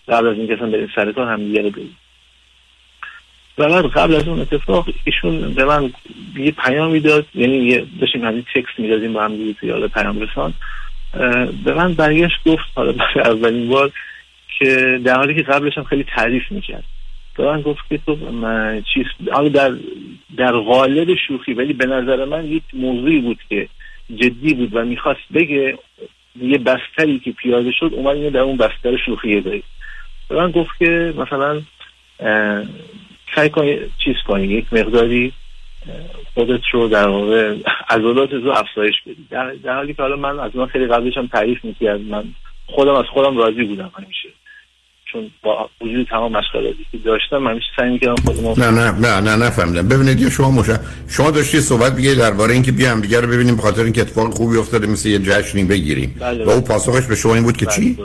قبل 0.08 0.28
از 0.28 0.38
اینکه 0.38 0.54
اصلا 0.54 0.67
بریم 0.67 0.89
سر 0.96 1.12
کار 1.12 1.28
هم 1.28 1.38
دیگه 1.38 1.62
رو 1.62 1.70
و 3.58 3.70
بعد 3.70 3.86
قبل 3.86 4.15
از 4.15 4.28
اون 4.28 4.39
اتفاق 4.39 4.89
ایشون 5.04 5.54
به 5.54 5.65
من 5.65 5.93
یه 6.36 6.52
پیام 6.52 7.00
داد 7.00 7.26
یعنی 7.36 7.80
داشتیم 8.02 8.26
همین 8.26 8.46
تکست 8.56 8.80
می‌دادیم 8.80 9.13
با 9.13 9.24
هم 9.24 9.36
دیگه 9.36 9.54
توی 9.54 9.88
پیام 9.88 10.20
رسان. 10.20 10.54
به 11.63 11.74
من 11.74 11.93
برگشت 11.93 12.43
گفت 12.46 12.63
حالا 12.76 12.91
برای 12.91 13.30
اولین 13.30 13.70
بار 13.70 13.91
که 14.60 15.00
در 15.04 15.15
حالی 15.15 15.36
که 15.36 15.43
قبلش 15.43 15.78
هم 15.78 15.84
خیلی 15.84 16.06
تعریف 16.15 16.52
می‌کرد. 16.52 16.84
به 17.38 17.46
من 17.46 17.62
گفت 17.62 17.82
که 17.89 18.00
تو 18.06 18.15
چیز 18.93 19.06
حالا 19.32 19.50
در 19.50 19.72
در 20.38 20.52
غالب 20.52 21.17
شوخی 21.28 21.54
ولی 21.54 21.74
به 21.74 21.86
نظر 21.86 22.26
من 22.26 22.46
یک 22.46 22.63
موضوعی 22.74 23.22
بود 23.22 23.39
که 23.50 23.67
جدی 24.15 24.54
بود 24.54 24.76
و 24.76 24.86
می‌خواست 24.86 25.34
بگه 25.34 25.78
یه 26.41 26.58
بستری 26.58 27.20
که 27.20 27.32
پیاده 27.32 27.72
شد 27.72 27.91
اومد 27.93 28.15
اینو 28.15 28.30
در 28.30 28.39
اون 28.39 28.58
بستر 28.58 28.98
شوخی 29.06 29.41
دارید 29.41 29.63
به 30.30 30.36
من 30.36 30.52
گفت 30.52 30.72
که 30.80 31.13
مثلا 31.17 31.62
سعی 33.36 33.50
کنی 33.50 33.78
چیز 34.04 34.16
کنی. 34.28 34.48
یک 34.48 34.74
مقداری 34.74 35.34
خودت 36.34 36.62
رو 36.74 36.88
در 36.88 37.08
واقع 37.08 37.56
عضلات 37.90 38.30
رو 38.34 38.52
افزایش 38.52 38.96
بدی. 39.06 39.28
در, 39.30 39.54
در 39.63 39.76
حالی 39.76 39.94
که 39.94 40.02
حالا 40.02 40.16
من 40.16 40.40
از 40.40 40.56
من 40.56 40.66
خیلی 40.66 40.88
قبلش 40.88 41.18
هم 41.18 41.28
تعریف 41.28 41.66
می‌کرد 41.66 42.02
من 42.02 42.24
خودم 42.66 42.94
از 42.94 43.06
خودم 43.13 43.38
راضی 43.38 43.63
بودم 43.63 43.92
همیشه. 43.98 44.30
چون 45.12 45.32
با 45.44 45.70
وجود 45.82 46.08
تمام 46.08 46.32
مشکلاتی 46.32 46.86
که 46.92 46.98
داشتم 46.98 47.38
من 47.38 47.52
همیشه 47.52 47.68
سعی 47.78 47.90
می‌کردم 47.90 48.16
خودم 48.16 48.63
نه 48.63 48.72
نه 48.72 48.92
نه 48.92 49.20
نه 49.22 49.36
نه 49.36 49.50
فهمیدم 49.50 49.88
ببینید 49.88 50.30
شما 50.30 50.52
مشا... 50.52 50.78
شما 51.10 51.32
داشتی 51.32 51.60
صحبت 51.60 51.94
میگه 51.94 52.16
درباره 52.16 52.54
اینکه 52.54 52.72
بیا 52.72 52.92
هم 52.92 53.02
دیگه 53.02 53.22
رو 53.22 53.28
ببینیم 53.28 53.56
به 53.56 53.62
خاطر 53.62 53.84
اینکه 53.84 54.02
اتفاق 54.02 54.34
خوبی 54.34 54.58
افتاده 54.58 54.88
مثل 54.88 55.10
یه 55.10 55.20
جشنی 55.20 55.63
بگیریم. 55.63 56.16
بله 56.20 56.46
و 56.46 56.50
او 56.50 56.62
پاسخش 56.62 57.06
به 57.06 57.16
شما 57.16 57.34
این 57.36 57.44
بود 57.44 57.58
که 57.58 57.66
بله 57.66 57.76
چی 57.76 57.98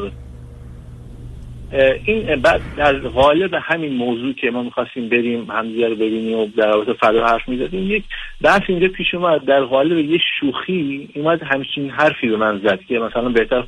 این 2.04 2.36
بعد 2.36 2.60
در 2.76 2.98
غالب 2.98 3.54
همین 3.62 3.92
موضوع 3.92 4.32
که 4.32 4.50
ما 4.50 4.62
می‌خواستیم 4.62 5.08
بریم 5.08 5.50
همدیگه 5.50 5.88
رو 5.88 5.94
ببینیم 5.94 6.38
و 6.38 6.46
در 6.56 6.66
رابطه 6.66 6.92
فردا 6.92 7.26
حرف 7.26 7.48
می‌زدیم 7.48 7.90
یک 7.90 8.04
بحث 8.42 8.62
اینجا 8.68 8.88
پیش 8.88 9.14
اومد. 9.14 9.44
در 9.44 9.64
غالب 9.64 9.98
یه 9.98 10.18
شوخی 10.40 11.08
اومد 11.14 11.42
همچین 11.42 11.90
حرفی 11.90 12.28
به 12.28 12.36
من 12.36 12.58
زد 12.58 12.80
که 12.88 12.98
مثلا 12.98 13.28
بهتر 13.28 13.64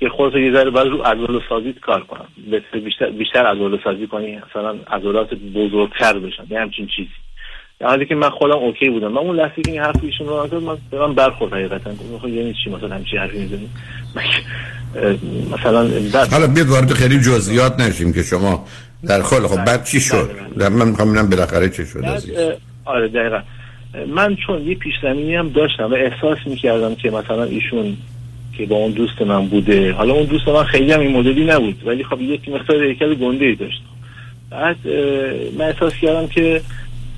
که 0.00 0.08
خودت 0.08 0.36
یه 0.36 0.52
ذره 0.52 0.70
باید 0.70 0.88
رو 0.88 1.02
عضله 1.02 1.40
سازیت 1.48 1.78
کار 1.78 2.00
کنم. 2.00 2.26
بیشتر 2.84 3.10
بیشتر 3.10 3.46
عضله 3.46 3.78
سازی 3.84 4.06
کنی 4.06 4.36
مثلا 4.36 4.76
عضلات 4.90 5.34
بزرگتر 5.34 6.18
بشن 6.18 6.44
یه 6.50 6.60
همچین 6.60 6.86
چیزی. 6.86 8.04
که 8.08 8.14
من 8.14 8.30
خودم 8.30 8.58
اوکی 8.58 8.90
بودم. 8.90 9.12
من 9.12 9.18
اون 9.18 9.36
لحظه 9.36 9.62
که 9.62 9.70
این 9.70 9.80
حرف 9.80 10.04
ایشون 10.04 10.26
رو 10.26 10.60
من 10.60 10.76
به 10.90 10.98
من 10.98 11.14
برخورد 11.14 11.52
حقیقتا. 11.52 11.90
گفتم 11.90 12.28
یعنی 12.28 12.54
چی 12.64 12.70
مثلا 12.70 12.94
همچین 12.94 13.18
حرفی 13.18 13.38
می‌زنی؟ 13.38 13.68
مثلا 15.52 15.90
حالا 16.30 16.46
بیاد 16.46 16.68
وارد 16.68 16.92
خیلی 16.92 17.20
جزئیات 17.20 17.80
نشیم 17.80 18.12
که 18.12 18.22
شما 18.22 18.66
در 19.06 19.22
خال 19.22 19.46
خب 19.46 19.64
بعد 19.64 19.84
چی 19.84 20.00
شد؟ 20.00 20.30
در 20.58 20.68
من 20.68 20.88
می‌خوام 20.88 21.08
ببینم 21.08 21.30
بالاخره 21.30 21.68
چی 21.68 21.86
شد 21.86 22.04
آره 22.84 23.08
دقیقا. 23.08 23.40
من 24.14 24.36
چون 24.46 24.62
یه 24.62 24.74
پیش 24.74 24.94
هم 25.04 25.48
داشتم 25.48 25.84
و 25.84 25.94
احساس 25.94 26.38
می‌کردم 26.46 26.94
که 26.94 27.10
مثلا 27.10 27.44
ایشون 27.44 27.96
که 28.56 28.66
با 28.66 28.76
اون 28.76 28.92
دوست 28.92 29.22
من 29.22 29.46
بوده 29.46 29.92
حالا 29.92 30.14
اون 30.14 30.24
دوست 30.24 30.48
من 30.48 30.64
خیلی 30.64 30.92
هم 30.92 31.00
این 31.00 31.16
مدلی 31.16 31.44
نبود 31.44 31.82
ولی 31.86 32.04
خب 32.04 32.20
یک 32.20 32.48
مقدار 32.48 32.82
هیکل 32.82 33.14
گنده 33.14 33.44
ای 33.44 33.54
داشت 33.54 33.82
بعد 34.50 34.76
من 35.58 35.64
احساس 35.64 35.92
کردم 36.02 36.26
که 36.26 36.60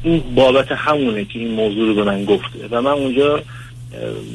این 0.03 0.23
بابت 0.35 0.73
همونه 0.73 1.25
که 1.25 1.39
این 1.39 1.51
موضوع 1.51 1.87
رو 1.89 1.95
به 1.95 2.05
من 2.05 2.25
گفته 2.25 2.59
و 2.71 2.83
من 2.83 2.91
اونجا 2.91 3.43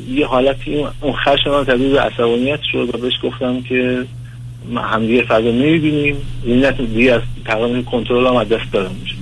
یه 0.10 0.28
حالتی 0.28 0.86
اون 1.02 1.14
خشم 1.14 1.50
من 1.50 1.66
تبدیل 1.66 1.92
به 1.92 2.02
عصبانیت 2.02 2.60
شد 2.72 2.96
و 2.96 2.98
بهش 2.98 3.14
گفتم 3.24 3.62
که 3.62 4.06
همدیگه 4.76 5.22
فردا 5.22 5.52
نمی‌بینیم. 5.52 6.16
این 6.44 6.72
دیگه 6.72 7.14
از 7.14 7.22
تقریبا 7.46 7.82
کنترل 7.82 8.28
هم 8.28 8.36
از 8.36 8.50
دست 8.50 8.72
دارم 8.72 8.96
میشه. 9.02 9.16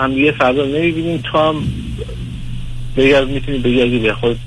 همدیگه 0.00 0.32
فردا 0.32 0.64
نمی‌بینیم. 0.66 1.22
تو 1.32 1.38
هم 1.38 1.62
بگرد 2.96 3.28
می‌تونی 3.28 3.58
بگردی 3.58 3.98
به 3.98 4.14
خود 4.14 4.38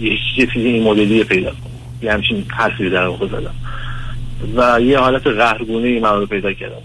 یه 0.00 0.18
چیزی 0.36 0.68
این 0.68 0.82
مدلی 0.82 1.24
پیدا 1.24 1.50
کن. 1.50 1.70
یه 2.02 2.12
همچین 2.12 2.44
حرفی 2.48 2.90
در 2.90 3.06
واقع 3.06 3.26
زدم. 3.26 3.54
و 4.56 4.80
یه 4.80 4.98
حالت 4.98 5.26
قهرگونه 5.26 5.88
ای 5.88 6.00
من 6.00 6.18
رو 6.18 6.26
پیدا 6.26 6.52
کردم. 6.52 6.82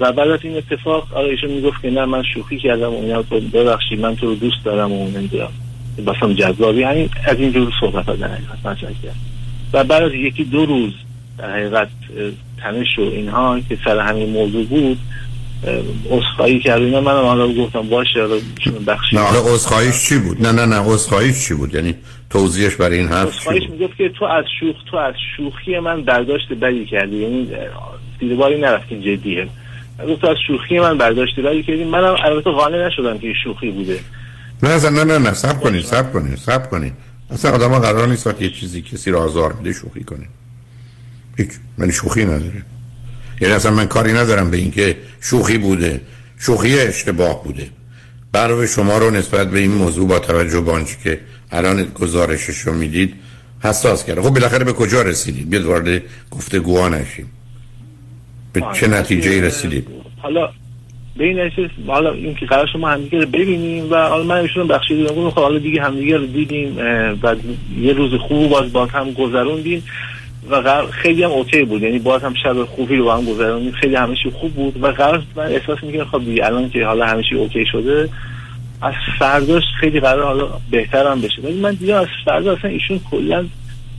و 0.00 0.12
بعد 0.12 0.28
از 0.28 0.40
این 0.42 0.56
اتفاق 0.56 1.14
آره 1.14 1.28
ایشون 1.28 1.50
می‌گفت 1.50 1.82
که 1.82 1.90
نه 1.90 2.04
من 2.04 2.22
شوخی 2.34 2.58
کردم 2.58 2.94
و 2.94 3.02
اینا 3.02 3.22
ببخشید 3.52 4.00
من 4.00 4.16
تو 4.16 4.26
رو 4.26 4.34
دوست 4.34 4.64
دارم 4.64 4.92
و 4.92 5.10
نمی‌دونم. 5.10 5.48
باسم 6.04 6.32
جذابی. 6.34 6.80
یعنی 6.80 7.10
از 7.24 7.36
این 7.38 7.52
جور 7.52 7.72
صحبت 7.80 8.06
ها 8.06 8.16
در 8.16 8.26
حقیقت 8.26 8.66
مطرح 8.66 8.92
و 9.72 9.84
بعد 9.84 10.02
از 10.02 10.12
یکی 10.12 10.44
دو 10.44 10.66
روز 10.66 10.92
در 11.38 11.52
حقیقت 11.52 11.88
تنش 12.58 12.98
و 12.98 13.02
اینها 13.02 13.60
که 13.68 13.78
سر 13.84 13.98
همین 13.98 14.30
موضوع 14.30 14.64
بود 14.64 14.98
اصخایی 16.10 16.58
کرد. 16.60 16.82
اینا 16.82 17.00
من 17.00 17.12
حالا 17.12 17.52
گفتم 17.52 17.82
باشه 17.82 18.20
حالا 18.20 18.36
بخشی. 18.86 19.16
نه 19.16 19.22
حالا 19.22 19.54
اصخاییش 19.54 20.08
چی 20.08 20.18
بود؟ 20.18 20.46
نه 20.46 20.52
نه 20.52 20.66
نه 20.66 20.88
اصخاییش 20.88 21.48
چی 21.48 21.54
بود؟ 21.54 21.74
یعنی 21.74 21.94
توضیحش 22.30 22.74
برای 22.76 22.98
این 22.98 23.08
حرف 23.08 23.28
اصخاییش 23.28 23.70
می‌گفت 23.70 23.96
که 23.96 24.08
تو 24.08 24.24
از 24.24 24.44
شوخ 24.60 24.76
تو 24.90 24.96
از 24.96 25.14
شوخی 25.36 25.78
من 25.78 26.02
برداشت 26.02 26.52
بدی 26.52 26.86
کردی. 26.86 27.16
یعنی 27.16 27.48
دیده 28.18 28.34
باری 28.34 28.60
نرفت 28.60 28.88
که 28.88 29.00
جدیه 29.00 29.48
گفت 30.08 30.24
از 30.24 30.36
شوخی 30.46 30.78
من 30.78 30.98
برداشت 30.98 31.40
بدی 31.40 31.62
کردی. 31.62 31.84
منم 31.84 32.16
البته 32.24 32.50
قانع 32.50 32.86
نشدم 32.86 33.18
که 33.18 33.32
شوخی 33.44 33.70
بوده. 33.70 33.98
نه 34.62 34.90
نه 34.90 35.04
نه 35.04 35.18
نه 35.18 35.34
سب 35.34 35.60
کنید 35.60 35.84
سب 35.84 36.12
کنید 36.12 36.38
سب 36.38 36.70
کنید 36.70 36.92
اصلا 37.30 37.50
آدم 37.50 37.78
قرار 37.78 38.08
نیست 38.08 38.26
وقتی 38.26 38.44
یه 38.44 38.50
چیزی 38.50 38.82
کسی 38.82 39.10
رو 39.10 39.18
آزار 39.18 39.52
بده 39.52 39.72
شوخی 39.72 40.04
کنه. 40.04 40.26
هیچ 41.36 41.50
من 41.78 41.90
شوخی 41.90 42.24
نداره. 42.24 42.62
یعنی 43.40 43.54
اصلا 43.54 43.70
من 43.70 43.86
کاری 43.86 44.12
ندارم 44.12 44.50
به 44.50 44.56
اینکه 44.56 44.96
شوخی 45.20 45.58
بوده 45.58 46.00
شوخی 46.38 46.78
اشتباه 46.78 47.44
بوده. 47.44 47.70
برای 48.32 48.68
شما 48.68 48.98
رو 48.98 49.10
نسبت 49.10 49.50
به 49.50 49.58
این 49.58 49.70
موضوع 49.70 50.08
با 50.08 50.18
توجه 50.18 50.60
به 50.60 50.72
آنچه 50.72 50.96
که 51.04 51.20
الان 51.50 51.84
گزارشش 51.84 52.58
رو 52.58 52.74
می‌دید 52.74 53.14
حساس 53.60 54.04
کرده 54.04 54.22
خب 54.22 54.30
بالاخره 54.30 54.64
به 54.64 54.72
کجا 54.72 55.02
رسیدید؟ 55.02 55.50
بیاد 55.50 55.64
وارد 55.64 56.02
گفتگوها 56.30 56.88
نشیم. 56.88 57.30
به 58.52 58.62
چه 58.74 58.88
نتیجه 58.88 59.30
ای 59.30 59.40
رسیدید؟ 59.40 59.86
حالا 60.22 60.48
به 61.18 61.24
این 61.24 61.50
حالا 61.86 62.12
این 62.12 62.34
که 62.34 62.46
قرار 62.46 62.66
شما 62.66 62.88
همدیگه 62.88 63.18
رو 63.18 63.26
ببینیم 63.26 63.90
و 63.90 64.08
حالا 64.08 64.24
من 64.24 64.36
ایشون 64.36 64.68
بخشی 64.68 64.96
دیدم 64.96 65.30
خب 65.30 65.42
حالا 65.42 65.58
دیگه 65.58 65.82
همدیگه 65.82 66.16
رو 66.16 66.26
دیدیم 66.26 66.78
و 67.22 67.36
یه 67.80 67.92
روز 67.92 68.14
خوب 68.14 68.50
باز 68.50 68.72
باز 68.72 68.90
هم 68.90 69.12
گذروندیم 69.12 69.82
و 70.50 70.82
خیلی 70.90 71.22
هم 71.22 71.30
okay 71.30 71.64
بود 71.64 71.82
یعنی 71.82 71.98
باز 71.98 72.22
هم 72.22 72.34
شب 72.34 72.64
خوبی 72.64 72.96
رو 72.96 73.04
با 73.04 73.16
هم 73.16 73.24
گذروندیم 73.24 73.72
خیلی 73.72 73.94
همه 73.94 74.12
چی 74.12 74.30
خوب 74.30 74.52
بود 74.54 74.82
و 74.82 74.86
قراره 74.86 75.22
من 75.36 75.46
احساس 75.46 75.78
می‌کنم 75.82 76.04
خب 76.04 76.24
دیگه 76.24 76.46
الان 76.46 76.70
که 76.70 76.86
حالا 76.86 77.06
همه 77.06 77.20
چی 77.20 77.34
okay 77.34 77.66
شده 77.72 78.08
از 78.82 78.94
فرداش 79.18 79.62
خیلی 79.80 80.00
قراره 80.00 80.24
حالا 80.24 80.48
بهتر 80.70 81.06
هم 81.06 81.20
بشه. 81.20 81.42
ولی 81.42 81.60
من 81.60 81.74
دیدم 81.74 81.96
از 81.96 82.06
فردا 82.24 82.52
اصلا 82.52 82.70
ایشون 82.70 83.00
کلا 83.10 83.46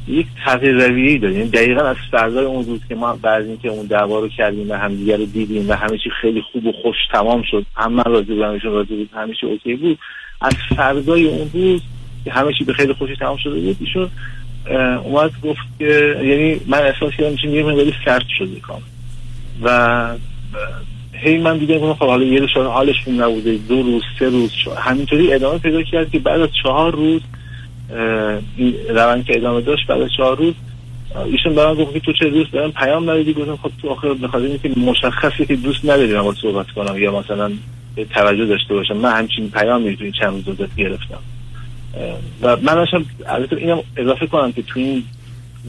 یک 0.08 0.28
تغییر 0.46 0.88
رویه‌ای 0.88 1.18
داره 1.18 1.34
یعنی 1.34 1.50
دقیقا 1.50 1.82
از 1.82 1.96
فردای 2.12 2.46
اون 2.46 2.66
روز 2.66 2.80
که 2.90 2.96
ما 2.96 3.16
بعد 3.16 3.46
اینکه 3.46 3.70
اون 3.70 3.86
دعوا 3.86 4.20
رو 4.20 4.28
کردیم 4.28 4.70
و 4.70 4.74
همدیگه 4.74 5.18
رو 5.18 5.26
دیدیم 5.26 5.70
و 5.70 5.74
همه 5.74 5.98
چی 5.98 6.10
خیلی 6.22 6.42
خوب 6.42 6.66
و 6.66 6.72
خوش 6.72 6.96
تمام 7.12 7.44
شد 7.52 7.66
هم 7.76 7.94
من 7.94 8.04
راضی 8.04 8.34
بودم 8.34 8.50
ایشون 8.50 8.72
راضی 8.72 8.96
بود 8.96 9.10
همه 9.14 9.34
چی 9.34 9.46
okay 9.46 9.76
بود. 9.76 10.00
از 10.42 10.54
فردای 10.76 11.28
اون 11.28 11.50
روز 11.54 11.82
که 12.26 12.32
همه 12.32 12.54
چی 12.54 12.64
به 12.64 12.74
خیلی 12.74 12.94
خوشی 12.94 13.16
تمام 13.16 13.38
شده 13.38 13.60
بود 13.60 13.78
ایشون 13.80 14.10
اومد 15.04 15.32
گفت 15.44 15.62
که 15.80 16.16
یعنی 16.24 16.62
من 16.68 16.78
احساس 16.78 17.14
کردم 17.14 17.36
که 17.36 17.48
یه 17.48 17.64
مقداری 17.64 17.94
سرد 18.06 18.26
شده 18.38 18.60
کام 18.60 18.82
و 19.64 20.18
هی 21.14 21.38
من 21.38 21.58
دیدم 21.58 21.94
خب 21.94 22.06
حالا 22.06 22.24
یه 22.24 22.40
روز 22.40 22.50
حالشون 22.50 23.22
نبوده 23.22 23.60
دو 23.70 23.82
روز 23.82 24.04
سه 24.20 24.30
روز 24.30 24.52
همینطوری 24.78 25.34
ادامه 25.34 25.60
پیدا 25.60 25.84
کرد 25.84 26.12
که 26.12 26.20
بعد 26.20 26.42
از 26.42 26.50
چهار 26.64 26.96
روز 26.96 27.22
روند 28.90 29.26
که 29.26 29.38
ادامه 29.38 29.62
داشت 29.62 29.88
بعد 29.88 30.08
چهار 30.18 30.38
روز 30.38 30.54
ایشون 31.26 31.56
برام 31.56 31.78
گفت 31.78 31.94
که 31.94 32.00
تو 32.00 32.14
چه 32.14 32.30
دوست 32.30 32.54
دارم؟ 32.54 32.72
پیام 32.72 33.04
ندادی. 33.04 33.34
گفتم 33.34 33.56
خب 33.56 33.72
تو 33.82 33.90
آخر 33.90 34.14
بخاطر 34.14 34.46
اینکه 34.46 34.80
مشخصه 34.80 35.46
که 35.46 35.56
دوست 35.56 35.86
نداری 35.86 36.14
من 36.14 36.34
صحبت 36.42 36.72
کنم 36.72 36.98
یا 36.98 37.20
مثلا 37.20 37.52
توجه 38.14 38.46
داشته 38.46 38.74
باشم 38.74 38.98
من 38.98 39.12
همچین 39.12 39.52
پیام 39.52 39.96
تو 39.96 40.04
این 40.04 40.12
چند 40.12 40.48
روز 40.48 40.58
گرفتم. 40.78 41.20
و 42.42 42.58
من 42.58 42.74
داشتم 42.74 43.06
البته 43.28 43.56
اینم 43.56 43.80
اضافه 43.98 44.28
کنم 44.28 44.52
که 44.52 44.62
تو 44.62 44.80
این 44.80 45.04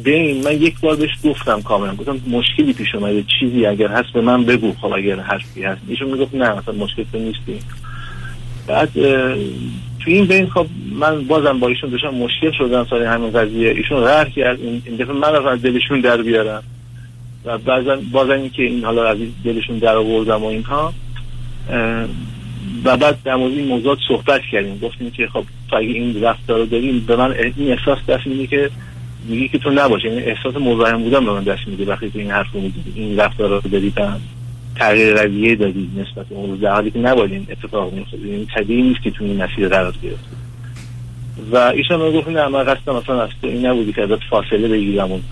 بین 0.05 0.45
من 0.45 0.53
یک 0.53 0.81
بار 0.81 0.97
بهش 0.97 1.11
گفتم 1.25 1.63
کاملا. 1.63 1.95
گفتم 1.95 2.21
مشکلی 2.31 2.73
پیش 2.73 2.95
اومده 2.95 3.25
چیزی 3.41 3.67
اگر 3.67 3.89
هست 3.89 4.13
به 4.13 4.21
من 4.21 4.45
بگو. 4.45 4.75
خب 4.81 4.93
اگر 4.93 5.21
حرفی 5.21 5.63
هست. 5.63 5.81
ایشون 5.89 6.11
می‌گفت 6.11 6.35
نه 6.35 6.53
مثلا 6.53 6.75
مشکل 6.75 7.05
تو 7.13 7.19
نیستی. 7.19 7.59
بعد 8.67 8.91
تو 10.05 10.11
این 10.11 10.25
بین 10.25 10.47
خب 10.47 10.67
من 10.93 11.25
بازم 11.25 11.59
با 11.59 11.69
ایشون 11.69 11.91
داشتم 11.91 12.15
مشکل 12.15 12.53
شدم 12.59 12.87
سال 12.91 13.03
همین 13.03 13.31
قضیه. 13.31 13.71
ایشون 13.71 14.05
قهر 14.05 14.29
کرد. 14.29 14.61
این 14.61 14.97
دفعه 14.99 15.13
من 15.13 15.47
از 15.47 15.63
دلشون 15.63 16.01
در 16.01 16.23
بیارم. 16.23 16.63
و 17.45 17.59
بعضا 17.59 17.99
بازم 18.13 18.31
این 18.31 18.51
که 18.51 18.63
این 18.63 18.85
حالا 18.85 19.09
از 19.09 19.19
دلشون 19.45 19.79
در 19.79 19.97
آوردم 19.97 20.43
و 20.43 20.47
اینها. 20.47 20.93
و 22.85 22.97
بعد 22.97 23.19
در 23.25 23.35
مورد 23.37 23.53
این 23.53 23.67
موضوع 23.67 23.97
صحبت 24.09 24.41
کردیم. 24.53 24.79
گفتیم 24.79 25.11
که 25.11 25.27
خب 25.27 25.45
تو 25.71 25.77
اگه 25.77 25.89
این 25.89 26.23
رفتار 26.23 26.59
رو 26.59 26.67
داریم 26.67 27.05
به 27.07 27.17
من 27.17 27.35
این 27.57 27.73
احساس 27.73 27.99
دست 28.09 28.27
میده 28.27 28.47
که 28.47 28.71
میگی 29.29 29.49
که 29.49 29.59
تو 29.59 29.71
نباشه 29.71 30.09
این 30.09 30.19
احساس 30.19 30.55
مزاحم 30.57 31.03
بودن 31.03 31.25
به 31.25 31.33
من 31.33 31.45
دست 31.45 31.69
میده 31.69 31.85
وقتی 31.85 32.11
تو 32.11 32.19
این 32.19 32.31
حرف 32.31 32.53
رو 32.53 32.61
میگی 32.61 32.83
این 32.95 33.21
رفتار 33.21 33.49
رو 33.49 33.61
داری 33.61 33.91
تغییر 34.81 35.23
رویه 35.23 35.57
دادی 35.57 35.91
نسبت 35.97 36.27
به 36.27 36.35
اون 36.35 36.57
در 36.57 36.73
حالی 36.73 36.91
که 36.91 36.99
نباید 36.99 37.33
این 37.33 37.47
اتفاق 37.51 37.93
میافتاد. 37.93 38.21
یعنی 38.21 38.47
طبیعی 38.55 38.83
نیست 38.83 39.03
که 39.03 39.11
تو 39.11 39.25
این 39.25 39.43
مسیر 39.43 39.69
قرار 39.69 39.95
گرفت 40.03 40.25
و 41.53 41.57
ایشان 41.57 42.01
رو 42.01 42.13
گفت 42.13 42.29
نه 42.29 42.49
من 42.49 42.65
قصدم 42.65 42.97
مثلا 42.97 43.23
از 43.23 43.31
تو 43.43 43.47
این 43.47 43.67
نبودی 43.67 43.93
که 43.93 44.03
ازت 44.03 44.25
فاصله 44.31 44.69
بگیرم 44.69 45.13
اون 45.13 45.23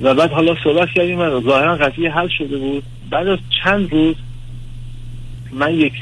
و 0.00 0.14
بعد 0.14 0.30
حالا 0.30 0.56
صحبت 0.64 0.88
کردیم 0.94 1.18
و 1.18 1.40
ظاهرا 1.40 1.76
قضیه 1.76 2.10
حل 2.10 2.28
شده 2.28 2.58
بود. 2.58 2.82
بعد 3.10 3.28
از 3.28 3.38
چند 3.64 3.92
روز 3.92 4.14
من 5.52 5.74
یک 5.74 5.92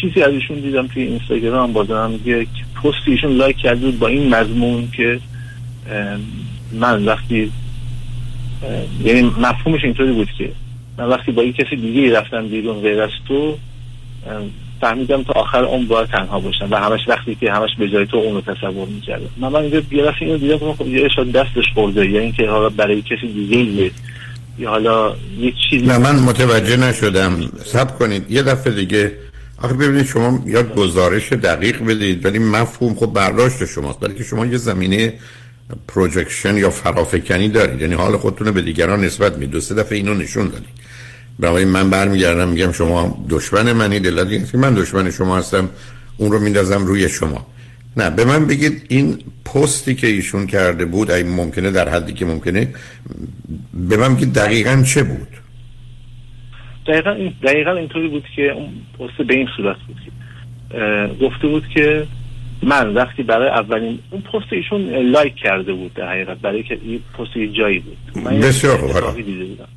چیزی 0.00 0.22
از 0.22 0.32
ایشون 0.32 0.60
دیدم 0.60 0.86
توی 0.86 1.02
اینستاگرام. 1.02 1.72
بازم 1.72 2.20
یک 2.24 2.48
پست 2.74 3.08
ایشون 3.08 3.32
لایک 3.32 3.56
کرده 3.56 3.86
بود 3.86 3.98
با 3.98 4.06
این 4.06 4.34
مضمون 4.34 4.88
که 4.96 5.20
من 6.72 7.04
وقتی 7.04 7.52
یعنی 9.04 9.22
مفهومش 9.22 9.84
اینطوری 9.84 10.12
بود 10.12 10.28
که 10.38 10.52
من 10.98 11.08
وقتی 11.08 11.32
با 11.32 11.42
یک 11.42 11.56
کسی 11.56 11.76
دیگه 11.76 12.18
رفتم 12.18 12.48
بیرون 12.48 12.80
غیر 12.80 13.02
از 13.02 13.10
تو 13.28 13.56
فهمیدم 14.80 15.22
تا 15.22 15.32
آخر 15.32 15.64
اون 15.64 15.86
باید 15.86 16.08
تنها 16.08 16.40
باشم 16.40 16.68
و 16.70 16.76
همش 16.76 17.00
وقتی 17.08 17.34
که 17.34 17.52
همش 17.52 17.70
به 17.78 17.88
جای 17.88 18.06
تو 18.06 18.16
اونو 18.16 18.40
تصور 18.40 18.88
می‌کردم. 18.88 19.28
من 19.36 19.48
من 19.48 19.60
اینجا 19.60 19.82
یه 19.90 20.12
اینو 20.20 20.38
دیدم 20.38 20.72
خب 20.72 20.86
یه 20.86 21.08
شاید 21.08 21.32
دستش 21.32 21.64
خورده 21.74 22.10
یا 22.10 22.20
اینکه 22.20 22.48
حالا 22.48 22.68
برای 22.68 23.02
کسی 23.02 23.32
دیگه 23.32 23.90
یا 24.58 24.70
حالا 24.70 25.14
یک 25.38 25.54
چیزی 25.70 25.86
نه 25.86 25.98
من 25.98 26.16
متوجه 26.16 26.76
نشدم. 26.76 27.40
سب 27.64 27.98
کنید. 27.98 28.30
یه 28.30 28.42
دفعه 28.42 28.72
دیگه. 28.72 29.12
آخه 29.62 29.74
ببینید 29.74 30.06
شما 30.06 30.42
یا 30.46 30.62
گزارش 30.62 31.32
دقیق 31.32 31.84
بدید 31.84 32.24
ولی 32.24 32.38
مفهوم 32.38 32.94
خب 32.94 33.06
برداشت 33.06 33.64
شماست. 33.64 34.00
برای 34.00 34.14
که 34.14 34.24
شما 34.24 34.46
یه 34.46 34.56
زمینه 34.56 35.12
پروجکشن 35.88 36.56
یا 36.56 36.70
فرافکنی 36.70 37.48
دارید. 37.48 37.80
یعنی 37.80 37.94
حال 37.94 38.16
خودتون 38.16 38.50
به 38.50 38.62
دیگران 38.62 39.04
نسبت 39.04 39.38
می 39.38 39.46
دو 39.46 39.60
سه 39.60 39.74
دفعه 39.74 39.98
اینو 39.98 40.14
نشون 40.14 40.48
دادید. 40.48 40.76
برای 41.38 41.64
من 41.64 41.90
برمیگردم 41.90 42.48
میگم 42.48 42.72
شما 42.72 43.26
دشمن 43.30 43.72
منی 43.72 44.00
دلت 44.00 44.50
که 44.52 44.58
من 44.58 44.74
دشمن 44.74 45.10
شما 45.10 45.38
هستم. 45.38 45.68
اون 46.16 46.32
رو 46.32 46.38
میندازم 46.38 46.86
روی 46.86 47.08
شما. 47.08 47.46
نه 47.96 48.10
به 48.10 48.24
من 48.24 48.46
بگید 48.46 48.86
این 48.88 49.18
پستی 49.44 49.94
که 49.94 50.06
ایشون 50.06 50.46
کرده 50.46 50.84
بود 50.84 51.10
این 51.10 51.28
ممکنه 51.28 51.70
در 51.70 51.88
حدی 51.88 52.12
که 52.12 52.24
ممکنه 52.24 52.68
به 53.88 53.96
من 53.96 54.14
بگید 54.14 54.32
دقیقا 54.32 54.84
چه 54.86 55.02
بود؟ 55.02 55.28
دقیقا, 56.86 57.10
این 57.10 57.32
دقیقا 57.42 57.72
اینطوری 57.72 58.08
بود 58.08 58.24
که 58.36 58.42
اون 58.42 58.68
پست 58.98 59.26
به 59.26 59.34
این 59.34 59.48
صورت 59.56 59.76
بود 59.86 59.96
گفته 61.20 61.48
بود 61.48 61.68
که 61.74 62.06
من 62.62 62.94
وقتی 62.94 63.22
برای 63.22 63.48
اولین 63.48 63.98
اون 64.10 64.22
پست 64.22 64.52
ایشون 64.52 64.80
لایک 65.10 65.34
کرده 65.34 65.72
بود 65.72 65.94
در 65.94 66.08
حقیقت 66.08 66.38
برای 66.38 66.62
که 66.62 66.78
این 66.82 67.00
پست 67.18 67.36
یه 67.36 67.48
جایی 67.48 67.78
بود. 67.78 68.24
من 68.24 68.40
بسیار 68.40 68.78
خوب 68.78 69.16
دیده 69.16 69.44
بودم. 69.44 69.68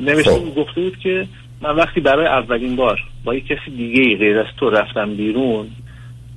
نوشته 0.00 0.30
خب. 0.30 0.54
گفته 0.54 0.80
بود 0.80 0.98
که 1.02 1.26
من 1.60 1.76
وقتی 1.76 2.00
برای 2.00 2.26
اولین 2.26 2.76
بار 2.76 2.98
با 3.24 3.34
یک 3.34 3.46
کسی 3.46 3.70
دیگه 3.76 4.16
غیر 4.16 4.38
از 4.38 4.46
تو 4.56 4.70
رفتم 4.70 5.14
بیرون 5.14 5.66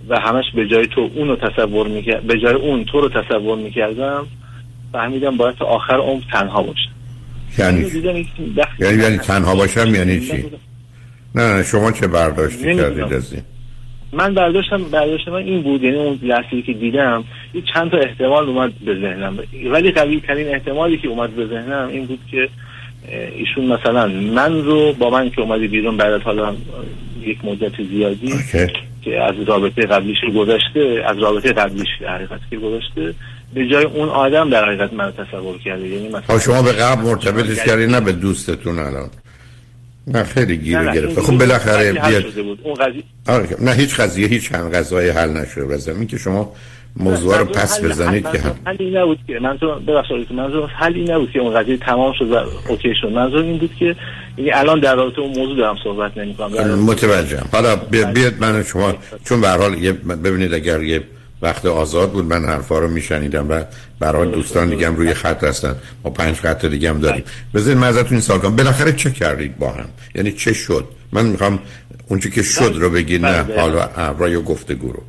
و 0.09 0.19
همش 0.19 0.45
به 0.55 0.67
جای 0.67 0.87
تو 0.87 1.09
اون 1.15 1.27
رو 1.27 1.35
تصور 1.35 1.87
می‌کرد 1.87 2.23
به 2.23 2.39
جای 2.39 2.53
اون 2.53 2.85
تو 2.85 3.01
رو 3.01 3.09
تصور 3.09 3.57
می‌کردم 3.57 4.27
فهمیدم 4.91 5.37
باید 5.37 5.55
تا 5.55 5.65
آخر 5.65 5.97
عمر 5.97 6.21
تنها 6.31 6.61
باشم. 6.61 6.89
یعنی 7.57 7.79
یعنی, 8.79 9.03
یعنی 9.03 9.17
تنها 9.17 9.55
باشم 9.55 9.95
یعنی 9.95 10.19
چی؟ 10.19 10.45
نه 11.35 11.53
نه 11.55 11.63
شما 11.63 11.91
چه 11.91 12.07
برداشتی 12.07 12.75
کردید 12.75 13.13
از 13.13 13.33
این؟ 13.33 13.43
من 14.13 14.33
برداشتم 14.33 14.83
برداشت 14.83 15.27
من 15.27 15.35
این 15.35 15.61
بود 15.61 15.83
یعنی 15.83 15.97
اون 15.97 16.19
لحظه 16.21 16.61
که 16.61 16.73
دیدم 16.73 17.23
یه 17.53 17.61
چند 17.73 17.91
تا 17.91 17.97
احتمال 17.97 18.49
اومد 18.49 18.73
به 18.85 18.95
ذهنم. 18.95 19.39
ولی 19.71 19.91
قوی 19.91 20.21
ترین 20.27 20.47
احتمالی 20.47 20.97
که 20.97 21.07
اومد 21.07 21.29
به 21.29 21.45
ذهنم 21.45 21.87
این 21.87 22.05
بود 22.05 22.19
که 22.31 22.49
ایشون 23.35 23.65
مثلا 23.65 24.07
من 24.07 24.63
رو 24.63 24.93
با 24.93 25.09
من 25.09 25.29
که 25.29 25.41
اومدی 25.41 25.67
بیرون 25.67 25.97
بعد 25.97 26.11
از 26.11 26.21
حالا 26.21 26.55
یک 27.21 27.45
مدت 27.45 27.83
زیادی 27.83 28.33
که 29.01 29.21
از 29.21 29.35
رابطه 29.47 29.81
قبلیش 29.81 30.17
گذشته 30.35 31.03
از 31.05 31.17
رابطه 31.19 31.53
قبلیش 31.53 31.87
حقیقت 32.07 32.39
که 32.49 32.57
گذشته 32.57 33.13
به 33.53 33.67
جای 33.67 33.83
اون 33.83 34.09
آدم 34.09 34.49
در 34.49 34.65
حقیقت 34.65 34.93
من 34.93 35.11
تصور 35.11 35.57
کرده. 35.57 35.87
یعنی 35.87 36.09
مثلا 36.09 36.39
شما 36.39 36.61
به 36.61 36.71
قبل 36.71 37.01
مرتبطش 37.01 37.65
کردی 37.65 37.87
نه 37.87 38.01
به 38.01 38.11
دوستتون 38.11 38.79
الان. 38.79 39.09
نه 40.07 40.23
خیلی 40.23 40.57
گیر 40.57 40.91
گرفته 40.91 41.21
خب 41.21 41.37
بالاخره 41.37 41.93
بیاد. 41.93 42.23
اون 42.63 42.73
قضیه 42.73 43.03
آره 43.27 43.47
نه 43.61 43.71
هیچ 43.71 43.95
قضیه 43.95 44.27
هیچ 44.27 44.51
هم 44.51 44.69
قضایی 44.69 45.09
حل 45.09 45.29
نشده. 45.29 45.65
بزن 45.65 45.95
این 45.95 46.07
که 46.07 46.17
شما 46.17 46.53
موضوع 46.97 47.37
رو 47.37 47.45
پس 47.45 47.81
بزنید 47.83 48.23
که 48.31 48.39
هم 48.39 48.55
حل. 48.65 48.75
این 48.79 48.97
نبود 48.97 49.19
که. 49.27 49.39
منظور 49.39 49.79
ببخشید 49.79 50.33
منظور 50.33 50.69
حل 50.69 50.93
این 50.93 51.11
نبود 51.11 51.31
که 51.31 51.39
اون 51.39 51.61
قضیه 51.61 51.77
تمام 51.77 52.13
شد 52.19 52.31
و 52.31 52.35
اوکی 52.69 52.95
شد. 53.01 53.07
منظور 53.07 53.41
این 53.43 53.57
بود 53.57 53.75
که 53.79 53.95
یعنی 54.37 54.51
الان 54.51 54.79
در 54.79 54.95
رابطه 54.95 55.19
اون 55.19 55.37
موضوع 55.37 55.57
دارم 55.57 55.75
صحبت 55.83 56.17
نمی‌کنم. 56.17 56.79
متوجهم. 56.79 57.49
حالا 57.51 57.75
بیاد 58.13 58.33
من 58.39 58.63
شما 58.63 58.93
چون 59.25 59.41
به 59.41 59.47
هر 59.47 59.57
حال 59.57 59.75
ببینید 60.23 60.53
اگر 60.53 60.83
یه 60.83 61.01
وقت 61.43 61.65
آزاد 61.65 62.11
بود 62.11 62.25
من 62.25 62.45
حرفا 62.45 62.79
رو 62.79 62.87
میشنیدم 62.87 63.49
و 63.49 63.63
برای 63.99 64.31
دوستان 64.31 64.69
دیگه 64.69 64.87
هم 64.87 64.95
روی 64.95 65.13
خط 65.13 65.43
هستن. 65.43 65.75
ما 66.03 66.11
پنج 66.11 66.35
خط 66.35 66.65
دیگه 66.65 66.89
هم 66.89 66.99
داریم. 66.99 67.23
بذارید 67.53 67.77
من 67.77 67.87
ازتون 67.87 68.11
این 68.11 68.21
سال 68.21 68.39
کنم. 68.39 68.55
بالاخره 68.55 68.93
چه 68.93 69.11
کردید 69.11 69.57
با 69.57 69.69
هم؟ 69.69 69.85
یعنی 70.15 70.31
چه 70.31 70.53
شد؟ 70.53 70.85
من 71.11 71.25
می‌خوام 71.25 71.59
اونچه 72.07 72.29
که 72.29 72.43
شد 72.43 72.73
رو 72.75 72.89
بگید 72.89 73.25
نه. 73.25 73.43
بله، 73.43 73.61
حالا 73.61 74.11
رای 74.17 74.35
و 74.35 74.41
گفتگو 74.41 74.91
رو. 74.91 75.03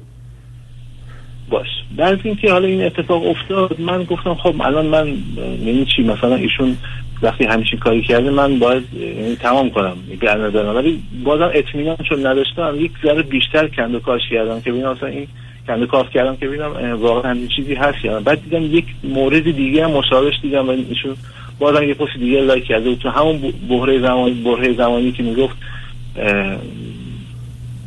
باش. 1.50 1.66
در 1.98 2.18
اینکه 2.24 2.50
حالا 2.50 2.66
این 2.66 2.84
اتفاق 2.84 3.26
افتاد 3.26 3.80
من 3.80 4.04
گفتم 4.04 4.34
خب 4.34 4.54
الان 4.60 4.86
من 4.86 5.06
یعنی 5.38 5.86
چی؟ 5.96 6.02
مثلا 6.02 6.34
ایشون 6.34 6.76
وقتی 7.22 7.44
همیشه 7.44 7.76
کاری 7.76 8.02
کرده 8.02 8.30
من 8.30 8.58
باید 8.58 8.82
یعنی 8.94 9.36
تمام 9.36 9.70
کنم. 9.70 9.96
گر 10.22 10.46
ندارم 10.46 10.76
ولی 10.76 11.02
بازم 11.24 11.50
اطمینان 11.54 11.96
چون 12.08 12.26
نداشتم 12.26 12.74
یک 12.78 12.92
ذره 13.02 13.22
بیشتر 13.22 13.68
کند 13.68 13.94
و 13.94 14.00
کاش 14.00 14.22
کردم 14.30 14.60
که 14.60 14.72
ببینم 14.72 14.92
مثلا 14.92 15.08
این 15.08 15.28
کند 15.66 15.86
کاف 15.86 16.10
کردم 16.10 16.36
که 16.36 16.48
ببینم 16.48 16.92
واقعا 17.00 17.30
همین 17.30 17.48
چیزی 17.48 17.74
هست 17.74 18.04
یا 18.04 18.20
بعد 18.20 18.42
دیدم 18.42 18.76
یک 18.76 18.84
مورد 19.04 19.50
دیگه 19.50 19.84
هم 19.84 19.90
مشابهش 19.90 20.34
دیدم 20.42 20.68
و 20.68 20.70
ایشون 20.70 21.16
بازم 21.58 21.82
یه 21.82 21.94
پست 21.94 22.16
دیگه 22.18 22.40
لایک 22.40 22.64
کرده 22.64 22.94
تو 22.94 23.08
همون 23.08 23.52
بحره 23.68 24.00
زمانی 24.00 24.34
بحره 24.34 24.72
زمانی 24.72 25.12
که 25.12 25.22
می‌گفت 25.22 25.56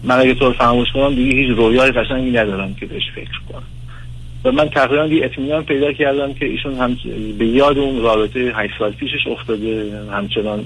من 0.03 0.19
اگه 0.19 0.33
طور 0.33 0.53
فراموش 0.53 0.87
کنم 0.93 1.15
دیگه 1.15 1.37
هیچ 1.37 1.57
رویای 1.57 1.91
قشنگی 1.91 2.31
ندارم 2.31 2.73
که 2.73 2.85
بهش 2.85 3.03
فکر 3.15 3.39
کنم. 3.49 3.63
و 4.43 4.51
من 4.51 4.69
تقریبا 4.69 5.05
یه 5.05 5.25
اطمینان 5.25 5.63
پیدا 5.63 5.93
کردم 5.93 6.33
که 6.33 6.45
ایشون 6.45 6.75
هم 6.75 6.97
به 7.37 7.45
یاد 7.47 7.77
اون 7.77 8.01
رابطه 8.01 8.53
8 8.55 8.73
سال 8.79 8.91
پیشش 8.91 9.27
افتاده 9.27 9.91
همچنان 10.11 10.65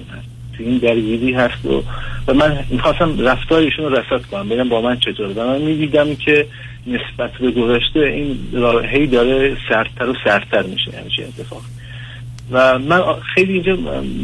این 0.59 0.78
درگیری 0.78 1.34
هست 1.34 1.66
و, 1.66 1.84
و 2.28 2.34
من 2.34 2.59
می‌خواستم 2.70 3.20
رفتار 3.20 3.59
ایشون 3.59 3.86
رو 3.86 3.95
رسد 3.95 4.26
کنم 4.26 4.49
ببینم 4.49 4.70
با 4.70 4.82
من 4.82 4.99
چطوره. 4.99 5.34
و 5.34 5.47
من 5.47 5.62
می‌دیدم 5.62 6.16
که 6.16 6.45
نسبت 6.88 7.32
به 7.32 7.52
گذشته 7.52 8.00
این 8.00 8.38
هی 8.92 9.08
داره 9.08 9.58
سرتر 9.70 10.10
و 10.10 10.14
سرتر 10.24 10.64
میشه 10.64 10.92
همچین 10.92 11.26
اتفاق. 11.26 11.62
و 12.52 12.80
من 12.80 13.02
خیلی 13.36 13.54
اینجا 13.54 13.76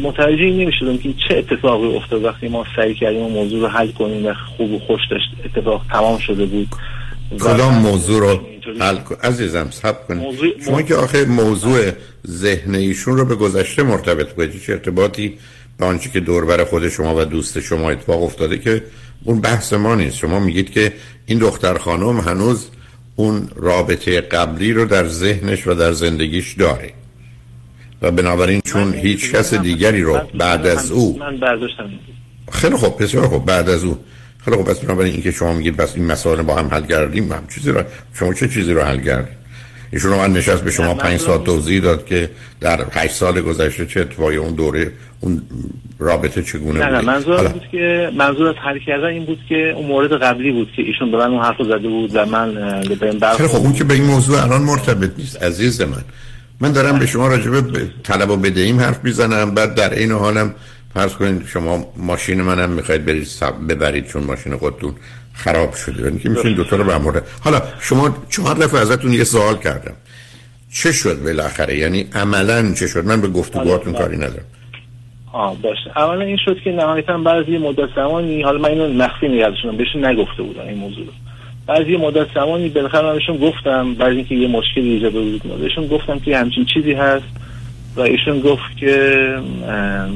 متوجه 0.02 0.50
نمی‌شدم 0.50 0.98
که 0.98 1.14
چه 1.28 1.36
اتفاقی 1.36 1.96
افتاد 1.96 2.24
وقتی 2.24 2.48
ما 2.48 2.66
سعی 2.76 2.94
کردیم 2.94 3.20
اون 3.20 3.32
موضوع 3.32 3.60
رو 3.60 3.68
حل 3.68 3.90
کنیم 3.90 4.26
و 4.26 4.34
خوب 4.56 4.72
و 4.72 4.78
خوش 4.78 5.00
داشت 5.10 5.28
اتفاق 5.44 5.82
تمام 5.92 6.18
شده 6.18 6.46
بود. 6.46 6.68
کدام 7.40 7.74
موضوع 7.74 8.20
رو 8.20 8.40
حل 8.80 8.96
کن 8.96 9.16
عزیزم 9.22 9.70
سب 9.70 10.06
کنید 10.06 10.62
شما 10.64 10.82
که 10.82 10.94
آخه 10.94 11.24
موضوع 11.24 11.90
ذهن 12.26 12.74
ایشون 12.74 13.16
رو 13.16 13.24
به 13.24 13.34
گذشته 13.34 13.82
مرتبط 13.82 14.32
کنید 14.32 14.62
چه 14.62 14.72
ارتباطی 14.72 15.38
به 15.78 15.86
آنچه 15.86 16.10
که 16.10 16.20
دور 16.20 16.44
بر 16.44 16.64
خود 16.64 16.88
شما 16.88 17.16
و 17.16 17.24
دوست 17.24 17.60
شما 17.60 17.90
اتفاق 17.90 18.22
افتاده 18.22 18.58
که 18.58 18.84
اون 19.24 19.40
بحث 19.40 19.72
ما 19.72 19.94
نیست. 19.94 20.16
شما 20.16 20.38
میگید 20.38 20.70
که 20.70 20.92
این 21.26 21.38
دختر 21.38 21.78
خانم 21.78 22.20
هنوز 22.20 22.68
اون 23.16 23.48
رابطه 23.56 24.20
قبلی 24.20 24.72
رو 24.72 24.84
در 24.84 25.08
ذهنش 25.08 25.66
و 25.66 25.74
در 25.74 25.92
زندگیش 25.92 26.54
داره. 26.54 26.92
و 28.02 28.10
بنابراین 28.10 28.60
چون 28.64 28.94
هیچ 28.94 29.32
کس 29.32 29.54
دیگری 29.54 30.02
رو 30.02 30.20
بعد 30.34 30.66
از 30.66 30.90
او 30.90 31.20
خیلی 32.52 32.76
خوب 32.76 33.02
بسیار 33.02 33.28
خوب 33.28 33.46
بعد 33.46 33.68
از 33.68 33.84
او. 33.84 33.98
خیلی 34.44 34.56
خوب 34.56 34.66
پس 34.66 34.80
بنابراین 34.80 35.12
اینکه 35.12 35.30
شما 35.30 35.52
میگید 35.52 35.76
پس 35.76 35.96
این 35.96 36.06
مسائل 36.06 36.42
با 36.42 36.54
هم 36.54 36.68
حل 36.68 36.86
کردیم 36.86 37.32
هم 37.32 37.46
چیزی 37.54 37.70
رو 37.70 37.82
شما 38.14 38.34
چه 38.34 38.48
چیزی 38.48 38.72
رو 38.72 38.82
حل 38.82 39.00
کردیم 39.00 39.36
ایشون 39.92 40.16
من 40.16 40.32
نشست 40.32 40.64
به 40.64 40.70
شما 40.70 40.94
پنج 40.94 41.20
سال 41.20 41.44
توضیح 41.44 41.82
داد 41.82 42.06
که 42.06 42.30
در 42.60 42.86
هشت 42.92 43.14
سال 43.14 43.40
گذشته 43.40 43.86
چه 43.86 44.00
اتفاقی 44.00 44.36
اون 44.36 44.54
دوره 44.54 44.92
اون 45.20 45.42
رابطه 45.98 46.42
چگونه 46.42 46.80
نه 46.80 46.90
نه 46.90 47.00
منظور 47.00 47.48
بود 47.48 47.62
که 47.72 48.10
منظور 48.16 48.48
از 48.48 48.54
حل 48.64 48.78
کردن 48.78 49.06
این 49.06 49.24
بود 49.24 49.38
که 49.48 49.72
اون 49.76 49.86
مورد 49.86 50.12
قبلی 50.22 50.52
بود 50.52 50.72
که 50.76 50.82
ایشون 50.82 51.10
به 51.10 51.16
من 51.16 51.30
اون 51.30 51.42
حرف 51.42 51.56
زده 51.62 51.88
بود 51.88 52.10
و 52.14 52.26
من 52.26 52.54
به 53.00 53.18
خیلی 53.36 53.48
خب 53.48 53.56
اون 53.56 53.72
که 53.72 53.84
به 53.84 53.94
این 53.94 54.04
موضوع 54.04 54.42
الان 54.42 54.62
مرتبط 54.62 55.10
نیست. 55.18 55.42
عزیز 55.42 55.80
من 55.80 56.04
من 56.60 56.72
دارم 56.72 56.98
به 56.98 57.06
شما 57.06 57.28
راجبه 57.28 57.62
طلب 58.02 58.30
و 58.30 58.36
بدهیم 58.36 58.80
حرف 58.80 59.04
می‌زنم. 59.04 59.54
بعد 59.54 59.74
در 59.74 59.94
این 59.94 60.12
حالم 60.12 60.54
فرض 60.94 61.12
کنید 61.12 61.46
شما 61.46 61.92
ماشین 61.96 62.42
منم 62.42 62.70
می‌خواید 62.70 63.04
برید 63.04 63.28
ببرید 63.68 64.06
چون 64.06 64.24
ماشین 64.24 64.56
خودتون. 64.56 64.94
خراب 65.38 65.74
شده 65.74 66.02
یعنی 66.02 66.18
که 66.18 66.28
می‌تونید 66.28 66.56
دوتا 66.56 66.76
رو 66.76 66.84
برمورد 66.84 67.26
حالا 67.44 67.62
شما 67.80 68.16
چهار 68.30 68.54
دفعه 68.54 68.80
ازتون 68.80 69.12
یه 69.12 69.24
سوال 69.24 69.56
کردم. 69.56 69.94
چه 70.72 70.92
شد 70.92 71.22
بالاخره؟ 71.22 71.78
یعنی 71.78 72.08
عملا 72.14 72.74
چه 72.74 72.86
شد؟ 72.86 73.04
من 73.04 73.20
به 73.20 73.28
گفتگوهاتون 73.28 73.92
کاری 73.92 74.16
ندارم. 74.16 74.44
آه 75.32 75.56
باشه. 75.62 75.90
اولا 75.96 76.24
این 76.24 76.36
شد 76.44 76.56
که 76.64 76.70
نهایتا 76.70 77.18
بعد 77.18 77.48
یه 77.48 77.58
مدت 77.58 77.88
زمانی 77.96 78.42
حالا 78.42 78.58
من 78.58 78.68
اینو 78.68 79.04
مخفی 79.04 79.28
نگردشونم 79.28 79.76
بهشون 79.76 80.04
نگفته 80.04 80.42
بودم 80.42 80.62
این 80.62 80.78
موضوع 80.78 81.06
رو. 81.06 81.12
بعد 81.66 81.88
یه 81.88 81.98
مدت 81.98 82.26
زمانی 82.34 82.68
بالاخره 82.68 83.02
من 83.02 83.14
بهشون 83.14 83.36
گفتم 83.36 83.94
بعد 83.94 84.12
اینکه 84.12 84.34
یه 84.34 84.48
مشکلی 84.48 84.90
ایجاد 84.90 85.12
بود 85.12 85.60
بهشون 85.60 85.86
گفتم 85.86 86.18
که 86.18 86.38
همچین 86.38 86.64
چیزی 86.74 86.92
هست. 86.92 87.24
و 87.96 88.00
ایشون 88.00 88.40
گفت 88.40 88.76
که 88.80 89.16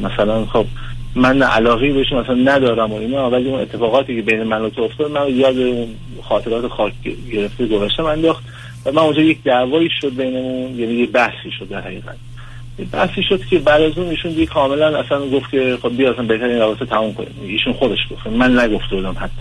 مثلا 0.02 0.46
خب 0.46 0.66
من 1.14 1.42
علاقی 1.42 1.92
بهش 1.92 2.12
مثلا 2.12 2.34
ندارم 2.34 2.92
و 2.92 2.96
اینا 2.96 3.30
ولی 3.30 3.48
اون 3.48 3.60
اتفاقاتی 3.60 4.16
که 4.16 4.22
بین 4.22 4.42
من 4.42 4.62
و 4.62 4.68
تو 4.70 4.82
افتاد 4.82 5.10
من 5.10 5.36
یاد 5.36 5.58
اون 5.58 5.88
خاطرات 6.22 6.68
خاک 6.68 6.92
گرفته 7.32 7.66
گذاشتم 7.66 8.04
انداخت 8.04 8.44
و 8.86 8.92
من 8.92 9.02
اونجا 9.02 9.20
یک 9.20 9.42
دعوایی 9.42 9.88
شد 10.00 10.16
بینمون 10.16 10.78
یعنی 10.78 10.94
یه 10.94 11.06
بحثی 11.06 11.50
شد 11.58 11.68
در 11.68 11.80
حقیقت. 11.80 12.16
بحثی 12.92 13.22
شد 13.28 13.44
که 13.44 13.58
بعد 13.58 13.82
از 13.82 13.98
اون 13.98 14.08
ایشون 14.08 14.30
دیگه 14.30 14.46
کاملا 14.46 14.98
اصلا 14.98 15.30
گفت 15.30 15.50
که 15.50 15.78
خب 15.82 15.96
بیا 15.96 16.12
اصلا 16.12 16.24
بهترین 16.24 16.58
رابطه 16.58 16.86
تموم 16.86 17.14
کنیم. 17.14 17.34
ایشون 17.42 17.72
خودش 17.72 17.98
گفت. 18.10 18.26
من 18.26 18.58
نگفته 18.58 18.96
بودم 18.96 19.16
حتی. 19.20 19.32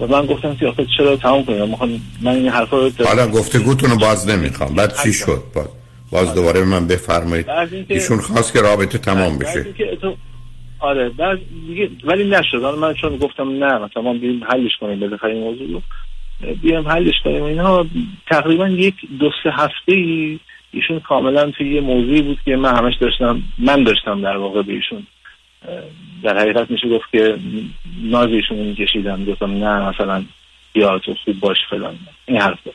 و 0.00 0.06
من 0.06 0.26
گفتم 0.26 0.54
که 0.54 0.66
آخه 0.66 0.86
چرا 0.96 1.16
تموم 1.16 1.44
کنیم؟ 1.44 2.02
من 2.22 2.32
این 2.32 2.48
حرفا 2.48 2.78
رو 2.78 2.90
حالا 3.04 3.28
گفتگوتون 3.28 3.90
رو 3.90 3.96
باز 3.96 4.28
نمی‌خوام. 4.28 4.74
بعد 4.74 5.02
چی 5.02 5.12
شد؟ 5.12 5.42
باز 5.54 5.66
باز 6.10 6.34
دوباره 6.34 6.64
من 6.64 6.86
بفرمایید. 6.86 7.46
ایشون 7.88 8.18
خواست 8.18 8.52
که 8.52 8.60
رابطه 8.60 8.98
تمام 8.98 9.38
بشه. 9.38 9.66
آره 10.84 11.08
بعد 11.08 11.38
دیگه 11.66 11.90
ولی 12.04 12.24
نشد. 12.24 12.64
من 12.64 12.94
چون 12.94 13.16
گفتم 13.16 13.64
نه 13.64 13.78
مثلا 13.78 14.02
بریم 14.02 14.44
حلش 14.44 14.76
کنیم 14.80 15.00
بالاخره 15.00 15.34
این 15.34 15.42
موضوع 15.42 15.68
رو. 15.70 15.82
بیام 16.62 16.88
حلش 16.88 17.14
کنیم. 17.24 17.42
اینها 17.42 17.86
تقریبا 18.30 18.68
یک 18.68 18.94
دو 19.18 19.30
سه 19.42 19.50
هفته 19.50 19.92
ای 19.92 20.38
ایشون 20.72 21.00
کاملا 21.00 21.50
توی 21.50 21.74
یه 21.74 21.80
موضوعی 21.80 22.22
بود 22.22 22.38
که 22.44 22.56
من 22.56 22.76
همش 22.76 22.94
داشتم 23.00 23.42
من 23.58 23.84
داشتم 23.84 24.20
در 24.20 24.36
واقع 24.36 24.62
به 24.62 24.72
ایشون 24.72 25.06
در 26.22 26.38
حقیقت 26.38 26.70
میشه 26.70 26.88
گفت 26.88 27.10
که 27.12 27.38
ناز 28.02 28.28
ایشون 28.28 28.58
میکشیدم. 28.58 29.24
گفتم 29.24 29.50
نه 29.50 29.88
مثلا 29.88 30.24
یا 30.74 30.98
تو 30.98 31.14
خوب 31.24 31.40
باش 31.40 31.56
فلان. 31.70 31.98
این 32.26 32.40
حرفا. 32.40 32.70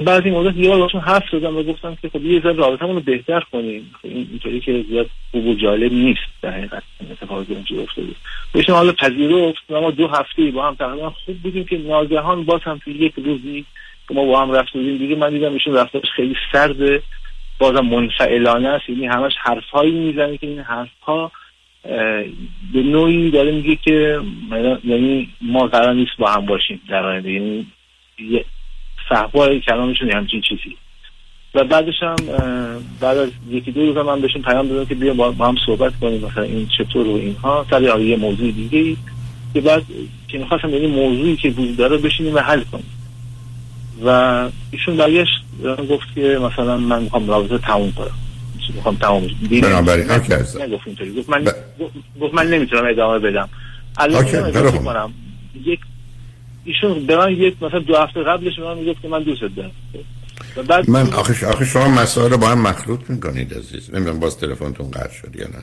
و 0.00 0.10
این 0.24 0.34
مدت 0.34 0.56
یه 0.56 0.76
باشون 0.76 1.00
حرف 1.00 1.30
دادم 1.32 1.56
و 1.56 1.62
گفتم 1.62 1.96
که 2.02 2.08
خب 2.08 2.24
یه 2.24 2.40
ذره 2.40 2.52
رابطمون 2.52 2.94
رو 2.94 3.00
بهتر 3.00 3.40
کنیم. 3.52 3.94
خب 4.02 4.08
این 4.08 4.28
اینطوری 4.30 4.60
که 4.60 4.84
زیاد 4.88 5.10
خوب 5.30 5.46
و 5.46 5.54
جالب 5.54 5.92
نیست 5.92 6.20
در 6.42 6.50
حقیقت 6.50 6.82
اتفاقی 7.10 7.54
اونجا 7.54 7.82
افتاده. 7.82 8.08
بهشون 8.52 8.74
حالا 8.74 8.92
پذیرفت 8.92 9.62
و 9.70 9.80
ما 9.80 9.90
دو 9.90 10.08
هفته 10.08 10.50
با 10.50 10.68
هم 10.68 10.74
تقریبا 10.74 11.10
خوب 11.10 11.36
بودیم 11.42 11.64
که 11.64 11.78
ناگهان 11.78 12.44
باز 12.44 12.60
هم 12.62 12.80
توی 12.84 12.94
یک 12.94 13.12
روزی 13.16 13.64
که 14.08 14.14
ما 14.14 14.24
با 14.24 14.40
هم 14.40 14.52
رفت 14.52 14.72
بودیم 14.72 14.96
دیگه 14.96 15.16
من 15.16 15.30
دیدم 15.30 15.52
ایشون 15.52 15.74
رفتارش 15.74 16.08
خیلی 16.16 16.34
سرده. 16.52 17.02
بازم 17.58 17.86
منفعلانه 17.86 18.68
است. 18.68 18.88
یعنی 18.88 19.06
همش 19.06 19.32
حرفهایی 19.38 19.90
می‌زنه 19.90 20.36
که 20.36 20.46
این 20.46 20.58
حرفها 20.58 21.32
به 22.72 22.82
نوعی 22.82 23.30
داره 23.30 23.52
میگه 23.52 23.76
که 23.76 24.20
یعنی 24.84 25.28
ما 25.40 25.66
قرار 25.66 25.94
نیست 25.94 26.16
با 26.18 26.30
هم 26.30 26.46
باشیم 26.46 26.80
در 26.88 27.04
آینده. 27.04 27.32
یعنی 27.32 27.66
صحبای 29.08 29.60
کلامشون 29.60 30.10
همچین 30.10 30.40
چیزی. 30.40 30.76
و 31.54 31.64
بعدش 31.64 31.94
هم 32.02 32.16
بعد 33.00 33.18
از 33.18 33.28
یکی 33.50 33.72
دو 33.72 33.86
روز 33.86 34.06
من 34.06 34.20
بهشون 34.20 34.42
پیام 34.42 34.68
دادم 34.68 34.84
که 34.84 34.94
بیا 34.94 35.14
با 35.14 35.46
هم 35.48 35.56
صحبت 35.66 35.92
کنیم 36.00 36.24
مثلا 36.24 36.42
این 36.42 36.68
چطور 36.78 37.06
و 37.06 37.14
اینها. 37.14 37.66
سر 37.70 38.00
یه 38.00 38.16
موضوع 38.16 38.50
دیگه 38.50 38.96
که 39.54 39.60
بعد 39.60 39.82
که 40.28 40.38
می‌خواستم 40.38 40.70
یعنی 40.70 40.86
موضوعی 40.86 41.36
که 41.36 41.48
وجود 41.48 41.76
داره 41.76 41.96
بشینیم 41.96 42.34
و 42.34 42.38
حل 42.38 42.60
کنیم. 42.60 42.92
و 44.04 44.10
ایشون 44.70 44.96
برگشت 44.96 45.42
گفت 45.90 46.14
که 46.14 46.38
مثلا 46.42 46.76
من 46.76 47.02
می‌خوام 47.02 47.28
رابطه 47.28 47.58
تموم 47.58 47.92
کنم. 47.92 48.18
می‌خوام 48.74 48.96
تموم 48.96 49.26
بنابراین 49.50 50.06
گفت 51.16 51.28
من 51.28 51.44
گفت 52.20 52.34
من 52.34 52.46
نمی‌تونم 52.46 52.86
ادامه 52.90 53.18
بدم. 53.18 53.48
الان 53.98 54.24
کنم؟ 54.84 55.14
یک 55.64 55.80
ایشون 56.66 57.06
به 57.06 57.16
من 57.16 57.32
یک 57.32 57.62
مثلا 57.62 57.78
دو 57.78 57.96
هفته 57.96 58.22
قبلش 58.22 58.58
به 58.58 58.64
من 58.64 58.78
می‌گفت 58.78 59.02
که 59.02 59.08
من 59.08 59.22
دوست 59.22 59.40
دارم. 59.56 59.70
بعد 60.68 60.90
من 60.90 61.12
آخه 61.12 61.46
آخه 61.46 61.64
شما 61.64 61.88
مسائل 61.88 62.30
رو 62.30 62.38
با 62.38 62.48
هم 62.48 62.60
مخلوط 62.60 63.00
می‌کنید 63.08 63.54
عزیز. 63.54 63.94
نمی‌دونم 63.94 64.20
باز 64.20 64.38
تلفنتون 64.38 64.90
قطع 64.90 65.12
شد 65.12 65.36
یا 65.36 65.46
نه. 65.46 65.62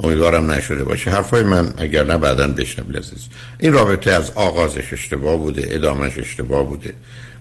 امیدوارم 0.00 0.50
نشده 0.50 0.84
باشه. 0.84 1.10
حرفای 1.10 1.42
من 1.42 1.74
اگر 1.78 2.04
نه 2.04 2.18
بعدا 2.18 2.48
بشنوید 2.48 2.96
عزیز. 2.96 3.28
این 3.58 3.72
رابطه 3.72 4.10
از 4.10 4.30
آغازش 4.30 4.92
اشتباه 4.92 5.36
بوده 5.36 5.68
ادامش 5.70 6.18
اشتباه 6.18 6.66
بوده. 6.66 6.94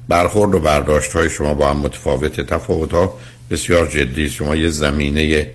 برخورد 0.08 0.56
و 0.56 0.60
برداشت 0.60 1.12
های 1.12 1.30
شما 1.30 1.54
با 1.54 1.70
هم 1.70 1.78
متفاوت. 1.78 2.42
تفاوت 2.42 2.94
ها 2.94 3.14
بسیار 3.52 3.88
جدی. 3.88 4.30
شما 4.30 4.56
یه 4.56 4.70
زمینه 4.70 5.52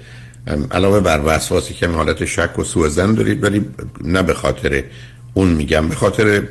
علاوه 0.70 1.00
بر 1.00 1.20
وسواسی 1.24 1.74
که 1.74 1.88
حالت 1.88 2.24
شک 2.24 2.58
و 2.58 2.64
سوء 2.64 2.88
دارید 2.88 3.44
ولی 3.44 3.64
نه 4.04 4.22
به 4.22 4.34
خاطر 4.34 4.84
اون 5.34 5.48
میگم 5.48 5.88
به 5.88 5.94
خاطر 5.94 6.42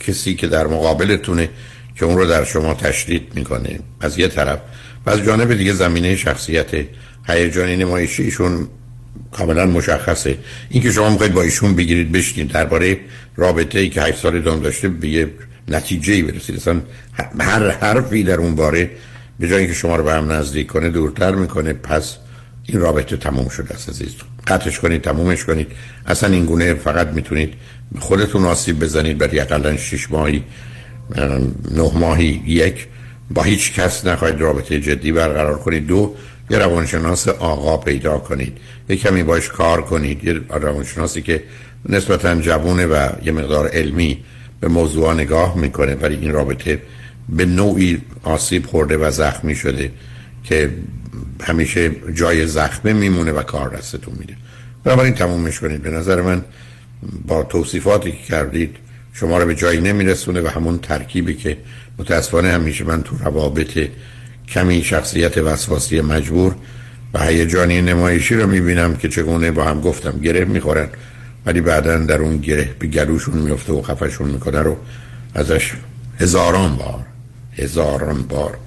کسی 0.00 0.34
که 0.34 0.46
در 0.46 0.66
مقابلتونه 0.66 1.48
که 1.96 2.04
اون 2.04 2.16
رو 2.16 2.26
در 2.26 2.44
شما 2.44 2.74
تشدید 2.74 3.32
می‌کنه. 3.34 3.78
از 4.00 4.18
یه 4.18 4.28
طرف. 4.28 4.58
و 5.06 5.10
از 5.10 5.22
جانب 5.22 5.54
دیگه 5.54 5.72
زمینه 5.72 6.16
شخصیت 6.16 6.66
هیجانی 7.26 7.76
نمایشی 7.76 8.22
ایشون 8.22 8.68
کاملا 9.32 9.66
مشخصه. 9.66 10.38
اینکه 10.70 10.92
شما 10.92 11.10
می‌خواید 11.10 11.32
با 11.32 11.42
ایشون 11.42 11.74
بگیرید 11.74 12.12
بشینید. 12.12 12.52
درباره 12.52 12.98
رابطه 13.36 13.78
ای 13.78 13.88
که 13.88 14.02
8 14.02 14.18
سال 14.18 14.40
دام 14.40 14.60
داشته 14.60 14.88
به 14.88 15.08
یه 15.08 15.30
نتیجه 15.68 16.12
ای 16.12 16.22
برسید. 16.22 16.56
اصلا 16.56 16.80
هر 17.40 17.70
حرفی 17.70 18.22
در 18.22 18.34
اون 18.34 18.54
باره 18.54 18.90
به 19.38 19.48
جای 19.48 19.58
اینکه 19.58 19.74
شما 19.74 19.96
رو 19.96 20.04
به 20.04 20.12
هم 20.12 20.32
نزدیک 20.32 20.66
کنه 20.66 20.90
دورتر 20.90 21.34
می‌کنه. 21.34 21.72
پس 21.72 22.16
این 22.66 22.80
رابطه 22.80 23.16
تموم 23.16 23.48
شده 23.48 23.74
است 23.74 23.88
عزیز. 23.88 24.14
قطعش 24.46 24.80
کنید 24.80 25.02
تمومش 25.02 25.44
کنید. 25.44 25.66
اصلا 26.06 26.32
این 26.32 26.44
گونه 26.44 26.74
فقط 26.74 27.06
می‌تونید 27.08 27.54
خودتون 27.98 28.44
آسیب 28.44 28.78
بزنید 28.78 29.18
برای 29.18 29.40
اقلا 29.40 29.76
شش 29.76 30.10
ماهی 30.10 30.44
نه 31.70 31.90
ماهی 31.94 32.42
یک. 32.46 32.86
با 33.30 33.42
هیچ 33.42 33.72
کس 33.72 34.06
نخواهید 34.06 34.40
رابطه 34.40 34.80
جدی 34.80 35.12
برقرار 35.12 35.58
کنید. 35.58 35.86
دو 35.86 36.14
یه 36.50 36.58
روانشناس 36.58 37.28
آقا 37.28 37.76
پیدا 37.76 38.18
کنید. 38.18 38.58
یه 38.88 38.96
کمی 38.96 39.22
باش 39.22 39.48
کار 39.48 39.82
کنید. 39.82 40.24
یه 40.24 40.40
روانشناسی 40.50 41.22
که 41.22 41.42
نسبتا 41.88 42.34
جوونه 42.34 42.86
و 42.86 43.08
یه 43.24 43.32
مقدار 43.32 43.68
علمی 43.68 44.24
به 44.60 44.68
موضوع 44.68 45.14
نگاه 45.14 45.58
می‌کنه 45.58 45.94
ولی 45.94 46.14
این 46.14 46.32
رابطه 46.32 46.82
به 47.28 47.44
نوعی 47.44 48.02
آسیب 48.22 48.66
خورده 48.66 48.96
و 48.96 49.10
زخمی 49.10 49.54
شده 49.54 49.90
که 50.44 50.70
همیشه 51.42 51.90
جای 52.14 52.46
زخمه 52.46 52.92
میمونه 52.92 53.32
و 53.32 53.42
کار 53.42 53.68
دستتون 53.68 54.14
میده. 54.18 54.34
بنابراین 54.84 55.14
تمومش 55.14 55.60
کنید. 55.60 55.82
به 55.82 55.90
نظر 55.90 56.22
من 56.22 56.44
با 57.26 57.42
توصیفاتی 57.42 58.12
که 58.12 58.18
کردید 58.28 58.76
شما 59.12 59.38
رو 59.38 59.46
به 59.46 59.54
جایی 59.54 59.80
نمیرسونه 59.80 60.40
و 60.40 60.48
همون 60.48 60.78
ترکیبی 60.78 61.34
که 61.34 61.56
متاسفانه 61.98 62.48
همیشه 62.52 62.84
من 62.84 63.02
تو 63.02 63.16
روابط 63.24 63.88
کمی 64.48 64.82
شخصیت 64.84 65.38
وسواسی 65.38 66.00
مجبور 66.00 66.54
و 67.14 67.24
هیجانی 67.24 67.82
نمایشی 67.82 68.34
رو 68.34 68.46
می‌بینم 68.46 68.96
که 68.96 69.08
چگونه 69.08 69.50
با 69.50 69.64
هم 69.64 69.80
گفتم 69.80 70.18
گره 70.18 70.44
می‌خورن 70.44 70.88
ولی 71.46 71.60
بعدا 71.60 71.98
در 71.98 72.18
اون 72.18 72.36
گره 72.36 72.70
به 72.78 72.86
گلوشون 72.86 73.38
میفته 73.38 73.72
و 73.72 73.82
خفشون 73.82 74.28
می‌کنه 74.28 74.62
رو 74.62 74.76
ازش 75.34 75.72
هزاران 76.20 76.76
بار 76.76 77.06
هزاران 77.56 78.22
بار 78.22 78.58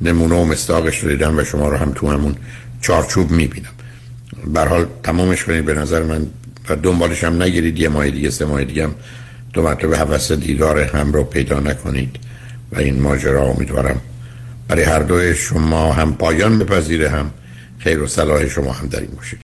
نمونه 0.00 0.34
و 0.34 0.44
مستاقش 0.44 0.98
رو 1.04 1.10
دیدم 1.10 1.38
و 1.38 1.44
شما 1.44 1.68
رو 1.68 1.76
هم 1.76 1.92
تو 1.94 2.10
همون 2.10 2.34
چارچوب 2.80 3.30
می‌بینم. 3.30 3.70
حال 4.54 4.86
تمامش 5.02 5.44
کنید. 5.44 5.64
به 5.64 5.74
نظر 5.74 6.02
من 6.02 6.26
و 6.68 6.76
دنبالش 6.76 7.24
هم 7.24 7.42
نگیرید. 7.42 7.78
یه 7.78 7.88
ماه 7.88 8.10
دیگه 8.10 8.30
سه 8.30 8.44
ماه 8.44 8.64
دیگه 8.64 8.84
هم 8.84 8.94
دو 9.52 9.62
مرتبه 9.62 9.98
حوث 9.98 10.32
دیدار 10.32 10.80
هم 10.80 11.12
رو 11.12 11.24
پیدا 11.24 11.60
نکنید 11.60 12.16
و 12.72 12.78
این 12.78 13.02
ماجرا 13.02 13.42
امیدوارم 13.42 14.00
برای 14.68 14.84
هر 14.84 14.98
دوی 14.98 15.34
شما 15.34 15.92
هم 15.92 16.14
پایان 16.14 16.58
بپذیره. 16.58 17.08
هم 17.08 17.30
خیر 17.78 18.02
و 18.02 18.06
صلاح 18.06 18.48
شما 18.48 18.72
هم 18.72 18.86
در 18.86 19.00
این 19.00 19.10
باشه 19.16 19.36